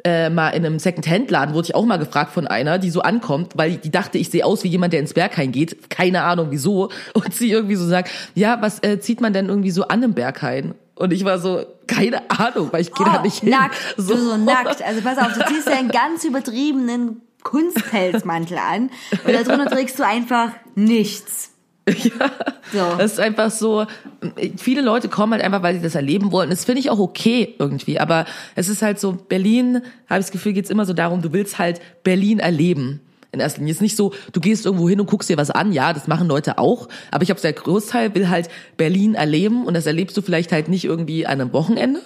[0.05, 3.52] äh, mal in einem Second-Hand-Laden wurde ich auch mal gefragt von einer, die so ankommt,
[3.57, 5.88] weil die dachte, ich sehe aus wie jemand, der ins Berghain geht.
[5.88, 6.90] Keine Ahnung wieso.
[7.14, 10.14] Und sie irgendwie so sagt, ja, was äh, zieht man denn irgendwie so an im
[10.14, 10.74] Berghain?
[10.96, 13.52] Und ich war so, keine Ahnung, weil ich gehe da nicht hin.
[13.52, 14.16] Oh, nackt, so.
[14.16, 14.82] so nackt.
[14.82, 18.90] Also pass auf, du ziehst ja einen ganz übertriebenen Kunstpelzmantel an
[19.24, 21.53] und darunter trägst du einfach nichts.
[21.86, 22.30] Ja.
[22.72, 22.97] So.
[22.99, 23.84] Das ist einfach so,
[24.57, 26.51] viele Leute kommen halt einfach, weil sie das erleben wollen.
[26.51, 28.01] Das finde ich auch okay irgendwie.
[28.01, 28.24] Aber
[28.55, 31.32] es ist halt so, Berlin, habe ich das Gefühl, geht es immer so darum, du
[31.32, 33.01] willst halt Berlin erleben.
[33.32, 33.72] In erster Linie.
[33.72, 35.72] Es ist nicht so, du gehst irgendwo hin und guckst dir was an.
[35.72, 36.88] Ja, das machen Leute auch.
[37.11, 39.66] Aber ich glaube, der Großteil will halt Berlin erleben.
[39.66, 42.01] Und das erlebst du vielleicht halt nicht irgendwie an einem Wochenende.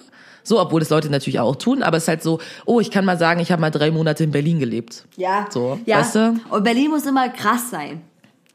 [0.49, 1.83] So, obwohl das Leute natürlich auch tun.
[1.83, 4.25] Aber es ist halt so, oh, ich kann mal sagen, ich habe mal drei Monate
[4.25, 5.05] in Berlin gelebt.
[5.17, 5.47] Ja.
[5.51, 5.99] So, ja.
[5.99, 6.41] weißt du?
[6.49, 8.01] Und Berlin muss immer krass sein.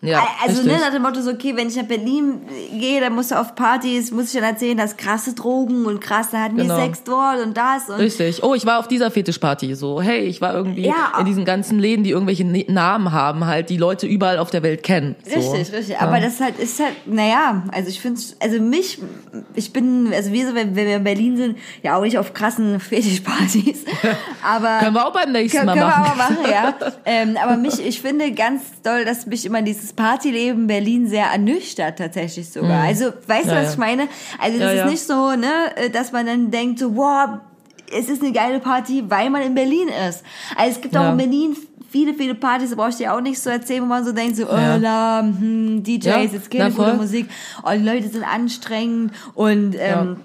[0.03, 0.73] Ja, also richtig.
[0.73, 2.41] ne, nach dem Motto so, okay, wenn ich nach Berlin
[2.77, 6.27] gehe, dann musst du auf Partys, muss ich dann erzählen, dass krasse Drogen und krass,
[6.31, 6.75] da hatten Genau.
[6.77, 8.43] die Sex dort und das und Richtig.
[8.43, 9.75] Oh, ich war auf dieser Fetischparty.
[9.75, 11.13] So, hey, ich war irgendwie Ja.
[11.19, 14.83] in diesen ganzen Läden, die irgendwelche Namen haben, halt, die Leute überall auf der Welt
[14.83, 15.15] kennen.
[15.23, 15.35] So.
[15.39, 15.99] Richtig, richtig.
[15.99, 18.99] Aber das halt ist halt, naja, also ich finde, also mich,
[19.55, 22.33] ich bin, also wir so, wenn, wenn wir in Berlin sind, ja auch nicht auf
[22.33, 23.85] krassen Fetischpartys.
[24.43, 26.03] Aber Können wir auch beim nächsten können, Mal können machen.
[26.03, 26.91] wir auch mal machen, ja.
[27.05, 31.97] ähm, aber mich, ich finde ganz doll, dass mich immer dieses Partyleben Berlin sehr ernüchtert
[31.99, 32.83] tatsächlich sogar.
[32.83, 33.55] Also, weißt du, Mhm.
[33.57, 33.71] Ja, was ja.
[33.71, 34.07] ich meine?
[34.39, 34.85] Also, das Ja, ist ja.
[34.87, 37.39] nicht so, ne, dass man dann denkt so, wow,
[37.95, 40.23] es ist eine geile Party, weil man in Berlin ist.
[40.55, 41.11] Also es gibt auch Ja.
[41.11, 41.55] in Berlin
[41.91, 44.35] viele, viele Partys, da brauchst du dir auch nicht so erzählen, wo man so denkt,
[44.35, 44.75] so, Ja.
[44.75, 46.93] oh, la, hm, DJs, Ja, jetzt keine gute.
[46.95, 47.29] Musik,
[47.63, 50.17] oh, die Leute sind anstrengend und, ähm,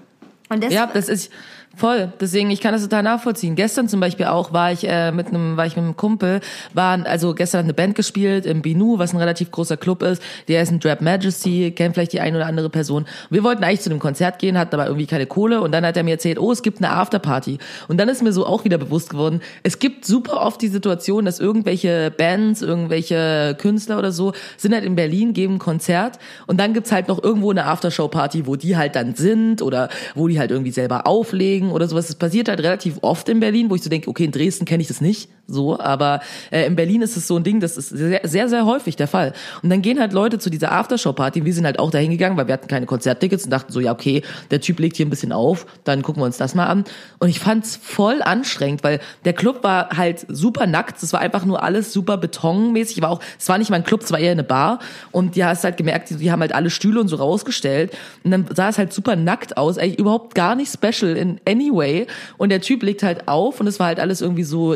[0.48, 1.30] und das, Ja, das ist
[1.78, 2.12] voll.
[2.20, 3.54] Deswegen, ich kann das total nachvollziehen.
[3.54, 6.40] Gestern zum Beispiel auch war ich äh, mit einem, war ich mit einem Kumpel,
[6.74, 10.22] waren, also gestern hat eine Band gespielt im Binu, was ein relativ großer Club ist.
[10.48, 13.06] Der ist ein Drap Majesty, kennt vielleicht die eine oder andere Person.
[13.30, 15.96] Wir wollten eigentlich zu einem Konzert gehen, hatten aber irgendwie keine Kohle und dann hat
[15.96, 17.58] er mir erzählt, oh, es gibt eine Afterparty.
[17.88, 21.24] Und dann ist mir so auch wieder bewusst geworden, es gibt super oft die Situation,
[21.24, 26.58] dass irgendwelche Bands, irgendwelche Künstler oder so sind halt in Berlin, geben ein Konzert und
[26.58, 30.38] dann gibt's halt noch irgendwo eine Aftershow-Party, wo die halt dann sind oder wo die
[30.38, 32.06] halt irgendwie selber auflegen oder sowas.
[32.06, 34.82] Das passiert halt relativ oft in Berlin, wo ich so denke, okay, in Dresden kenne
[34.82, 36.20] ich das nicht so, aber
[36.51, 39.09] äh, in Berlin ist es so ein Ding, das ist sehr, sehr, sehr häufig der
[39.09, 39.32] Fall.
[39.62, 42.46] Und dann gehen halt Leute zu dieser Aftershow-Party wir sind halt auch dahin gegangen, weil
[42.46, 45.32] wir hatten keine Konzerttickets und dachten so, ja, okay, der Typ legt hier ein bisschen
[45.32, 46.84] auf, dann gucken wir uns das mal an.
[47.18, 51.46] Und ich fand's voll anstrengend, weil der Club war halt super nackt, es war einfach
[51.46, 54.32] nur alles super betonmäßig, war auch, es war nicht mal ein Club, es war eher
[54.32, 54.80] eine Bar
[55.11, 58.32] und die hast halt gemerkt, die, die haben halt alle Stühle und so rausgestellt und
[58.32, 62.07] dann sah es halt super nackt aus, eigentlich überhaupt gar nicht special in any way
[62.36, 64.74] und der Typ legt halt auf und es war halt alles irgendwie so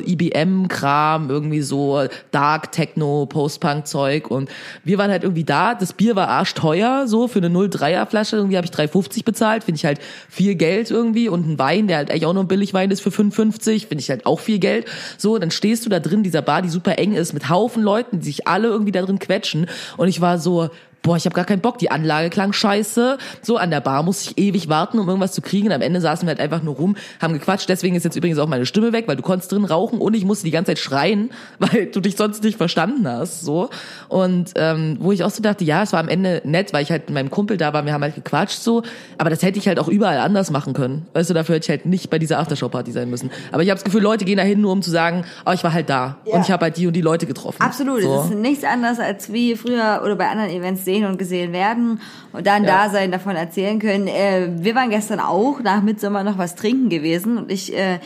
[0.63, 4.51] IBM-Kram, irgendwie so Dark Techno, Post-Punk-Zeug und
[4.85, 8.57] wir waren halt irgendwie da, das Bier war arschteuer, so für eine 0,3er Flasche, irgendwie
[8.57, 11.29] habe ich 3,50 bezahlt, finde ich halt viel Geld irgendwie.
[11.29, 14.11] Und ein Wein, der halt eigentlich auch nur ein Billigwein ist für 5,50, finde ich
[14.11, 14.87] halt auch viel Geld.
[15.19, 18.21] So, dann stehst du da drin, dieser Bar, die super eng ist, mit Haufen Leuten,
[18.21, 19.67] die sich alle irgendwie da drin quetschen.
[19.97, 20.71] Und ich war so,
[21.03, 23.18] boah, ich habe gar keinen Bock, die Anlage klang scheiße.
[23.42, 25.66] So, an der Bar musste ich ewig warten, um irgendwas zu kriegen.
[25.68, 27.68] Und am Ende saßen wir halt einfach nur rum, haben gequatscht.
[27.68, 30.24] Deswegen ist jetzt übrigens auch meine Stimme weg, weil du konntest drin rauchen und ich
[30.24, 33.42] musste die ganze Zeit schreien, weil du dich sonst nicht verstanden hast.
[33.42, 33.70] So.
[34.09, 36.90] Und ähm, wo ich auch so dachte, ja, es war am Ende nett, weil ich
[36.90, 38.82] halt mit meinem Kumpel da war, wir haben halt gequatscht so,
[39.18, 41.07] aber das hätte ich halt auch überall anders machen können.
[41.14, 43.30] Weißt du, dafür hätte ich halt nicht bei dieser Aftershow-Party sein müssen.
[43.50, 45.64] Aber ich habe das Gefühl, Leute gehen da hin, nur um zu sagen, oh, ich
[45.64, 46.18] war halt da.
[46.24, 46.34] Ja.
[46.34, 47.61] Und ich habe halt die und die Leute getroffen.
[47.61, 48.20] Absolut, So.
[48.20, 52.01] es ist nichts anderes als wie früher oder bei anderen Events sehen und gesehen werden
[52.32, 52.84] und dann Ja.
[52.84, 54.07] da sein, davon erzählen können.
[54.07, 57.99] Äh, wir waren gestern auch nach Mitsommer noch was trinken gewesen und ich äh,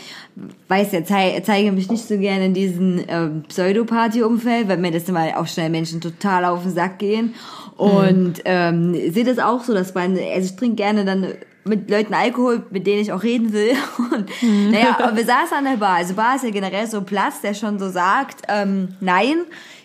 [0.68, 5.08] weiß ja, zei zeige mich nicht so gerne in diesem ähm, Pseudo-Party-Umfeld, weil mir das
[5.08, 7.34] immer auch schnell Menschen total auf den Sack gehen
[7.76, 11.26] und ähm, sehe das auch so, dass man, also ich trinke gerne dann
[11.64, 13.72] mit Leuten Alkohol, mit denen ich auch reden will.
[14.12, 14.30] Und,
[14.70, 15.96] Naja, aber wir saßen an der Bar.
[15.96, 19.38] Also Bar ist ja generell so ein Platz, der schon so sagt, ähm, nein,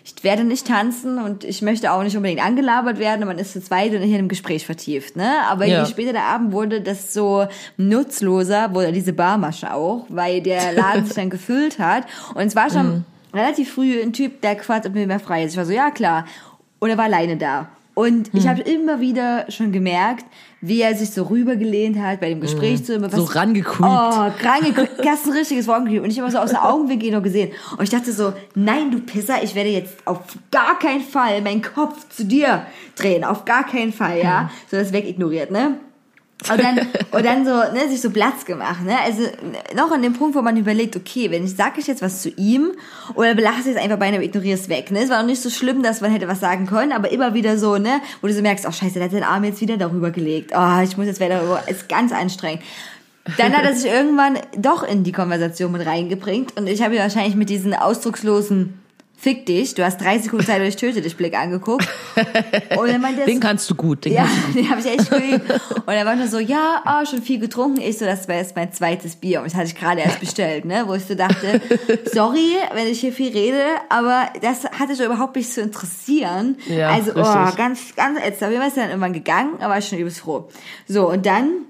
[0.04, 3.26] ich werde nicht tanzen und ich möchte auch nicht unbedingt angelabert werden.
[3.26, 5.30] Man ist zu zweit und hier in einem Gespräch vertieft, ne?
[5.48, 5.82] Aber Ja.
[5.84, 7.46] je später der Abend wurde, das so
[7.76, 12.04] nutzloser wurde diese Barmasche auch, weil der Laden sich dann gefüllt hat.
[12.34, 15.52] Und es war schon relativ früh ein Typ, der gefragt, ob mir mehr frei ist.
[15.52, 16.26] Ich war so, ja klar.
[16.80, 17.68] Und er war alleine da.
[17.94, 20.24] Und ich habe immer wieder schon gemerkt,
[20.62, 23.06] wie er sich so rübergelehnt hat bei dem Gespräch zu ihm.
[23.10, 23.80] So rangecreept.
[23.82, 25.04] Oh, rangecreept.
[25.04, 27.50] Das ist ein richtiges Wort Und ich habe so aus den Augenwinkeln noch gesehen.
[27.76, 30.20] Und ich dachte so, nein, du Pisser, ich werde jetzt auf
[30.50, 32.64] gar keinen Fall meinen Kopf zu dir
[32.96, 33.24] drehen.
[33.24, 34.50] Auf gar keinen Fall, ja.
[34.70, 35.78] So das wegignoriert, ne?
[36.50, 36.78] Und dann,
[37.12, 38.96] und dann so, ne, sich so Platz gemacht, ne?
[39.04, 39.22] Also
[39.76, 42.30] noch an dem Punkt, wo man überlegt, okay, wenn ich sage ich jetzt was zu
[42.30, 42.72] ihm
[43.14, 45.00] oder belachst es einfach beinahe ignorierst weg, ne?
[45.00, 47.58] Es war noch nicht so schlimm, dass man hätte was sagen können, aber immer wieder
[47.58, 50.10] so, ne, wo du so merkst, oh scheiße, der hat den Arm jetzt wieder darüber
[50.10, 50.52] gelegt.
[50.54, 52.62] Oh, ich muss jetzt wieder darüber, ist ganz anstrengend.
[53.38, 57.00] Dann hat er sich irgendwann doch in die Konversation mit reingebringt und ich habe ihn
[57.00, 58.81] wahrscheinlich mit diesen ausdruckslosen
[59.22, 61.86] Fick dich, du hast drei Sekunden Zeit oder ich töte dich Blick angeguckt.
[62.76, 64.04] Und er meinte, Den kannst du gut.
[64.04, 65.48] Den ja, den habe ich echt geübt.
[65.86, 67.80] Und er war nur so, ja, ah, schon viel getrunken.
[67.80, 69.38] Ich so, das wäre jetzt mein zweites Bier.
[69.38, 70.82] Und das hatte ich gerade erst bestellt, ne?
[70.88, 71.60] Wo ich so dachte,
[72.12, 76.56] sorry, wenn ich hier viel rede, aber das hatte schon überhaupt nicht zu interessieren.
[76.68, 78.42] Ja, also, oh, ganz, ganz ätzend.
[78.42, 80.48] Aber wir sind dann irgendwann gegangen, aber ich schon übelst froh.
[80.88, 81.66] So, und dann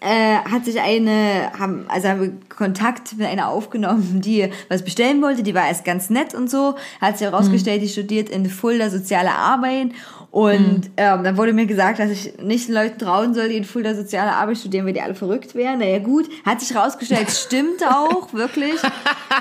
[0.00, 5.22] äh, hat sich eine, haben, also haben wir Kontakt mit einer aufgenommen, die was bestellen
[5.22, 8.90] wollte, die war erst ganz nett und so, hat sich herausgestellt, die studiert in Fulda
[8.90, 9.90] soziale Arbeit
[10.30, 13.64] und ähm, dann wurde mir gesagt, dass ich nicht den Leuten trauen soll, die in
[13.64, 15.80] Fulda soziale Arbeit studieren, weil die alle verrückt wären.
[15.80, 18.76] Naja gut, hat sich herausgestellt, stimmt auch, wirklich.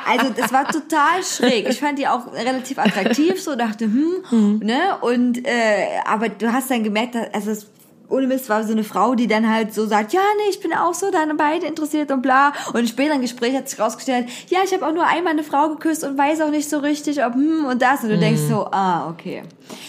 [0.07, 1.69] Also das war total schräg.
[1.69, 6.71] Ich fand die auch relativ attraktiv, so dachte, hm, ne, und äh, aber du hast
[6.71, 7.67] dann gemerkt, dass, also es
[8.09, 10.73] ohne Mist war so eine Frau, die dann halt so sagt, ja, nee, ich bin
[10.73, 12.53] auch so dann beide interessiert und bla.
[12.73, 15.69] Und im späteren Gespräch hat sich rausgestellt, ja, ich habe auch nur einmal eine Frau
[15.69, 18.03] geküsst und weiß auch nicht so richtig, ob hm und das.
[18.03, 19.43] Und du denkst so, ah, okay.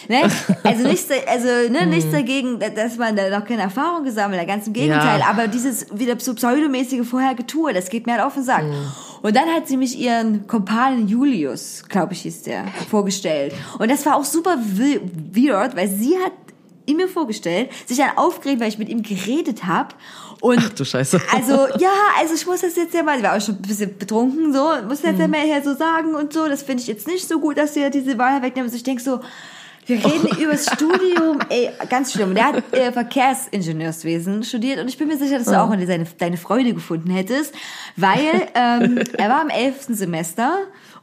[0.08, 0.22] Ne?
[0.62, 4.66] Also nichts, also ne, nichts dagegen, dass man da noch keine Erfahrung gesammelt hat, ganz
[4.66, 5.20] im Gegenteil.
[5.20, 5.26] Ja.
[5.28, 8.64] Aber dieses wieder so pseudomäßige vorher Getue, das geht mir halt auf den Sack.
[9.22, 13.54] Und dann hat sie mich ihren Kompanen Julius, glaube ich, hieß der, vorgestellt.
[13.78, 16.32] Und das war auch super weird, weil sie hat
[16.86, 19.94] ihn mir vorgestellt, sich dann aufgeregt, weil ich mit ihm geredet habe.
[20.40, 21.20] Und Ach du Scheiße.
[21.34, 23.96] Also, ja, also ich muss das jetzt ja mal, ich war auch schon ein bisschen
[23.98, 25.30] betrunken, so, muss das ja Mhm.
[25.32, 27.80] mal hier so sagen und so, das finde ich jetzt nicht so gut, dass du
[27.80, 28.74] ja diese Wahl wegnimmst.
[28.74, 29.20] Ich denke so,
[29.86, 30.40] wir reden Oh.
[30.40, 32.30] über das Studium, ey, ganz schlimm.
[32.30, 35.56] Und der hat äh, Verkehrsingenieurswesen studiert und ich bin mir sicher, dass du Oh.
[35.64, 37.54] auch in deine, deine Freude gefunden hättest,
[37.96, 40.58] weil ähm, er war im elften Semester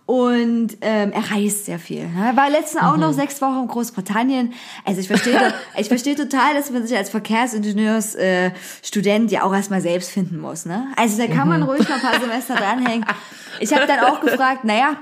[0.07, 2.07] und ähm, er reist sehr viel.
[2.07, 2.27] ne?
[2.29, 3.01] Er war letztens auch Mhm.
[3.01, 4.53] noch sechs Wochen in Großbritannien.
[4.85, 8.51] Also ich verstehe, ich verstehe total, dass man sich als Verkehrsingenieursstudent äh,
[8.81, 10.65] Student ja auch erstmal selbst finden muss.
[10.65, 10.87] Ne?
[10.95, 11.67] Also da kann man Mhm.
[11.67, 13.05] ruhig noch ein paar Semester dranhängen.
[13.59, 14.95] Ich habe dann auch gefragt, naja,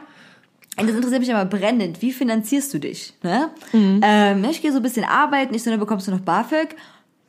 [0.76, 2.01] das interessiert mich aber brennend.
[2.01, 3.14] Wie finanzierst du dich?
[3.24, 3.49] Ne?
[3.74, 4.01] Mhm.
[4.03, 5.53] Ähm, ich gehe so ein bisschen arbeiten.
[5.53, 6.76] Ich so, dann bekommst du noch BAföG?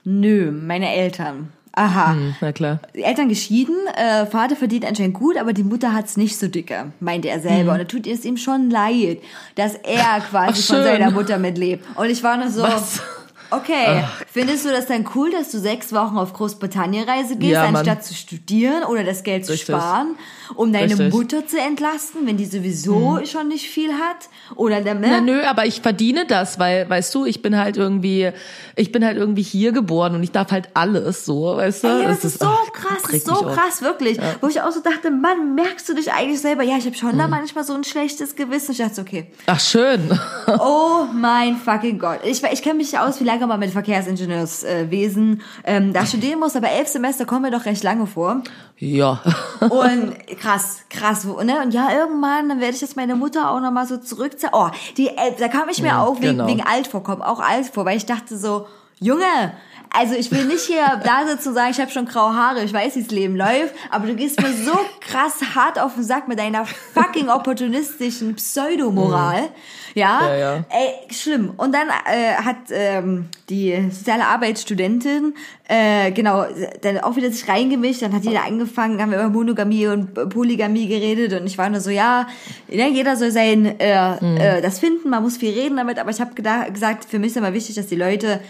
[0.04, 1.52] Nö, meine Eltern.
[1.78, 2.12] Aha.
[2.12, 2.80] Hm, Na klar.
[2.94, 6.86] Die Eltern geschieden, äh, Vater verdient anscheinend gut, aber die Mutter hat's nicht so dicke,
[7.00, 7.72] meinte er selber.
[7.72, 9.18] Und da tut es ihm schon leid,
[9.56, 11.84] dass er quasi Ach, von seiner Mutter mitlebt.
[11.96, 13.02] Und ich war nur so, Was?
[13.50, 17.76] Okay, findest du das dann cool, dass du sechs Wochen auf Großbritannien-Reise gehst, Ja, Mann.
[17.76, 19.74] anstatt zu studieren oder das Geld zu Richtig.
[19.74, 20.16] sparen,
[20.54, 21.12] um deine Richtig.
[21.12, 24.28] Mutter zu entlasten, wenn die sowieso schon nicht viel hat?
[24.56, 28.30] Oder der Na, nö, aber ich verdiene das, weil, weißt du, ich bin halt irgendwie,
[28.76, 31.88] ich bin halt irgendwie hier geboren und ich darf halt alles so, weißt du?
[31.88, 34.18] Ey, das, ist so ach, krass, das ist so krass, wirklich.
[34.40, 36.62] Wo ich auch so dachte, Mann, merkst du dich eigentlich selber?
[36.62, 37.18] Ja, ich habe schon Mhm.
[37.18, 38.72] da manchmal so ein schlechtes Gewissen.
[38.72, 40.18] Ich dachte, okay, Ach, schön.
[40.58, 42.20] oh mein fucking Gott.
[42.24, 46.70] Ich, ich kenne mich aus, wie lange man mit Verkehrsingenieurswesen ähm, da studieren muss, aber
[46.70, 48.42] elf Semester kommen mir doch recht lange vor.
[48.78, 49.20] Ja.
[49.60, 51.60] Und krass, krass, wo- ne?
[51.62, 54.50] Und ja, irgendwann, dann werde ich jetzt meine Mutter auch nochmal so zurückziehen.
[54.52, 56.46] Oh, die, äh, da kam ich mir auch wegen, genau.
[56.46, 58.66] wegen alt vorkommen, auch alt vor, weil ich dachte so,
[58.98, 59.52] Junge,
[59.96, 62.72] also ich will nicht hier da sitzen und sagen, ich habe schon graue Haare, ich
[62.72, 66.28] weiß, wie das Leben läuft, aber du gehst mir so krass hart auf den Sack
[66.28, 69.48] mit deiner fucking opportunistischen Pseudomoral.
[69.94, 70.64] Ja, Ja, ja.
[70.68, 71.54] ey, schlimm.
[71.56, 75.34] Und dann äh, hat ähm, die soziale Arbeitsstudentin
[75.68, 76.44] äh, genau
[76.82, 78.02] dann auch wieder sich reingemischt.
[78.02, 81.80] Dann hat jeder angefangen, haben wir über Monogamie und Polygamie geredet und ich war nur
[81.80, 82.26] so, ja,
[82.68, 84.36] ja jeder soll sein äh, Mhm.
[84.36, 85.98] äh, das finden, man muss viel reden damit.
[85.98, 88.40] Aber ich habe gesagt, für mich ist immer wichtig, dass die Leute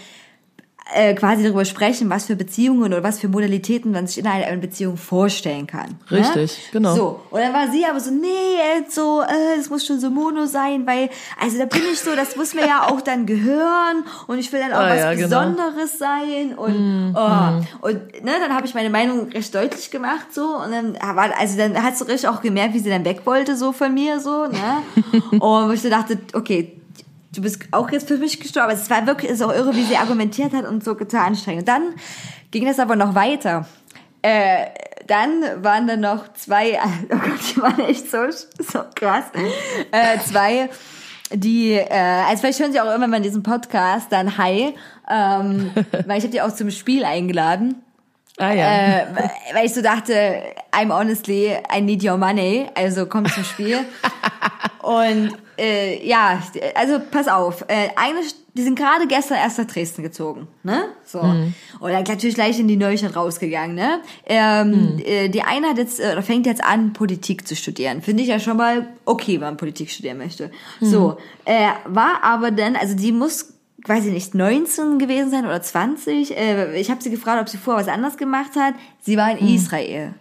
[0.93, 4.57] äh, quasi darüber sprechen, was für Beziehungen oder was für Modalitäten man sich innerhalb einer
[4.57, 5.95] Beziehung vorstellen kann.
[6.09, 6.69] Richtig, ne?
[6.71, 6.95] genau.
[6.95, 10.09] So, und dann war sie aber so, nee, äh, so, äh, es muss schon so
[10.09, 11.09] Mono sein, weil,
[11.41, 14.59] also da bin ich so, das muss mir ja auch dann gehören und ich will
[14.59, 15.27] dann auch Ah, was ja, genau.
[15.27, 20.57] Besonderes sein und, oh, und ne, dann habe ich meine Meinung recht deutlich gemacht so
[20.57, 23.55] und dann war, also dann hat sie richtig auch gemerkt, wie sie dann weg wollte
[23.55, 24.83] so von mir so, ne,
[25.31, 26.76] und wo ich so dachte, okay,
[27.37, 28.73] du bist auch jetzt für mich gestorben.
[28.73, 31.61] Es war wirklich, es ist auch irre, wie sie argumentiert hat und so total anstrengend.
[31.61, 31.93] Und dann
[32.49, 33.67] ging das aber noch weiter.
[34.23, 34.65] Äh,
[35.05, 36.79] dann waren da noch zwei,
[37.11, 39.25] oh Gott, die waren echt so, so krass.
[39.91, 40.69] Äh, zwei,
[41.31, 41.87] die, äh,
[42.27, 44.73] also vielleicht hören sie auch irgendwann mal in diesem Podcast dann Hi,
[45.09, 45.71] ähm,
[46.07, 47.83] weil ich habe die auch zum Spiel eingeladen.
[48.39, 48.99] Ah ja.
[48.99, 49.05] Äh,
[49.53, 53.79] weil ich so dachte, I'm honestly, I need your money, also komm zum Spiel.
[54.81, 56.41] Und äh, ja,
[56.75, 58.19] also pass auf, äh, eine,
[58.53, 60.85] die sind gerade gestern erst nach Dresden gezogen, ne?
[61.05, 61.19] So.
[61.19, 64.01] Und dann natürlich gleich in die Neustadt rausgegangen, ne?
[64.25, 68.01] Ähm, äh, die eine hat jetzt, äh, oder fängt jetzt an, Politik zu studieren.
[68.01, 70.51] Finde ich ja schon mal okay, wenn man Politik studieren möchte.
[70.81, 73.53] So, äh, war aber dann, also die muss
[73.85, 76.35] weiß ich nicht, 19 gewesen sein oder 20.
[76.35, 78.73] Äh, ich habe sie gefragt, ob sie vorher was anderes gemacht hat.
[79.01, 80.13] Sie war in Israel.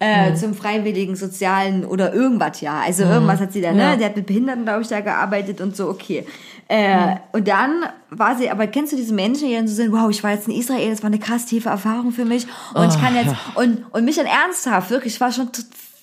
[0.00, 2.80] Äh, Zum freiwilligen sozialen oder irgendwas, ja.
[2.84, 3.82] Also irgendwas hat sie da, ne?
[3.82, 3.96] Ja.
[3.96, 6.24] Die hat mit Behinderten, glaube ich, da gearbeitet und so, okay.
[6.68, 10.08] Äh, Und dann war sie, aber kennst du diese Menschen, die dann so sind, wow,
[10.08, 12.46] ich war jetzt in Israel, das war eine krass tiefe Erfahrung für mich.
[12.74, 15.48] Und ich kann jetzt, und, und mich dann ernsthaft, wirklich, es war schon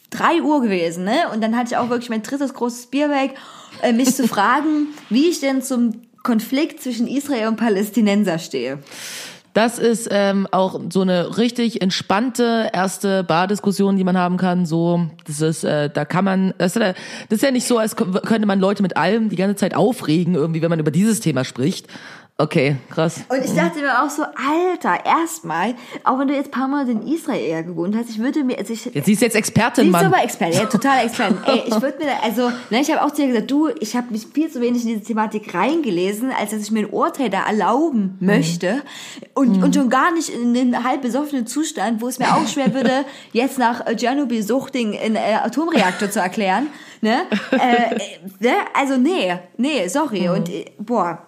[0.10, 1.30] drei Uhr gewesen, ne?
[1.34, 3.36] Und dann hatte ich auch wirklich mein drittes großes Bier weg,
[3.82, 8.80] äh, mich zu fragen, wie ich denn zum Konflikt zwischen Israel und Palästinenser stehe.
[9.56, 14.66] Das ist ähm, auch so eine richtig entspannte erste Bardiskussion, die man haben kann.
[14.66, 16.92] So, das ist, äh, da kann man, das ist, ja-
[17.30, 19.74] das ist ja nicht so, als kö- könnte man Leute mit allem die ganze Zeit
[19.74, 21.88] aufregen, irgendwie, wenn man über dieses Thema spricht.
[22.38, 23.22] Okay, krass.
[23.30, 25.74] Und ich dachte mir auch so, Alter, erstmal,
[26.04, 28.74] auch wenn du jetzt ein paar Monate in Israel gewohnt hast, ich würde mir, also
[28.74, 30.08] ich, Jetzt siehst du jetzt Expertin, Mann.
[30.08, 31.38] aber Experte, ja, total Experte.
[31.46, 33.96] Ey, ich würde mir, da, also, ne, ich habe auch zu ihr gesagt, du, ich
[33.96, 37.30] habe mich viel zu wenig in diese Thematik reingelesen, als dass ich mir ein Urteil
[37.30, 38.82] da erlauben möchte
[39.34, 42.74] und, und schon gar nicht in den halb besoffenen Zustand, wo es mir auch schwer
[42.74, 46.68] würde, jetzt nach äh, Tschernobyl-Suchting in äh, Atomreaktor zu erklären.
[47.00, 47.22] Ne?
[47.52, 48.00] Äh, äh,
[48.40, 48.54] ne?
[48.74, 50.28] Also nee, nee, sorry.
[50.28, 51.20] Und äh, boah.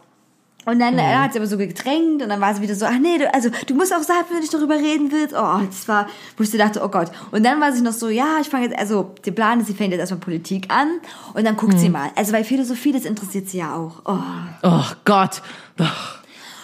[0.67, 2.99] Und dann äh, hat sie aber so gedrängt und dann war sie wieder so, ach
[2.99, 5.33] nee, du, also du musst auch sagen, wenn ich darüber reden willst.
[5.33, 7.09] Oh, das war, wo ich so dachte, oh Gott.
[7.31, 9.73] Und dann war sie noch so, ja, ich fange jetzt, also der Plan ist, sie
[9.73, 10.99] fängt jetzt erstmal Politik an
[11.33, 12.11] und dann guckt sie mal.
[12.15, 14.01] Also weil Philosophie, das interessiert sie ja auch.
[14.05, 14.19] Oh.
[14.63, 15.41] Oh Gott.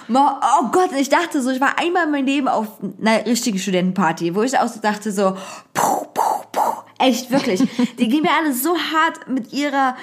[0.08, 2.68] Ma- Oh Gott, ich dachte so, ich war einmal in meinem Leben auf
[3.02, 5.38] einer richtigen Studentenparty, wo ich auch so dachte so,
[5.74, 7.62] puh, puh, puh, echt wirklich.
[7.98, 9.96] Die gehen mir alle so hart mit ihrer,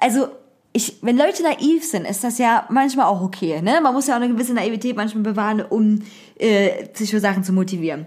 [0.00, 0.28] also
[0.76, 3.80] ich, wenn Leute naiv sind, ist das ja manchmal auch okay, ne?
[3.82, 6.02] Man muss ja auch eine gewisse Naivität manchmal bewahren, um
[6.38, 8.04] äh, sich für Sachen zu motivieren.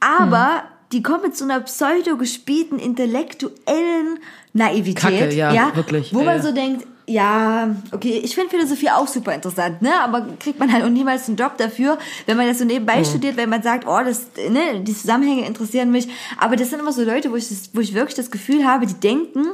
[0.00, 4.18] Aber die kommen mit so einer pseudo gespielten intellektuellen
[4.52, 9.34] Naivität, Kacke, ja, wirklich, wo man so denkt, ja, okay, ich finde Philosophie auch super
[9.34, 10.00] interessant, ne?
[10.00, 13.36] Aber kriegt man halt auch niemals einen Job dafür, wenn man das so nebenbei studiert,
[13.36, 16.08] wenn man sagt, oh, das, ne, die Zusammenhänge interessieren mich.
[16.38, 18.86] Aber das sind immer so Leute, wo ich, das, wo ich wirklich das Gefühl habe,
[18.86, 19.44] die denken,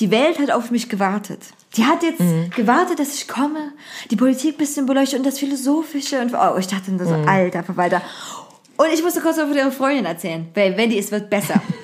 [0.00, 1.40] die Welt hat auf mich gewartet.
[1.76, 2.20] Die hat jetzt
[2.56, 3.72] gewartet, dass ich komme,
[4.10, 8.02] die Politik bisschen beleuchtet und das Philosophische und oh, ich dachte nur so, alter Verwalter.
[8.76, 11.62] Und ich musste kurz noch von ihrer Freundin erzählen, weil wenn die es wird besser.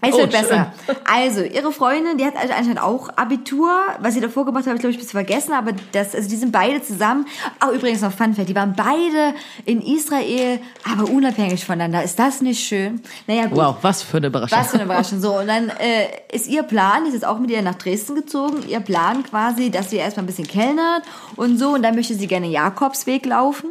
[0.00, 0.72] Es Oh, wird besser.
[1.04, 3.70] Also, ihre Freundin, die hat also anscheinend auch Abitur.
[4.00, 6.28] Was sie davor gemacht hat, habe ich glaube ich ein bisschen vergessen, aber das, also
[6.28, 7.26] die sind beide zusammen.
[7.58, 12.04] Auch übrigens noch Fun Fact, die waren beide in Israel, aber unabhängig voneinander.
[12.04, 13.00] Ist das nicht schön?
[13.26, 13.58] Naja, gut.
[13.58, 14.58] Wow, was für eine Überraschung.
[14.58, 15.20] Was für eine Überraschung.
[15.20, 18.14] So, und dann äh, ist ihr Plan, die ist jetzt auch mit ihr nach Dresden
[18.14, 21.02] gezogen, ihr Plan quasi, dass sie erstmal ein bisschen kellnert
[21.34, 23.70] und so, und dann möchte sie gerne Jakobsweg laufen.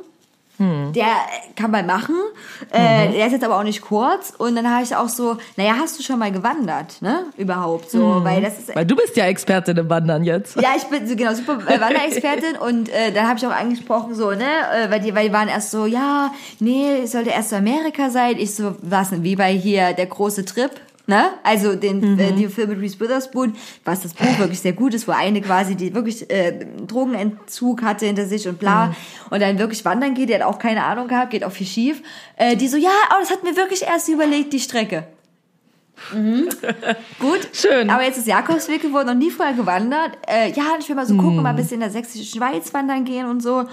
[0.60, 2.16] Der äh, kann man machen.
[2.72, 4.34] Äh, Der ist jetzt aber auch nicht kurz.
[4.38, 7.26] Und dann habe ich auch so, naja, hast du schon mal gewandert, ne?
[7.38, 10.56] Überhaupt so, weil das ist Weil du bist ja Expertin im Wandern jetzt.
[10.60, 14.16] ja, ich bin so genau super äh, Wanderexpertin und äh, dann habe ich auch angesprochen
[14.16, 17.54] so, ne, äh, weil die, weil die waren erst so, ja, nee, es sollte erst
[17.54, 18.36] Amerika sein.
[18.38, 20.72] Ich so, was denn, wie bei hier der große Trip.
[21.10, 21.30] Ne?
[21.42, 23.56] Also den äh, die Film mit Reese Witherspoon,
[23.86, 28.06] was das Buch wirklich sehr gut ist, wo eine quasi die wirklich äh, Drogenentzug hatte
[28.06, 28.94] hinter sich und bla
[29.30, 32.04] und dann wirklich wandern geht, die hat auch keine Ahnung gehabt, geht auch viel schief.
[32.36, 35.08] Äh, die so, ja, oh, das hat mir wirklich erst überlegt, die Strecke.
[36.14, 36.50] Mhm.
[37.20, 37.48] Gut.
[37.54, 37.90] Schön.
[37.90, 40.18] Aber jetzt ist Jakobsweg geworden, noch nie vorher gewandert.
[40.28, 43.06] Äh, ja, ich will mal so gucken, mal ein bisschen in der sächsischen Schweiz wandern
[43.06, 43.64] gehen und so.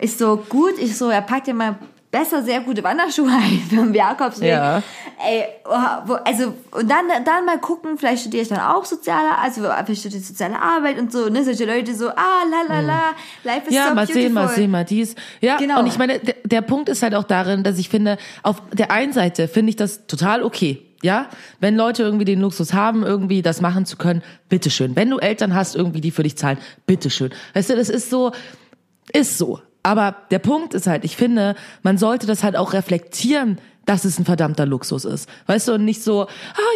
[0.00, 1.78] Ich so, gut, ich so, er packt dir mal
[2.10, 4.48] besser sehr gute Wanderschuhe ein für den Jakobsweg.
[4.50, 4.82] Ja.
[5.26, 9.62] Ey, oh, also, und dann, dann mal gucken, vielleicht studiere ich dann auch soziale, also
[9.62, 13.00] vielleicht studiere ich soziale Arbeit und so, ne, solche Leute so, ah, la, la, la,
[13.44, 14.22] life is Ja, so mal beautiful.
[14.22, 15.14] sehen, mal sehen, mal dies.
[15.40, 15.80] Ja, Genau.
[15.80, 18.90] und ich meine, der, der Punkt ist halt auch darin, dass ich finde, auf der
[18.90, 20.82] einen Seite finde ich das total okay.
[21.00, 21.26] Ja,
[21.60, 24.96] wenn Leute irgendwie den Luxus haben, irgendwie das machen zu können, bitteschön.
[24.96, 27.30] Wenn du Eltern hast, irgendwie, die für dich zahlen, bitteschön.
[27.54, 28.32] Weißt du, das ist so,
[29.12, 29.60] ist so.
[29.88, 33.58] Aber der Punkt ist halt, ich finde, man sollte das halt auch reflektieren,
[33.88, 35.30] dass es ein verdammter Luxus ist.
[35.46, 36.28] Weißt du, und nicht so, ah,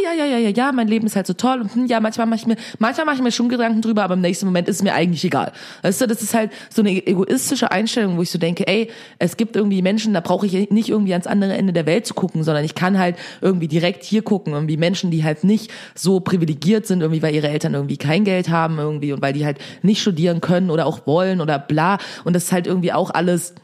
[0.02, 2.26] ja, ja, ja, ja, ja, mein Leben ist halt so toll und hm, ja, manchmal
[2.26, 4.82] mache ich mir, manchmal mache ich mir schon Gedanken drüber, aber im nächsten Moment ist
[4.82, 5.52] mir eigentlich egal.
[5.82, 9.36] Weißt du, das ist halt so eine egoistische Einstellung, wo ich so denke, ey, es
[9.36, 12.44] gibt irgendwie Menschen, da brauche ich nicht irgendwie ans andere Ende der Welt zu gucken,
[12.44, 16.86] sondern ich kann halt irgendwie direkt hier gucken, irgendwie Menschen, die halt nicht so privilegiert
[16.86, 20.00] sind, irgendwie weil ihre Eltern irgendwie kein Geld haben irgendwie und weil die halt nicht
[20.00, 23.54] studieren können oder auch wollen oder bla und das ist halt irgendwie auch alles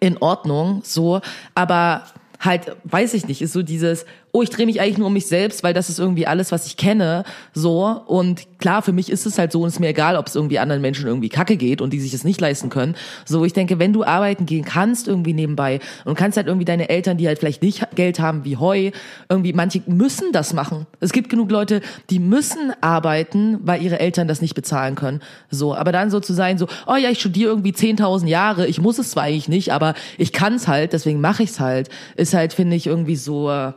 [0.00, 1.20] in Ordnung, so,
[1.54, 2.02] aber
[2.40, 5.26] halt, weiß ich nicht, ist so dieses, oh, ich drehe mich eigentlich nur um mich
[5.26, 7.24] selbst, weil das ist irgendwie alles, was ich kenne,
[7.54, 7.84] so.
[8.06, 10.34] Und klar, für mich ist es halt so und es ist mir egal, ob es
[10.34, 12.94] irgendwie anderen Menschen irgendwie kacke geht und die sich es nicht leisten können.
[13.24, 16.88] So, ich denke, wenn du arbeiten gehen kannst irgendwie nebenbei und kannst halt irgendwie deine
[16.88, 18.90] Eltern, die halt vielleicht nicht Geld haben wie Heu,
[19.28, 20.86] irgendwie, manche müssen das machen.
[21.00, 21.80] Es gibt genug Leute,
[22.10, 25.20] die müssen arbeiten, weil ihre Eltern das nicht bezahlen können.
[25.50, 28.80] So, aber dann so zu sein, so, oh ja, ich studiere irgendwie 10.000 Jahre, ich
[28.80, 31.88] muss es zwar eigentlich nicht, aber ich kann es halt, deswegen mache ich es halt,
[32.16, 33.72] ist halt, finde ich, irgendwie so, äh,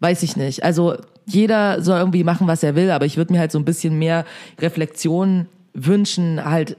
[0.00, 0.62] weiß ich nicht.
[0.62, 0.96] Also
[1.26, 3.98] jeder soll irgendwie machen, was er will, aber ich würde mir halt so ein bisschen
[3.98, 4.24] mehr
[4.58, 6.76] Reflexion wünschen, halt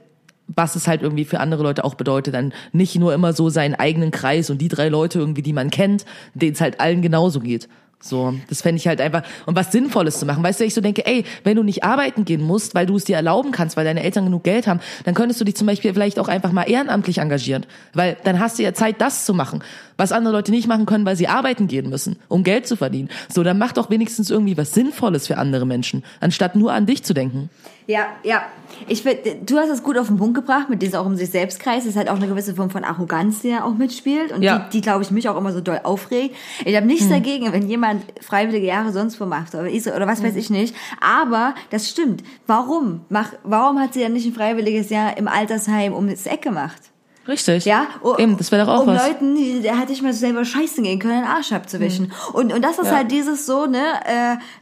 [0.55, 3.75] was es halt irgendwie für andere Leute auch bedeutet, dann nicht nur immer so seinen
[3.75, 7.41] eigenen Kreis und die drei Leute irgendwie, die man kennt, denen es halt allen genauso
[7.41, 7.67] geht.
[7.99, 10.43] So, das fände ich halt einfach, und was Sinnvolles zu machen.
[10.43, 13.05] Weißt du, ich so denke, ey, wenn du nicht arbeiten gehen musst, weil du es
[13.05, 15.93] dir erlauben kannst, weil deine Eltern genug Geld haben, dann könntest du dich zum Beispiel
[15.93, 17.65] vielleicht auch einfach mal ehrenamtlich engagieren.
[17.93, 19.63] Weil dann hast du ja Zeit, das zu machen,
[19.97, 23.09] was andere Leute nicht machen können, weil sie arbeiten gehen müssen, um Geld zu verdienen.
[23.33, 27.03] So, dann mach doch wenigstens irgendwie was Sinnvolles für andere Menschen, anstatt nur an dich
[27.03, 27.49] zu denken.
[27.87, 28.41] Ja, ja.
[28.89, 29.19] Ich find,
[29.49, 31.83] du hast es gut auf den Punkt gebracht, mit diesem auch um sich selbst Kreis.
[31.83, 34.59] Das ist halt auch eine gewisse Form von Arroganz, die da auch mitspielt und Ja.
[34.59, 36.35] die, die glaube ich, mich auch immer so doll aufregt.
[36.65, 40.35] Ich habe nichts dagegen, wenn jemand freiwillige Jahre sonst wo macht oder, oder was weiß
[40.35, 40.75] ich nicht.
[40.99, 42.23] Aber das stimmt.
[42.45, 43.05] Warum?
[43.09, 46.81] Mach, warum hat sie dann nicht ein freiwilliges Jahr im Altersheim um das Eck gemacht?
[47.27, 47.65] Richtig.
[47.65, 49.07] Ja, o- Eben, das wäre doch auch um was.
[49.07, 52.05] Leuten, die, der hatte ich mal selber scheißen gehen können, den Arsch abzuwischen.
[52.05, 52.11] Mhm.
[52.35, 53.83] Und, und das ist halt dieses so, ne,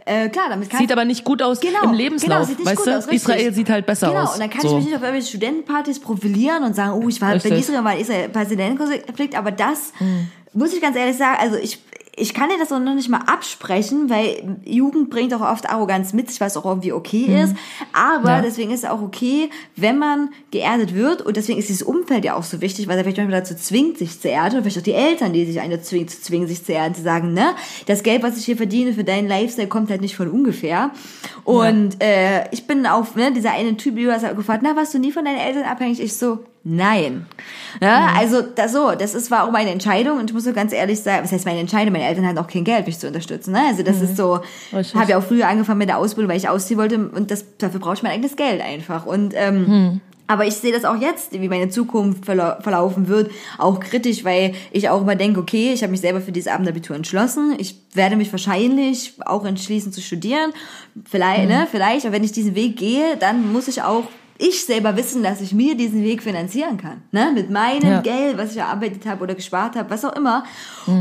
[0.05, 2.59] äh, äh, klar, damit kann Sieht aber nicht gut aus Genau, im genau, Lebenslauf, sieht
[2.59, 2.97] nicht weißt gut du?
[2.97, 3.15] aus, richtig.
[3.35, 4.33] Israel sieht halt besser genau, aus.
[4.33, 4.67] und dann kann so.
[4.69, 7.51] ich mich nicht auf irgendwelche Studentenpartys profilieren und sagen, oh, ich war Richtig.
[7.51, 10.27] bei Israel, weil Israel Präsidentkonflikt, aber das Mhm.
[10.53, 11.79] muss ich ganz ehrlich sagen, also ich
[12.17, 16.13] ich kann dir das auch noch nicht mal absprechen, weil Jugend bringt auch oft Arroganz
[16.13, 17.55] mit sich, was auch irgendwie okay ist.
[17.91, 18.41] Aber Ja.
[18.41, 21.21] deswegen ist es auch okay, wenn man geerdet wird.
[21.21, 23.97] Und deswegen ist dieses Umfeld ja auch so wichtig, weil er vielleicht manchmal dazu zwingt,
[23.97, 24.57] sich zu erden.
[24.57, 27.01] Und vielleicht auch die Eltern, die sich eine zwingen, zu zwingen, sich zu erden, zu
[27.01, 27.53] sagen, ne,
[27.85, 30.91] das Geld, was ich hier verdiene für deinen Lifestyle, kommt halt nicht von ungefähr.
[31.43, 34.99] Und äh, ich bin auf, ne, dieser eine Typ, hast halt gefragt, na, warst du
[34.99, 35.99] nie von deinen Eltern abhängig?
[36.01, 37.25] Ich so, nein.
[37.81, 40.73] Ja, Also das so, das ist, war auch meine Entscheidung und ich muss so ganz
[40.73, 41.93] ehrlich sagen, was heißt meine Entscheidung?
[41.93, 43.53] Meine Eltern hatten auch kein Geld, mich zu unterstützen.
[43.53, 43.61] Ne?
[43.69, 44.39] Also das ist so,
[44.73, 44.95] Richtig.
[44.99, 47.79] habe ja auch früher angefangen mit der Ausbildung, weil ich ausziehen wollte und das, dafür
[47.79, 49.05] brauche ich mein eigenes Geld einfach.
[49.05, 53.29] Und ähm, aber ich sehe das auch jetzt, wie meine Zukunft verlau verlaufen wird,
[53.59, 56.95] auch kritisch, weil ich auch immer denke, okay, ich habe mich selber für dieses Abendabitur
[56.95, 57.53] entschlossen.
[57.59, 60.51] Ich werde mich wahrscheinlich auch entschließen zu studieren.
[61.07, 64.05] Vielleicht, ne, vielleicht, aber wenn ich diesen Weg gehe, dann muss ich auch
[64.37, 68.01] ich selber wissen, dass ich mir diesen Weg finanzieren kann, ne, mit meinem Ja.
[68.01, 70.43] Geld, was ich erarbeitet habe oder gespart habe, was auch immer.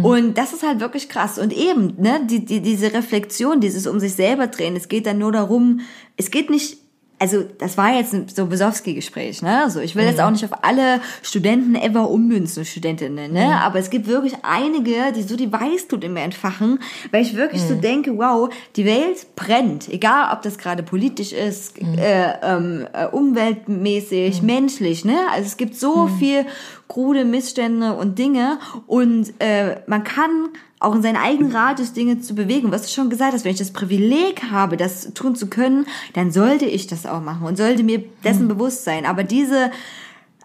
[0.02, 1.38] Und das ist halt wirklich krass.
[1.38, 5.18] Und eben, ne, die, die, diese Reflexion, dieses um sich selber drehen, es geht dann
[5.18, 5.80] nur darum,
[6.16, 6.78] es geht nicht
[7.18, 9.62] also das war jetzt ein so Besowski-Gespräch, ne?
[9.62, 13.60] Also ich will jetzt auch nicht auf alle Studenten ever ummünzen, Studentinnen, ne?
[13.62, 16.80] Aber es gibt wirklich einige, die so die Weißglut in mir entfachen,
[17.12, 21.80] weil ich wirklich so denke, wow, die Welt brennt, egal ob das gerade politisch ist,
[21.80, 25.16] äh, ähm, äh, umweltmäßig, menschlich, ne?
[25.32, 26.46] Also es gibt so viel
[26.88, 30.48] krude Missstände und Dinge und äh, man kann
[30.84, 32.70] auch in seinen eigenen Radius Dinge zu bewegen.
[32.72, 36.30] Was du schon gesagt hast, wenn ich das Privileg habe, das tun zu können, dann
[36.30, 39.06] sollte ich das auch machen und sollte mir dessen bewusst sein.
[39.06, 39.70] Aber diese,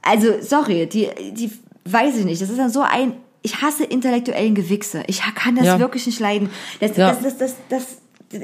[0.02, 1.52] also sorry, die, die
[1.86, 2.42] weiß ich nicht.
[2.42, 5.04] Das ist dann so ein, ich hasse intellektuellen Gewichse.
[5.08, 5.80] Ich kann das Ja.
[5.80, 6.50] wirklich nicht leiden.
[6.80, 7.12] Das, Ja.
[7.12, 7.84] das, das, das, das,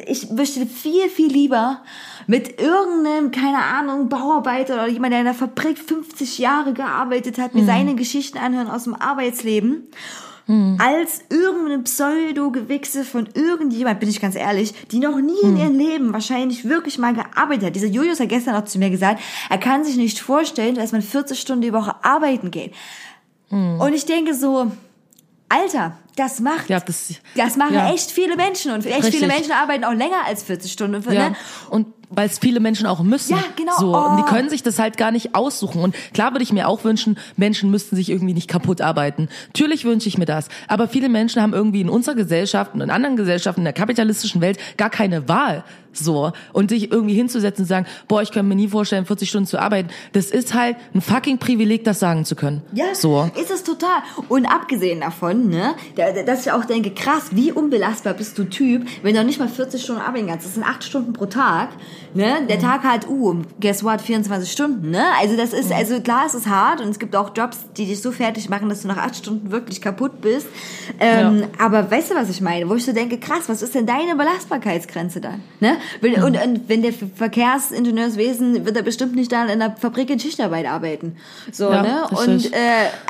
[0.07, 1.81] ich möchte viel, viel lieber
[2.27, 7.53] mit irgendeinem, keine Ahnung, Bauarbeiter oder jemand, der in der Fabrik 50 Jahre gearbeitet hat,
[7.53, 9.84] mir seine Geschichten anhören aus dem Arbeitsleben,
[10.47, 16.13] als irgendeine Pseudo-Gewichse von irgendjemand, bin ich ganz ehrlich, die noch nie in ihrem Leben
[16.13, 17.76] wahrscheinlich wirklich mal gearbeitet hat.
[17.76, 21.01] Dieser Julius hat gestern auch zu mir gesagt, er kann sich nicht vorstellen, dass man
[21.01, 22.73] 40 Stunden die Woche arbeiten geht.
[23.49, 24.72] Und ich denke so,
[25.49, 27.91] Alter, das macht, Ja, das- das machen ja.
[27.93, 29.15] echt viele Menschen und echt Richtig.
[29.15, 31.01] viele Menschen arbeiten auch länger als 40 Stunden.
[31.13, 31.30] Ja.
[31.30, 31.35] Ne?
[31.69, 33.32] Und weil es viele Menschen auch müssen.
[33.36, 33.73] Ja, genau.
[33.80, 34.26] So, und die Oh.
[34.26, 35.82] können sich das halt gar nicht aussuchen.
[35.82, 39.27] Und klar würde ich mir auch wünschen, Menschen müssten sich irgendwie nicht kaputt arbeiten.
[39.48, 40.48] Natürlich wünsche ich mir das.
[40.68, 44.41] Aber viele Menschen haben irgendwie in unserer Gesellschaft und in anderen Gesellschaften, in der kapitalistischen
[44.41, 45.64] Welt, gar keine Wahl.
[45.95, 46.31] So.
[46.53, 49.59] Und sich irgendwie hinzusetzen und sagen, boah, ich kann mir nie vorstellen, 40 Stunden zu
[49.59, 49.89] arbeiten.
[50.13, 52.61] Das ist halt ein fucking Privileg, das sagen zu können.
[52.73, 53.30] Ja, So.
[53.39, 53.99] ist es total.
[54.30, 58.43] Und abgesehen davon, ne, da- da- dass ich auch denke, krass, wie unbelastbar bist du
[58.45, 60.45] Typ, wenn du nicht mal 40 Stunden arbeiten kannst.
[60.45, 61.69] Das sind 8 Stunden pro Tag,
[62.13, 62.45] ne?
[62.49, 65.03] Der Tag hat, uh, guess what, 24 Stunden, ne?
[65.22, 68.01] Also das ist, also klar, es ist hart und es gibt auch Jobs, die dich
[68.01, 70.47] so fertig machen, dass du nach 8 Stunden wirklich kaputt bist.
[70.99, 72.69] Ähm, Aber weißt du, was ich meine?
[72.69, 75.41] Wo ich so denke, krass, was ist denn deine Belastbarkeitsgrenze dann?
[75.59, 75.77] Ne?
[76.02, 80.20] Wenn, und, und wenn der Verkehrsingenieurswesen wird er bestimmt nicht dann in der Fabrik in
[80.20, 81.18] Schichtarbeit arbeiten.
[81.52, 82.07] So, Ja, ne?
[82.10, 82.57] Und äh,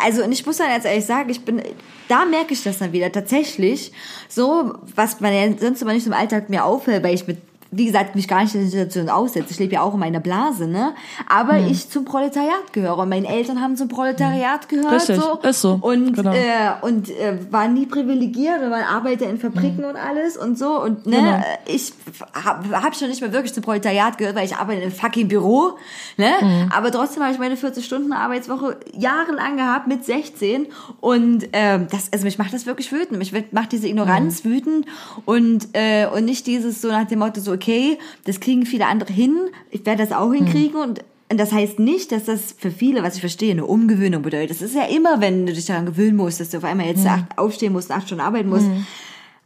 [0.04, 1.62] also und ich muss dann jetzt ehrlich sagen, ich bin
[2.08, 3.92] da merke ich das dann wieder tatsächlich
[4.30, 7.38] so, was man ja sonst immer nicht im Alltag mir auffällt, weil ich mit
[7.76, 9.52] wie gesagt, mich gar nicht in der Situation aussetze.
[9.52, 10.94] Ich lebe ja auch in meiner Blase, ne?
[11.28, 11.68] Aber Mhm.
[11.68, 12.98] ich zum Proletariat gehöre.
[13.00, 14.92] Und meine Eltern haben zum Proletariat gehört.
[14.94, 15.40] Richtig, so.
[15.48, 15.78] ist so.
[15.82, 16.32] Und, Genau.
[16.32, 20.82] äh, und äh, waren nie privilegiert und waren Arbeiter in Fabriken und alles und so.
[20.82, 21.44] Und ne, Genau.
[21.68, 21.94] ich
[22.34, 25.28] habe hab schon nicht mehr wirklich zum Proletariat gehört, weil ich arbeite in einem fucking
[25.28, 25.74] Büro.
[26.18, 26.32] Ne?
[26.42, 26.72] Mhm.
[26.76, 30.68] Aber trotzdem habe ich meine 40-Stunden-Arbeitswoche jahrelang gehabt mit 16.
[31.02, 33.18] Und ähm, das, also mich macht das wirklich wütend.
[33.18, 34.50] Mich macht diese Ignoranz Mhm.
[34.50, 34.86] wütend
[35.26, 37.65] und, äh, und nicht dieses so nach dem Motto, so okay,
[38.26, 39.36] das kriegen viele andere hin,
[39.72, 40.34] ich werde das auch Mhm.
[40.46, 44.22] hinkriegen und und das heißt nicht, dass das für viele, was ich verstehe, eine Umgewöhnung
[44.22, 44.52] bedeutet.
[44.52, 46.92] Das ist ja immer, wenn du dich daran gewöhnen musst, dass du auf einmal Mhm.
[46.94, 48.68] jetzt acht, aufstehen musst, acht Stunden arbeiten musst.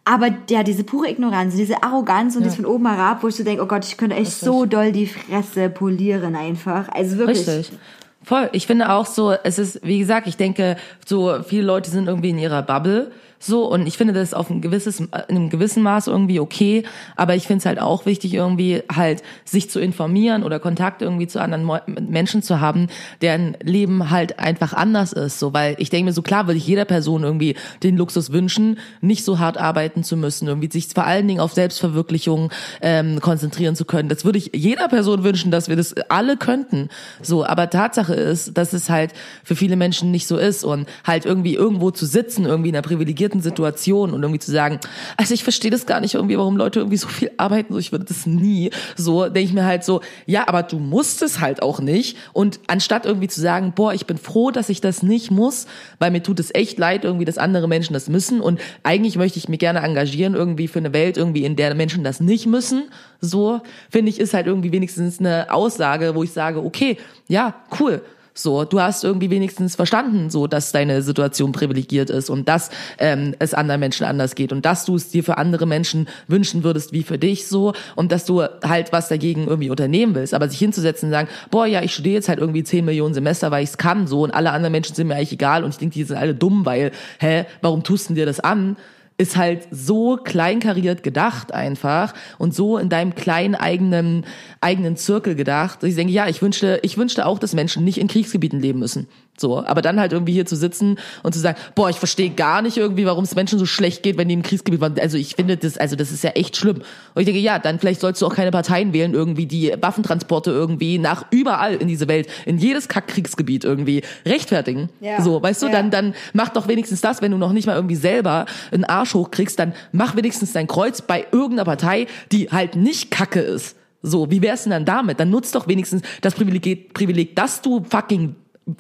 [0.04, 3.46] Aber ja, diese pure Ignoranz, diese Arroganz und das von oben herab, wo ich so
[3.46, 6.90] denke, oh Gott, ich könnte echt so doll die Fresse polieren einfach.
[6.90, 7.48] Also wirklich.
[7.48, 7.78] Richtig.
[8.24, 8.50] Voll.
[8.52, 10.76] Ich finde auch so, es ist, wie gesagt, ich denke,
[11.06, 13.12] so viele Leute sind irgendwie in ihrer Bubble.
[13.40, 16.84] So, und ich finde das auf ein gewisses, in einem gewissen Maß irgendwie okay,
[17.16, 21.28] aber ich finde es halt auch wichtig, irgendwie halt sich zu informieren oder Kontakt irgendwie
[21.28, 21.70] zu anderen
[22.10, 22.88] Menschen zu haben,
[23.22, 25.40] deren Leben halt einfach anders ist.
[25.40, 28.78] So, weil ich denke mir so, klar würde ich jeder Person irgendwie den Luxus wünschen,
[29.02, 32.52] nicht so hart arbeiten zu müssen, irgendwie sich vor allen Dingen auf Selbstverwirklichung
[32.82, 34.10] ähm, konzentrieren zu können.
[34.10, 36.90] Das würde ich jeder Person wünschen, dass wir das alle könnten.
[37.22, 39.14] So, aber Tatsache ist, dass es halt
[39.44, 42.82] für viele Menschen nicht so ist und halt irgendwie irgendwo zu sitzen, irgendwie in einer
[42.82, 44.80] privilegierten privilegierten Situation und irgendwie zu sagen,
[45.18, 47.92] also ich verstehe das gar nicht irgendwie, warum Leute irgendwie so viel arbeiten, so ich
[47.92, 48.72] würde das nie.
[48.96, 52.18] So denke ich mir halt so, ja, aber du musst es halt auch nicht.
[52.34, 55.68] Und anstatt irgendwie zu sagen, boah, ich bin froh, dass ich das nicht muss,
[56.00, 58.42] weil mir tut es echt leid, irgendwie, dass andere Menschen das müssen.
[58.42, 62.04] Und eigentlich möchte ich mich gerne engagieren, irgendwie für eine Welt, irgendwie, in der Menschen
[62.04, 62.84] das nicht müssen.
[63.22, 66.98] So, finde ich, ist halt irgendwie wenigstens eine Aussage, wo ich sage, okay,
[67.28, 68.02] ja, cool
[68.42, 73.36] so, du hast irgendwie wenigstens verstanden, so dass deine Situation privilegiert ist und dass ähm,
[73.40, 76.92] es anderen Menschen anders geht und dass du es dir für andere Menschen wünschen würdest
[76.92, 80.34] wie für dich so und dass du halt was dagegen irgendwie unternehmen willst.
[80.34, 83.52] Aber sich hinzusetzen und sagen, boah, ja, ich studiere jetzt halt irgendwie 10 Millionen Semester,
[83.52, 85.78] weil ich es kann so und alle anderen Menschen sind mir eigentlich egal und ich
[85.78, 88.78] denke, die sind alle dumm, weil, hä, warum tust du dir das an?
[89.20, 94.26] Ist halt so kleinkariert gedacht einfach und so in deinem kleinen eigenen
[94.62, 95.84] eigenen Zirkel gedacht.
[95.84, 99.08] Ich denke, ja, ich wünschte, ich wünschte auch, dass Menschen nicht in Kriegsgebieten leben müssen.
[99.40, 102.62] So, aber dann halt irgendwie hier zu sitzen und zu sagen, boah, ich verstehe gar
[102.62, 105.00] nicht irgendwie, warum es Menschen so schlecht geht, wenn die im Kriegsgebiet waren.
[105.00, 106.78] Also ich finde das, also das ist ja echt schlimm.
[107.14, 110.52] Und ich denke, ja, dann vielleicht sollst du auch keine Parteien wählen, irgendwie die Waffentransporte
[110.52, 114.90] irgendwie nach überall in diese Welt, in jedes Kackkriegsgebiet irgendwie rechtfertigen.
[115.00, 115.22] Ja.
[115.22, 115.74] So, weißt du, Ja.
[115.74, 119.14] dann dann mach doch wenigstens das, wenn du noch nicht mal irgendwie selber einen Arsch
[119.14, 123.76] hochkriegst, dann mach wenigstens dein Kreuz bei irgendeiner Partei, die halt nicht Kacke ist.
[124.02, 125.20] So, wie wär's denn dann damit?
[125.20, 128.36] Dann nutzt doch wenigstens das Privileg, Privileg, dass du fucking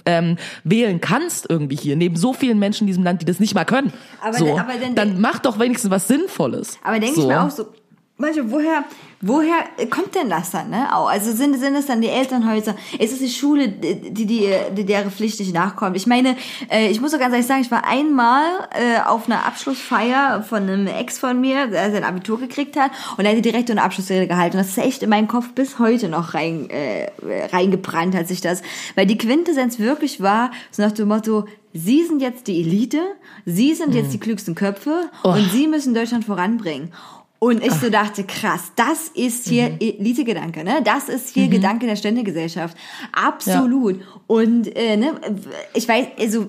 [0.05, 3.55] ähm, wählen kannst irgendwie hier, neben so vielen Menschen in diesem Land, die das nicht
[3.55, 3.93] mal können.
[4.21, 6.77] Aber so, dann- aber dann- dann mach doch wenigstens was Sinnvolles.
[6.83, 7.21] Aber denke so.
[7.21, 7.65] ich mir auch so,
[8.19, 8.83] manchmal, woher,
[9.21, 9.55] woher
[9.89, 10.95] kommt denn das dann, ne?
[10.95, 12.75] Auch, Also sind, sind es dann die Elternhäuser?
[12.99, 15.95] Ist es die Schule, die, die, die deren Pflicht nicht nachkommt?
[15.97, 16.35] Ich meine,
[16.69, 20.63] äh, ich muss doch ganz ehrlich sagen, ich war einmal äh, auf einer Abschlussfeier von
[20.63, 24.27] einem Ex von mir, der sein Abitur gekriegt hat und er hat direkt eine Abschlussrede
[24.27, 24.57] gehalten.
[24.57, 27.09] Und das ist echt in meinen Kopf bis heute noch rein, äh,
[27.51, 28.61] reingebrannt, hat sich das.
[28.95, 32.97] Weil die Quintessenz wirklich war, so nach dem Motto, Sie sind jetzt die Elite,
[33.45, 35.29] Sie sind jetzt die klügsten Köpfe Oh.
[35.33, 36.91] und Sie müssen Deutschland voranbringen.
[37.39, 40.81] Und ich so dachte, krass, das ist hier Elite-Gedanke, ne?
[40.83, 42.77] Das ist hier Gedanke der Ständegesellschaft.
[43.13, 44.01] Absolut.
[44.27, 45.13] Und äh, ne,
[45.73, 46.47] ich weiß, also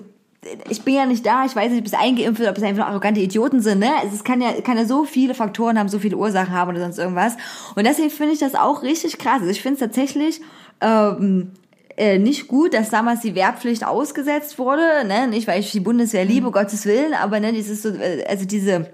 [0.69, 2.87] ich bin ja nicht da, ich weiß nicht, ob es eingeimpft wird, ob es einfach
[2.87, 3.91] arrogante Idioten sind, ne?
[4.01, 6.81] Also es kann ja, kann ja so viele Faktoren haben, so viele Ursachen haben oder
[6.81, 7.37] sonst irgendwas.
[7.75, 9.39] Und deswegen finde ich das auch richtig krass.
[9.39, 10.41] Also ich finde es tatsächlich
[10.81, 11.51] ähm,
[11.95, 15.27] äh, nicht gut, dass damals die Wehrpflicht ausgesetzt wurde, ne?
[15.27, 18.45] Nicht, weil ich die Bundeswehr liebe, um Gottes Willen, aber ne, dieses so, äh, also
[18.45, 18.91] diese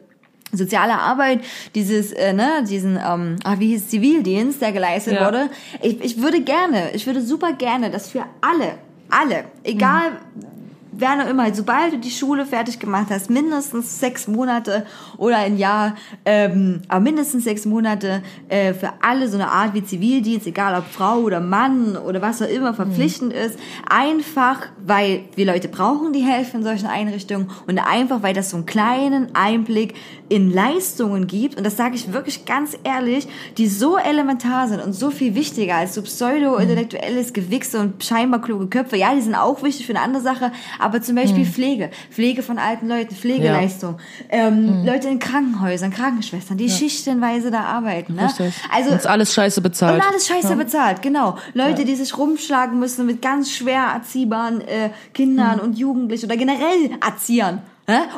[0.51, 1.41] soziale Arbeit,
[1.75, 5.25] dieses, äh, ne, diesen, ähm, ah, wie hieß Zivildienst, der geleistet Ja.
[5.25, 5.49] wurde.
[5.81, 8.75] Ich, ich würde gerne, ich würde super gerne, dass für alle,
[9.09, 10.56] alle, egal wer
[10.97, 14.85] noch immer, sobald du die Schule fertig gemacht hast, mindestens sechs Monate
[15.17, 15.95] oder ein Jahr,
[16.25, 20.85] ähm, aber mindestens sechs Monate äh, für alle so eine Art wie Zivildienst, egal ob
[20.85, 23.59] Frau oder Mann oder was auch immer verpflichtend ist,
[23.89, 28.57] einfach weil wir Leute brauchen, die helfen in solchen Einrichtungen und einfach weil das so
[28.57, 29.93] einen kleinen Einblick
[30.29, 31.55] in Leistungen gibt.
[31.57, 35.75] Und das sage ich wirklich ganz ehrlich, die so elementar sind und so viel wichtiger
[35.75, 38.97] als so pseudo-intellektuelles Gewichse und scheinbar kluge Köpfe.
[38.97, 42.57] Ja, die sind auch wichtig für eine andere Sache, aber zum Beispiel Pflege, Pflege von
[42.57, 43.97] alten Leuten, Pflegeleistung,
[44.29, 48.15] ähm, Leute in Krankenhäusern, Krankenschwestern, die schichtenweise da arbeiten.
[48.15, 48.25] Ne?
[48.25, 48.53] Richtig.
[48.73, 49.95] Also Und alles scheiße bezahlt.
[49.95, 51.37] und alles scheiße bezahlt, genau.
[51.53, 56.91] Leute, die sich rumschlagen müssen mit ganz schwer erziehbaren äh, Kindern und Jugendlichen oder generell
[57.05, 57.61] Erziehern.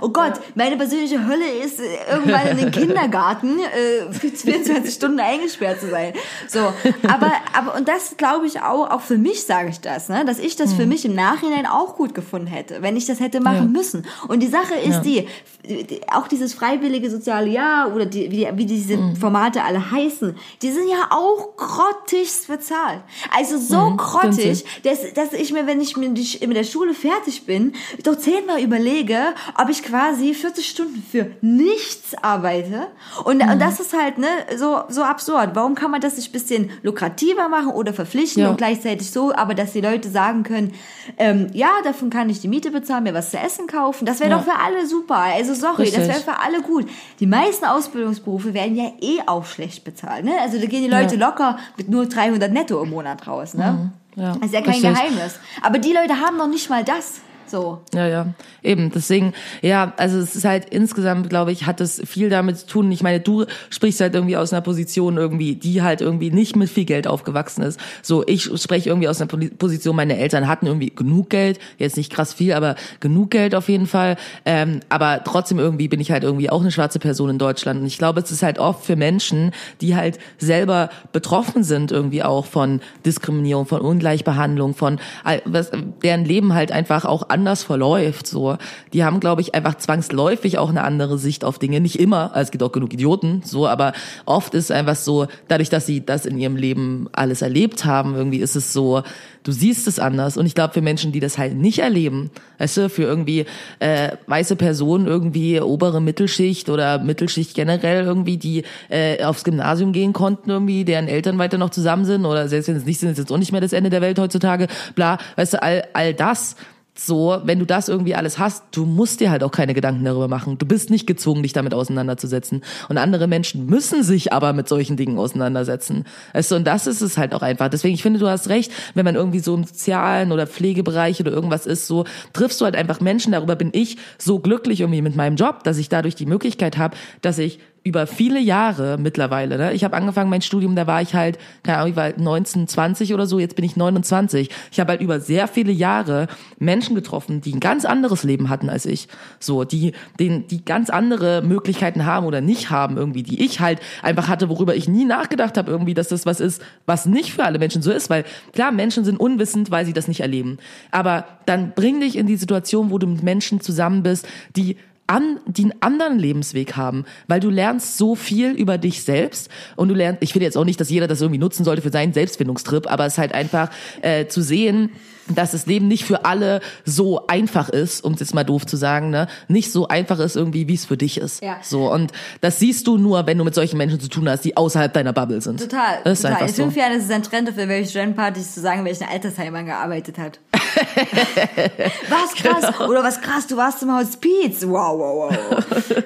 [0.01, 5.19] Oh Gott, meine persönliche Hölle ist, äh, irgendwann in den Kindergarten äh, für 24 Stunden
[5.19, 6.13] eingesperrt zu sein.
[6.47, 6.59] So,
[7.07, 10.39] aber, aber und das glaube ich auch, auch für mich sage ich das, ne, dass
[10.39, 13.55] ich das für mich im Nachhinein auch gut gefunden hätte, wenn ich das hätte machen
[13.57, 13.65] Ja.
[13.65, 14.07] müssen.
[14.27, 15.25] Und die Sache ist Ja.
[15.67, 19.15] die, die, auch dieses freiwillige soziale Jahr oder die, wie, wie diese Mhm.
[19.17, 23.01] Formate alle heißen, die sind ja auch grottigst bezahlt.
[23.37, 26.17] Also so grottig, dass, dass ich mir, wenn ich mit
[26.55, 27.73] der Schule fertig bin,
[28.03, 29.19] doch zehnmal überlege,
[29.61, 32.87] ob ich quasi 40 Stunden für nichts arbeite.
[33.25, 33.49] Und, Mhm.
[33.51, 34.27] und das ist halt ne,
[34.57, 35.51] so, so absurd.
[35.53, 38.49] Warum kann man das nicht ein bisschen lukrativer machen oder verpflichten Ja.
[38.49, 40.73] und gleichzeitig so, aber dass die Leute sagen können,
[41.17, 44.05] ähm, ja, davon kann ich die Miete bezahlen, mir was zu essen kaufen.
[44.05, 44.37] Das wäre Ja.
[44.37, 45.15] doch für alle super.
[45.17, 46.07] Also sorry, das Richtig.
[46.07, 46.87] wäre für alle gut.
[47.19, 50.23] Die meisten Ausbildungsberufe werden ja eh auch schlecht bezahlt.
[50.25, 50.33] Ne?
[50.41, 51.27] Also da gehen die Leute Ja.
[51.27, 53.53] locker mit nur 300 netto im Monat raus.
[53.53, 53.91] Ne?
[54.15, 54.33] ja.
[54.35, 54.81] Das ist ja kein.
[54.81, 55.39] Geheimnis.
[55.61, 57.21] Aber die Leute haben noch nicht mal das.
[57.49, 57.81] So.
[57.93, 58.27] Ja, ja,
[58.61, 58.91] eben.
[58.91, 62.91] Deswegen, ja, also es ist halt insgesamt, glaube ich, hat es viel damit zu tun.
[62.91, 66.69] Ich meine, du sprichst halt irgendwie aus einer Position irgendwie, die halt irgendwie nicht mit
[66.69, 67.79] viel Geld aufgewachsen ist.
[68.01, 72.11] So, ich spreche irgendwie aus einer Position, meine Eltern hatten irgendwie genug Geld, jetzt nicht
[72.11, 74.17] krass viel, aber genug Geld auf jeden Fall.
[74.45, 77.81] Ähm, aber trotzdem irgendwie bin ich halt irgendwie auch eine schwarze Person in Deutschland.
[77.81, 79.51] Und ich glaube, es ist halt oft für Menschen,
[79.81, 84.99] die halt selber betroffen sind irgendwie auch von Diskriminierung, von Ungleichbehandlung, von
[85.45, 85.71] was,
[86.03, 88.27] deren Leben halt einfach auch anders verläuft.
[88.27, 88.57] So,
[88.91, 91.79] die haben, glaube ich, einfach zwangsläufig auch eine andere Sicht auf Dinge.
[91.79, 93.93] Nicht immer, also es gibt auch genug Idioten, so, aber
[94.25, 98.39] oft ist einfach so, dadurch, dass sie das in ihrem Leben alles erlebt haben, irgendwie
[98.39, 99.03] ist es so,
[99.43, 100.37] du siehst es anders.
[100.37, 103.45] Und ich glaube, für Menschen, die das halt nicht erleben, weißt du, für irgendwie
[103.79, 110.13] äh, weiße Personen, irgendwie obere Mittelschicht oder Mittelschicht generell irgendwie, die äh, aufs Gymnasium gehen
[110.13, 113.17] konnten, irgendwie, deren Eltern weiter noch zusammen sind oder selbst wenn es nicht sind, ist
[113.17, 116.55] jetzt auch nicht mehr das Ende der Welt heutzutage, bla, weißt du, all, all das
[116.99, 120.27] so, wenn du das irgendwie alles hast, du musst dir halt auch keine Gedanken darüber
[120.27, 120.57] machen.
[120.57, 122.61] Du bist nicht gezwungen, dich damit auseinanderzusetzen.
[122.89, 126.05] Und andere Menschen müssen sich aber mit solchen Dingen auseinandersetzen.
[126.33, 127.69] Du, und das ist es halt auch einfach.
[127.69, 131.31] Deswegen, ich finde, du hast recht, wenn man irgendwie so im sozialen oder Pflegebereich oder
[131.31, 133.31] irgendwas ist, so triffst du halt einfach Menschen.
[133.31, 136.97] Darüber bin ich so glücklich irgendwie mit meinem Job, dass ich dadurch die Möglichkeit habe,
[137.21, 137.59] dass ich
[137.89, 139.73] über viele Jahre mittlerweile, ne?
[139.73, 143.15] ich habe angefangen mein Studium, da war ich halt, keine Ahnung, ich war 19, 20
[143.15, 144.47] oder so, jetzt bin ich 29.
[144.71, 146.27] Ich habe halt über sehr viele Jahre
[146.59, 149.07] Menschen getroffen, die ein ganz anderes Leben hatten als ich.
[149.39, 153.79] So, die, die, die ganz andere Möglichkeiten haben oder nicht haben irgendwie, die ich halt
[154.03, 157.43] einfach hatte, worüber ich nie nachgedacht habe irgendwie, dass das was ist, was nicht für
[157.43, 160.59] alle Menschen so ist, weil klar, Menschen sind unwissend, weil sie das nicht erleben.
[160.91, 164.77] Aber dann bring dich in die Situation, wo du mit Menschen zusammen bist, die
[165.09, 169.89] an, die einen anderen Lebensweg haben, weil du lernst so viel über dich selbst und
[169.89, 172.13] du lernst, ich finde jetzt auch nicht, dass jeder das irgendwie nutzen sollte für seinen
[172.13, 173.71] Selbstfindungstrip, aber es ist halt einfach
[174.01, 174.91] äh, zu sehen,
[175.35, 178.77] dass das Leben nicht für alle so einfach ist, um es jetzt mal doof zu
[178.77, 179.27] sagen, ne?
[179.47, 181.43] Nicht so einfach ist irgendwie, wie es für dich ist.
[181.43, 181.57] Ja.
[181.61, 182.11] So und
[182.41, 185.13] das siehst du nur, wenn du mit solchen Menschen zu tun hast, die außerhalb deiner
[185.13, 185.59] Bubble sind.
[185.59, 185.99] Total.
[186.03, 186.37] Das ist total.
[186.37, 186.63] einfach In so.
[186.63, 190.17] fünf Jahren ist es ein Trend für welche Studentenpartys zu sagen, welchen Altersheim man gearbeitet
[190.17, 190.39] hat.
[192.09, 192.73] was krass.
[192.77, 192.89] Genau.
[192.89, 194.63] Oder was krass, du warst im Hospiz.
[194.65, 195.37] Wow, wow, wow.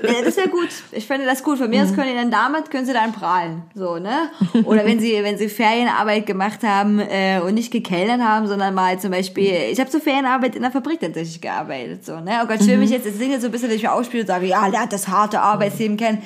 [0.04, 0.70] ja, das ist ja gut.
[0.92, 1.58] Ich finde das gut.
[1.58, 1.90] Von mir Mhm.
[1.90, 3.64] aus können die dann damit, können sie dann prahlen.
[3.76, 4.30] So, ne?
[4.66, 9.00] Oder wenn sie, wenn sie Ferienarbeit gemacht haben äh, und nicht gekellnert haben, sondern mal
[9.00, 12.06] zum Beispiel, ich habe zur Ferienarbeit in der Fabrik tatsächlich gearbeitet.
[12.06, 12.40] So, ne?
[12.44, 14.24] Oh Gott, ich will mich jetzt, jetzt singe so ein bisschen, dass ich mich ausspiele
[14.24, 16.22] und sage, ja, lernt das harte Arbeitsleben kennen.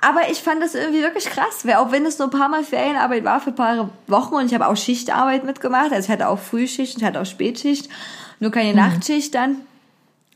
[0.00, 2.64] Aber ich fand das irgendwie wirklich krass, weil auch wenn es nur ein paar Mal
[2.64, 6.28] Ferienarbeit war für ein paar Wochen und ich habe auch Schichtarbeit mitgemacht, also ich hatte
[6.28, 7.88] auch Frühschicht, ich hatte auch Spätschicht,
[8.40, 9.56] nur keine Nachtschicht dann,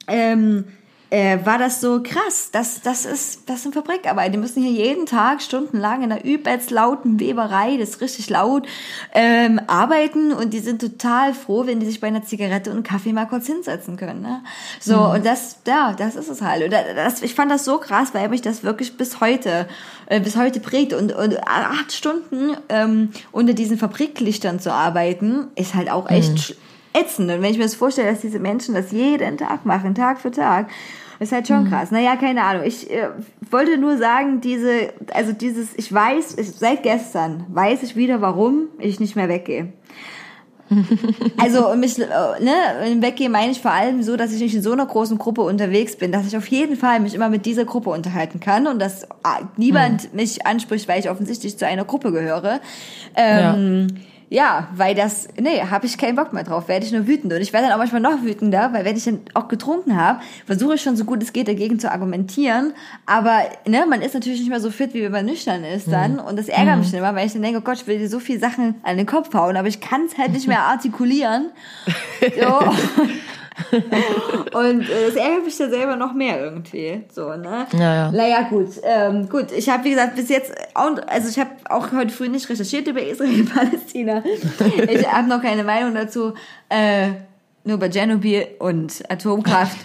[0.06, 0.64] ähm,
[1.10, 2.50] äh, war das so krass.
[2.52, 4.30] Das, das ist, das sind Fabrikarbeiter.
[4.32, 8.66] Die müssen hier jeden Tag stundenlang in einer übelst lauten Weberei, das ist richtig laut,
[9.14, 13.12] ähm, arbeiten und die sind total froh, wenn die sich bei einer Zigarette und Kaffee
[13.12, 14.20] mal kurz hinsetzen können.
[14.20, 14.42] Ne?
[14.80, 16.64] So, und das, ja, das ist es halt.
[16.64, 19.68] Und das, ich fand das so krass, weil mich das wirklich bis heute,
[20.06, 20.92] äh, bis heute prägt.
[20.92, 26.54] Und, und acht Stunden ähm, unter diesen Fabriklichtern zu arbeiten, ist halt auch echt sch-
[26.98, 27.30] ätzend.
[27.30, 30.30] Und wenn ich mir das vorstelle, dass diese Menschen das jeden Tag machen, Tag für
[30.30, 30.68] Tag,
[31.18, 31.90] ist halt schon krass.
[31.90, 32.64] Naja, keine Ahnung.
[32.64, 33.08] Ich äh,
[33.50, 38.68] wollte nur sagen, diese, also dieses, ich weiß, ich, seit gestern weiß ich wieder, warum
[38.78, 39.72] ich nicht mehr weggehe.
[41.38, 42.04] Also mich, äh,
[42.40, 45.18] ne, im Weggehen meine ich vor allem so, dass ich nicht in so einer großen
[45.18, 48.66] Gruppe unterwegs bin, dass ich auf jeden Fall mich immer mit dieser Gruppe unterhalten kann
[48.66, 52.60] und dass ah, niemand mich anspricht, weil ich offensichtlich zu einer Gruppe gehöre.
[53.14, 53.96] Ähm, ja.
[54.74, 57.32] Weil das, nee, habe ich keinen Bock mehr drauf, werde ich nur wütend.
[57.32, 60.20] Und ich werde dann auch manchmal noch wütender, weil wenn ich dann auch getrunken habe,
[60.46, 62.72] versuche ich schon so gut es geht dagegen zu argumentieren.
[63.06, 66.18] Aber ne, man ist natürlich nicht mehr so fit, wie wenn man nüchtern ist dann.
[66.18, 68.08] Und das ärgert mich dann immer, weil ich dann denke, oh Gott, ich will dir
[68.08, 71.50] so viele Sachen an den Kopf hauen, aber ich kann es halt nicht mehr artikulieren.
[72.20, 72.60] So.
[74.52, 77.02] Und äh, das ärgert mich dann selber noch mehr irgendwie.
[77.12, 77.66] So, ne?
[77.72, 78.12] Ja, ja.
[78.12, 78.68] Naja, gut.
[78.82, 82.28] Ähm, gut, ich habe, wie gesagt, bis jetzt, auch, also ich habe auch heute früh
[82.28, 84.22] nicht recherchiert über Israel und Palästina.
[84.90, 86.34] Ich habe noch keine Meinung dazu.
[86.68, 87.08] Äh,
[87.64, 89.76] nur über Tschernobyl und Atomkraft.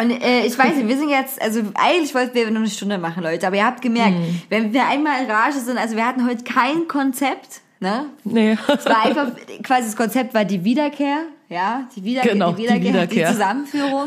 [0.00, 2.98] Und äh, ich weiß nicht, wir sind jetzt, also eigentlich wollten wir nur eine Stunde
[2.98, 4.42] machen, Leute, aber ihr habt gemerkt, Mhm.
[4.48, 8.06] wenn wir einmal in Rage sind, also wir hatten heute kein Konzept, ne?
[8.22, 8.56] Nee.
[8.68, 9.28] Es war einfach,
[9.64, 13.32] quasi das Konzept war die Wiederkehr, ja, die, Wiederkehr, Genau, die die Wiederkehr, die, Wiederkehr.
[13.32, 14.06] Zusammenführung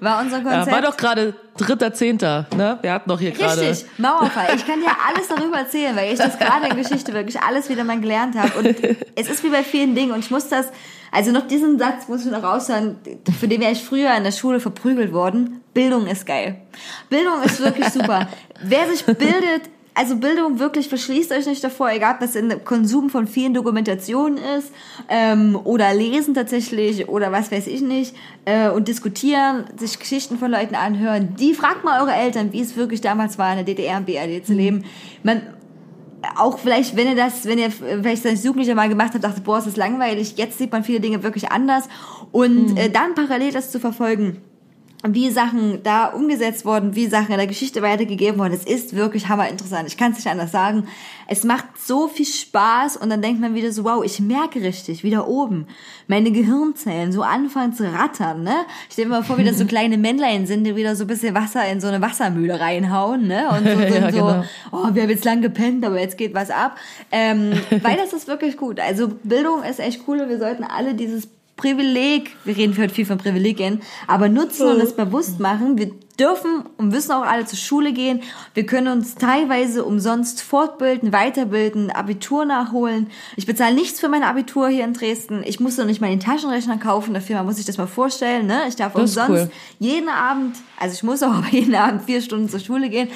[0.00, 0.66] war unser Konzept.
[0.66, 2.78] Ja, war doch gerade dritter Zehnter, ne?
[2.82, 3.62] Wir hatten doch hier gerade.
[3.62, 4.54] Richtig, Mauerfall.
[4.56, 7.84] Ich kann dir alles darüber erzählen, weil ich das gerade in Geschichte wirklich alles wieder
[7.84, 8.58] mal gelernt habe.
[8.58, 8.76] Und
[9.14, 10.12] es ist wie bei vielen Dingen.
[10.12, 10.66] Und ich muss das,
[11.10, 12.98] also noch diesen Satz muss ich noch raushören,
[13.38, 15.62] für den wäre ich früher in der Schule verprügelt worden.
[15.72, 16.56] Bildung ist geil.
[17.08, 18.28] Bildung ist wirklich super.
[18.62, 23.10] Wer sich bildet, also Bildung wirklich verschließt euch nicht davor, egal ob das in Konsum
[23.10, 24.72] von vielen Dokumentationen ist
[25.08, 28.14] ähm, oder Lesen tatsächlich oder was weiß ich nicht
[28.44, 31.36] äh, und diskutieren, sich Geschichten von Leuten anhören.
[31.38, 34.46] Die fragt mal eure Eltern, wie es wirklich damals war, in der DDR und BRD
[34.46, 34.84] zu leben.
[35.22, 35.42] Man,
[36.36, 39.58] auch vielleicht, wenn ihr das, wenn ihr vielleicht als Jugendlicher mal gemacht habt, dachte, boah,
[39.58, 41.88] es ist langweilig, jetzt sieht man viele Dinge wirklich anders
[42.30, 44.40] und äh, dann parallel das zu verfolgen
[45.04, 48.52] wie Sachen da umgesetzt wurden, wie Sachen in der Geschichte weitergegeben wurden.
[48.52, 49.88] Es ist wirklich hammer interessant.
[49.88, 50.86] Ich kann es nicht anders sagen.
[51.26, 55.02] Es macht so viel Spaß und dann denkt man wieder so, wow, ich merke richtig,
[55.02, 55.66] wieder oben,
[56.06, 58.54] meine Gehirnzellen so anfangen zu rattern, ne?
[58.88, 61.08] Ich stelle mir mal vor, wie das so kleine Männlein sind, die wieder so ein
[61.08, 63.48] bisschen Wasser in so eine Wassermühle reinhauen, ne?
[63.50, 64.44] Und so, sind Ja, so genau.
[64.70, 66.76] oh, wir haben jetzt lang gepennt, aber jetzt geht was ab.
[67.10, 67.52] Ähm,
[67.82, 68.78] weil das ist wirklich gut.
[68.78, 71.28] Also Bildung ist echt cool und wir sollten alle dieses
[71.62, 75.78] Privileg, wir reden heute viel von Privilegien, aber nutzen und es bewusst machen.
[75.78, 78.20] Wir dürfen und müssen auch alle zur Schule gehen.
[78.54, 83.08] Wir können uns teilweise umsonst fortbilden, weiterbilden, Abitur nachholen.
[83.36, 85.42] Ich bezahle nichts für mein Abitur hier in Dresden.
[85.44, 87.14] Ich musste noch nicht mal den Taschenrechner kaufen.
[87.14, 88.46] Dafür man muss sich das mal vorstellen.
[88.46, 88.60] Ne?
[88.68, 89.50] Ich darf Das umsonst cool.
[89.78, 93.08] jeden Abend, also ich muss auch aber jeden Abend vier Stunden zur Schule gehen.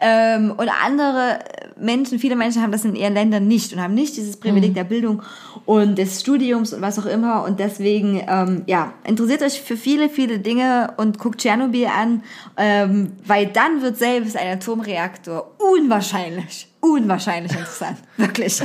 [0.00, 1.38] Ähm, und andere
[1.80, 4.74] Menschen, viele Menschen haben das in ihren Ländern nicht und haben nicht dieses Privileg Mhm.
[4.74, 5.22] der Bildung
[5.64, 7.44] und des Studiums und was auch immer.
[7.44, 12.22] Und deswegen, ähm, ja, interessiert euch für viele, viele Dinge und guckt Tschernobyl an,
[12.56, 17.98] ähm, weil dann wird selbst ein Atomreaktor unwahrscheinlich, unwahrscheinlich interessant.
[18.16, 18.62] Wirklich.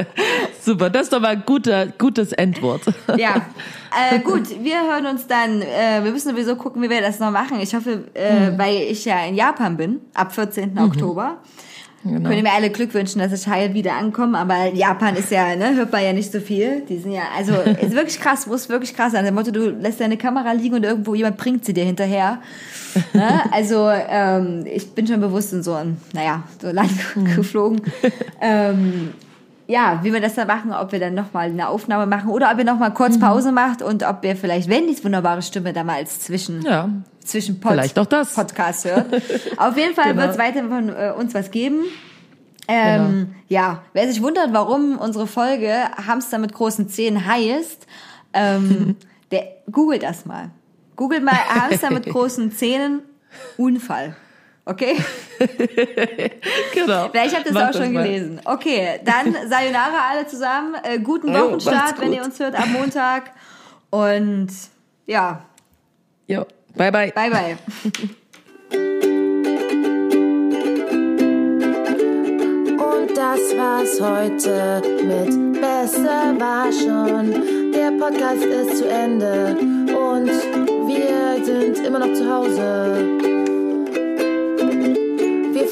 [0.62, 2.82] Super, das ist doch mal ein guter, gutes Endwort.
[3.16, 3.36] Ja,
[4.10, 7.30] äh, gut, wir hören uns dann, äh, wir müssen sowieso gucken, wie wir das noch
[7.30, 7.60] machen.
[7.60, 8.58] Ich hoffe, äh, Mhm.
[8.58, 10.78] weil ich ja in Japan bin, ab 14.
[10.78, 11.38] Oktober.
[12.06, 12.28] Genau.
[12.28, 15.74] Können mir alle Glück wünschen, dass ich heil wieder ankomme, aber Japan ist ja, ne,
[15.74, 16.82] hört man ja nicht so viel.
[16.88, 19.24] Die sind ja, also, ist wirklich krass, muss wirklich krass sein.
[19.24, 22.38] Der Motto, du lässt deine Kamera liegen und irgendwo jemand bringt sie dir hinterher.
[23.12, 23.42] Ne?
[23.50, 26.92] Also, ähm, ich bin schon bewusst in so ein, naja, so Land
[27.36, 27.80] geflogen.
[28.40, 29.10] ähm,
[29.68, 32.58] ja, wie wir das dann machen, ob wir dann nochmal eine Aufnahme machen oder ob
[32.58, 35.96] ihr nochmal kurz Pause macht und ob ihr vielleicht, wenn die wunderbare Stimme da mal
[35.96, 36.88] als Zwischen, Ja,
[37.24, 38.34] zwischen Pod vielleicht auch das.
[38.34, 39.12] Podcast hört.
[39.56, 40.22] Auf jeden Fall Genau.
[40.22, 41.80] wird es weiter von äh, uns was geben.
[42.68, 45.72] Ähm, Ja, wer sich wundert, warum unsere Folge
[46.06, 47.86] Hamster mit großen Zähnen heißt,
[48.32, 48.96] ähm,
[49.30, 50.50] der googelt das mal.
[50.96, 53.00] Googelt mal Hamster mit großen Zähnen
[53.56, 54.16] Unfall.
[54.68, 54.96] Okay?
[56.74, 57.08] genau.
[57.12, 58.02] Vielleicht habt ihr es auch schon mal.
[58.02, 58.40] gelesen.
[58.44, 60.74] Okay, dann Sayonara alle zusammen.
[60.82, 62.16] Äh, guten Wochenstart, macht's wenn gut.
[62.16, 63.30] ihr uns hört am Montag.
[63.90, 64.48] Und
[65.06, 65.42] ja,
[66.26, 66.44] Jo,
[66.74, 67.12] bye bye.
[67.12, 67.56] bye bye.
[72.78, 77.72] Und das war's heute mit Besser war schon.
[77.72, 79.56] Der Podcast ist zu Ende
[79.94, 80.26] und
[80.88, 83.35] wir sind immer noch zu Hause.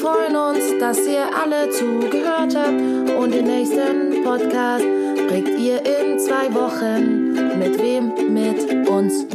[0.05, 2.69] Wir freuen uns, dass ihr alle zugehört habt
[3.17, 4.85] und den nächsten Podcast
[5.27, 7.57] bringt ihr in zwei Wochen.
[7.57, 8.13] Mit wem?
[8.31, 9.25] Mit uns.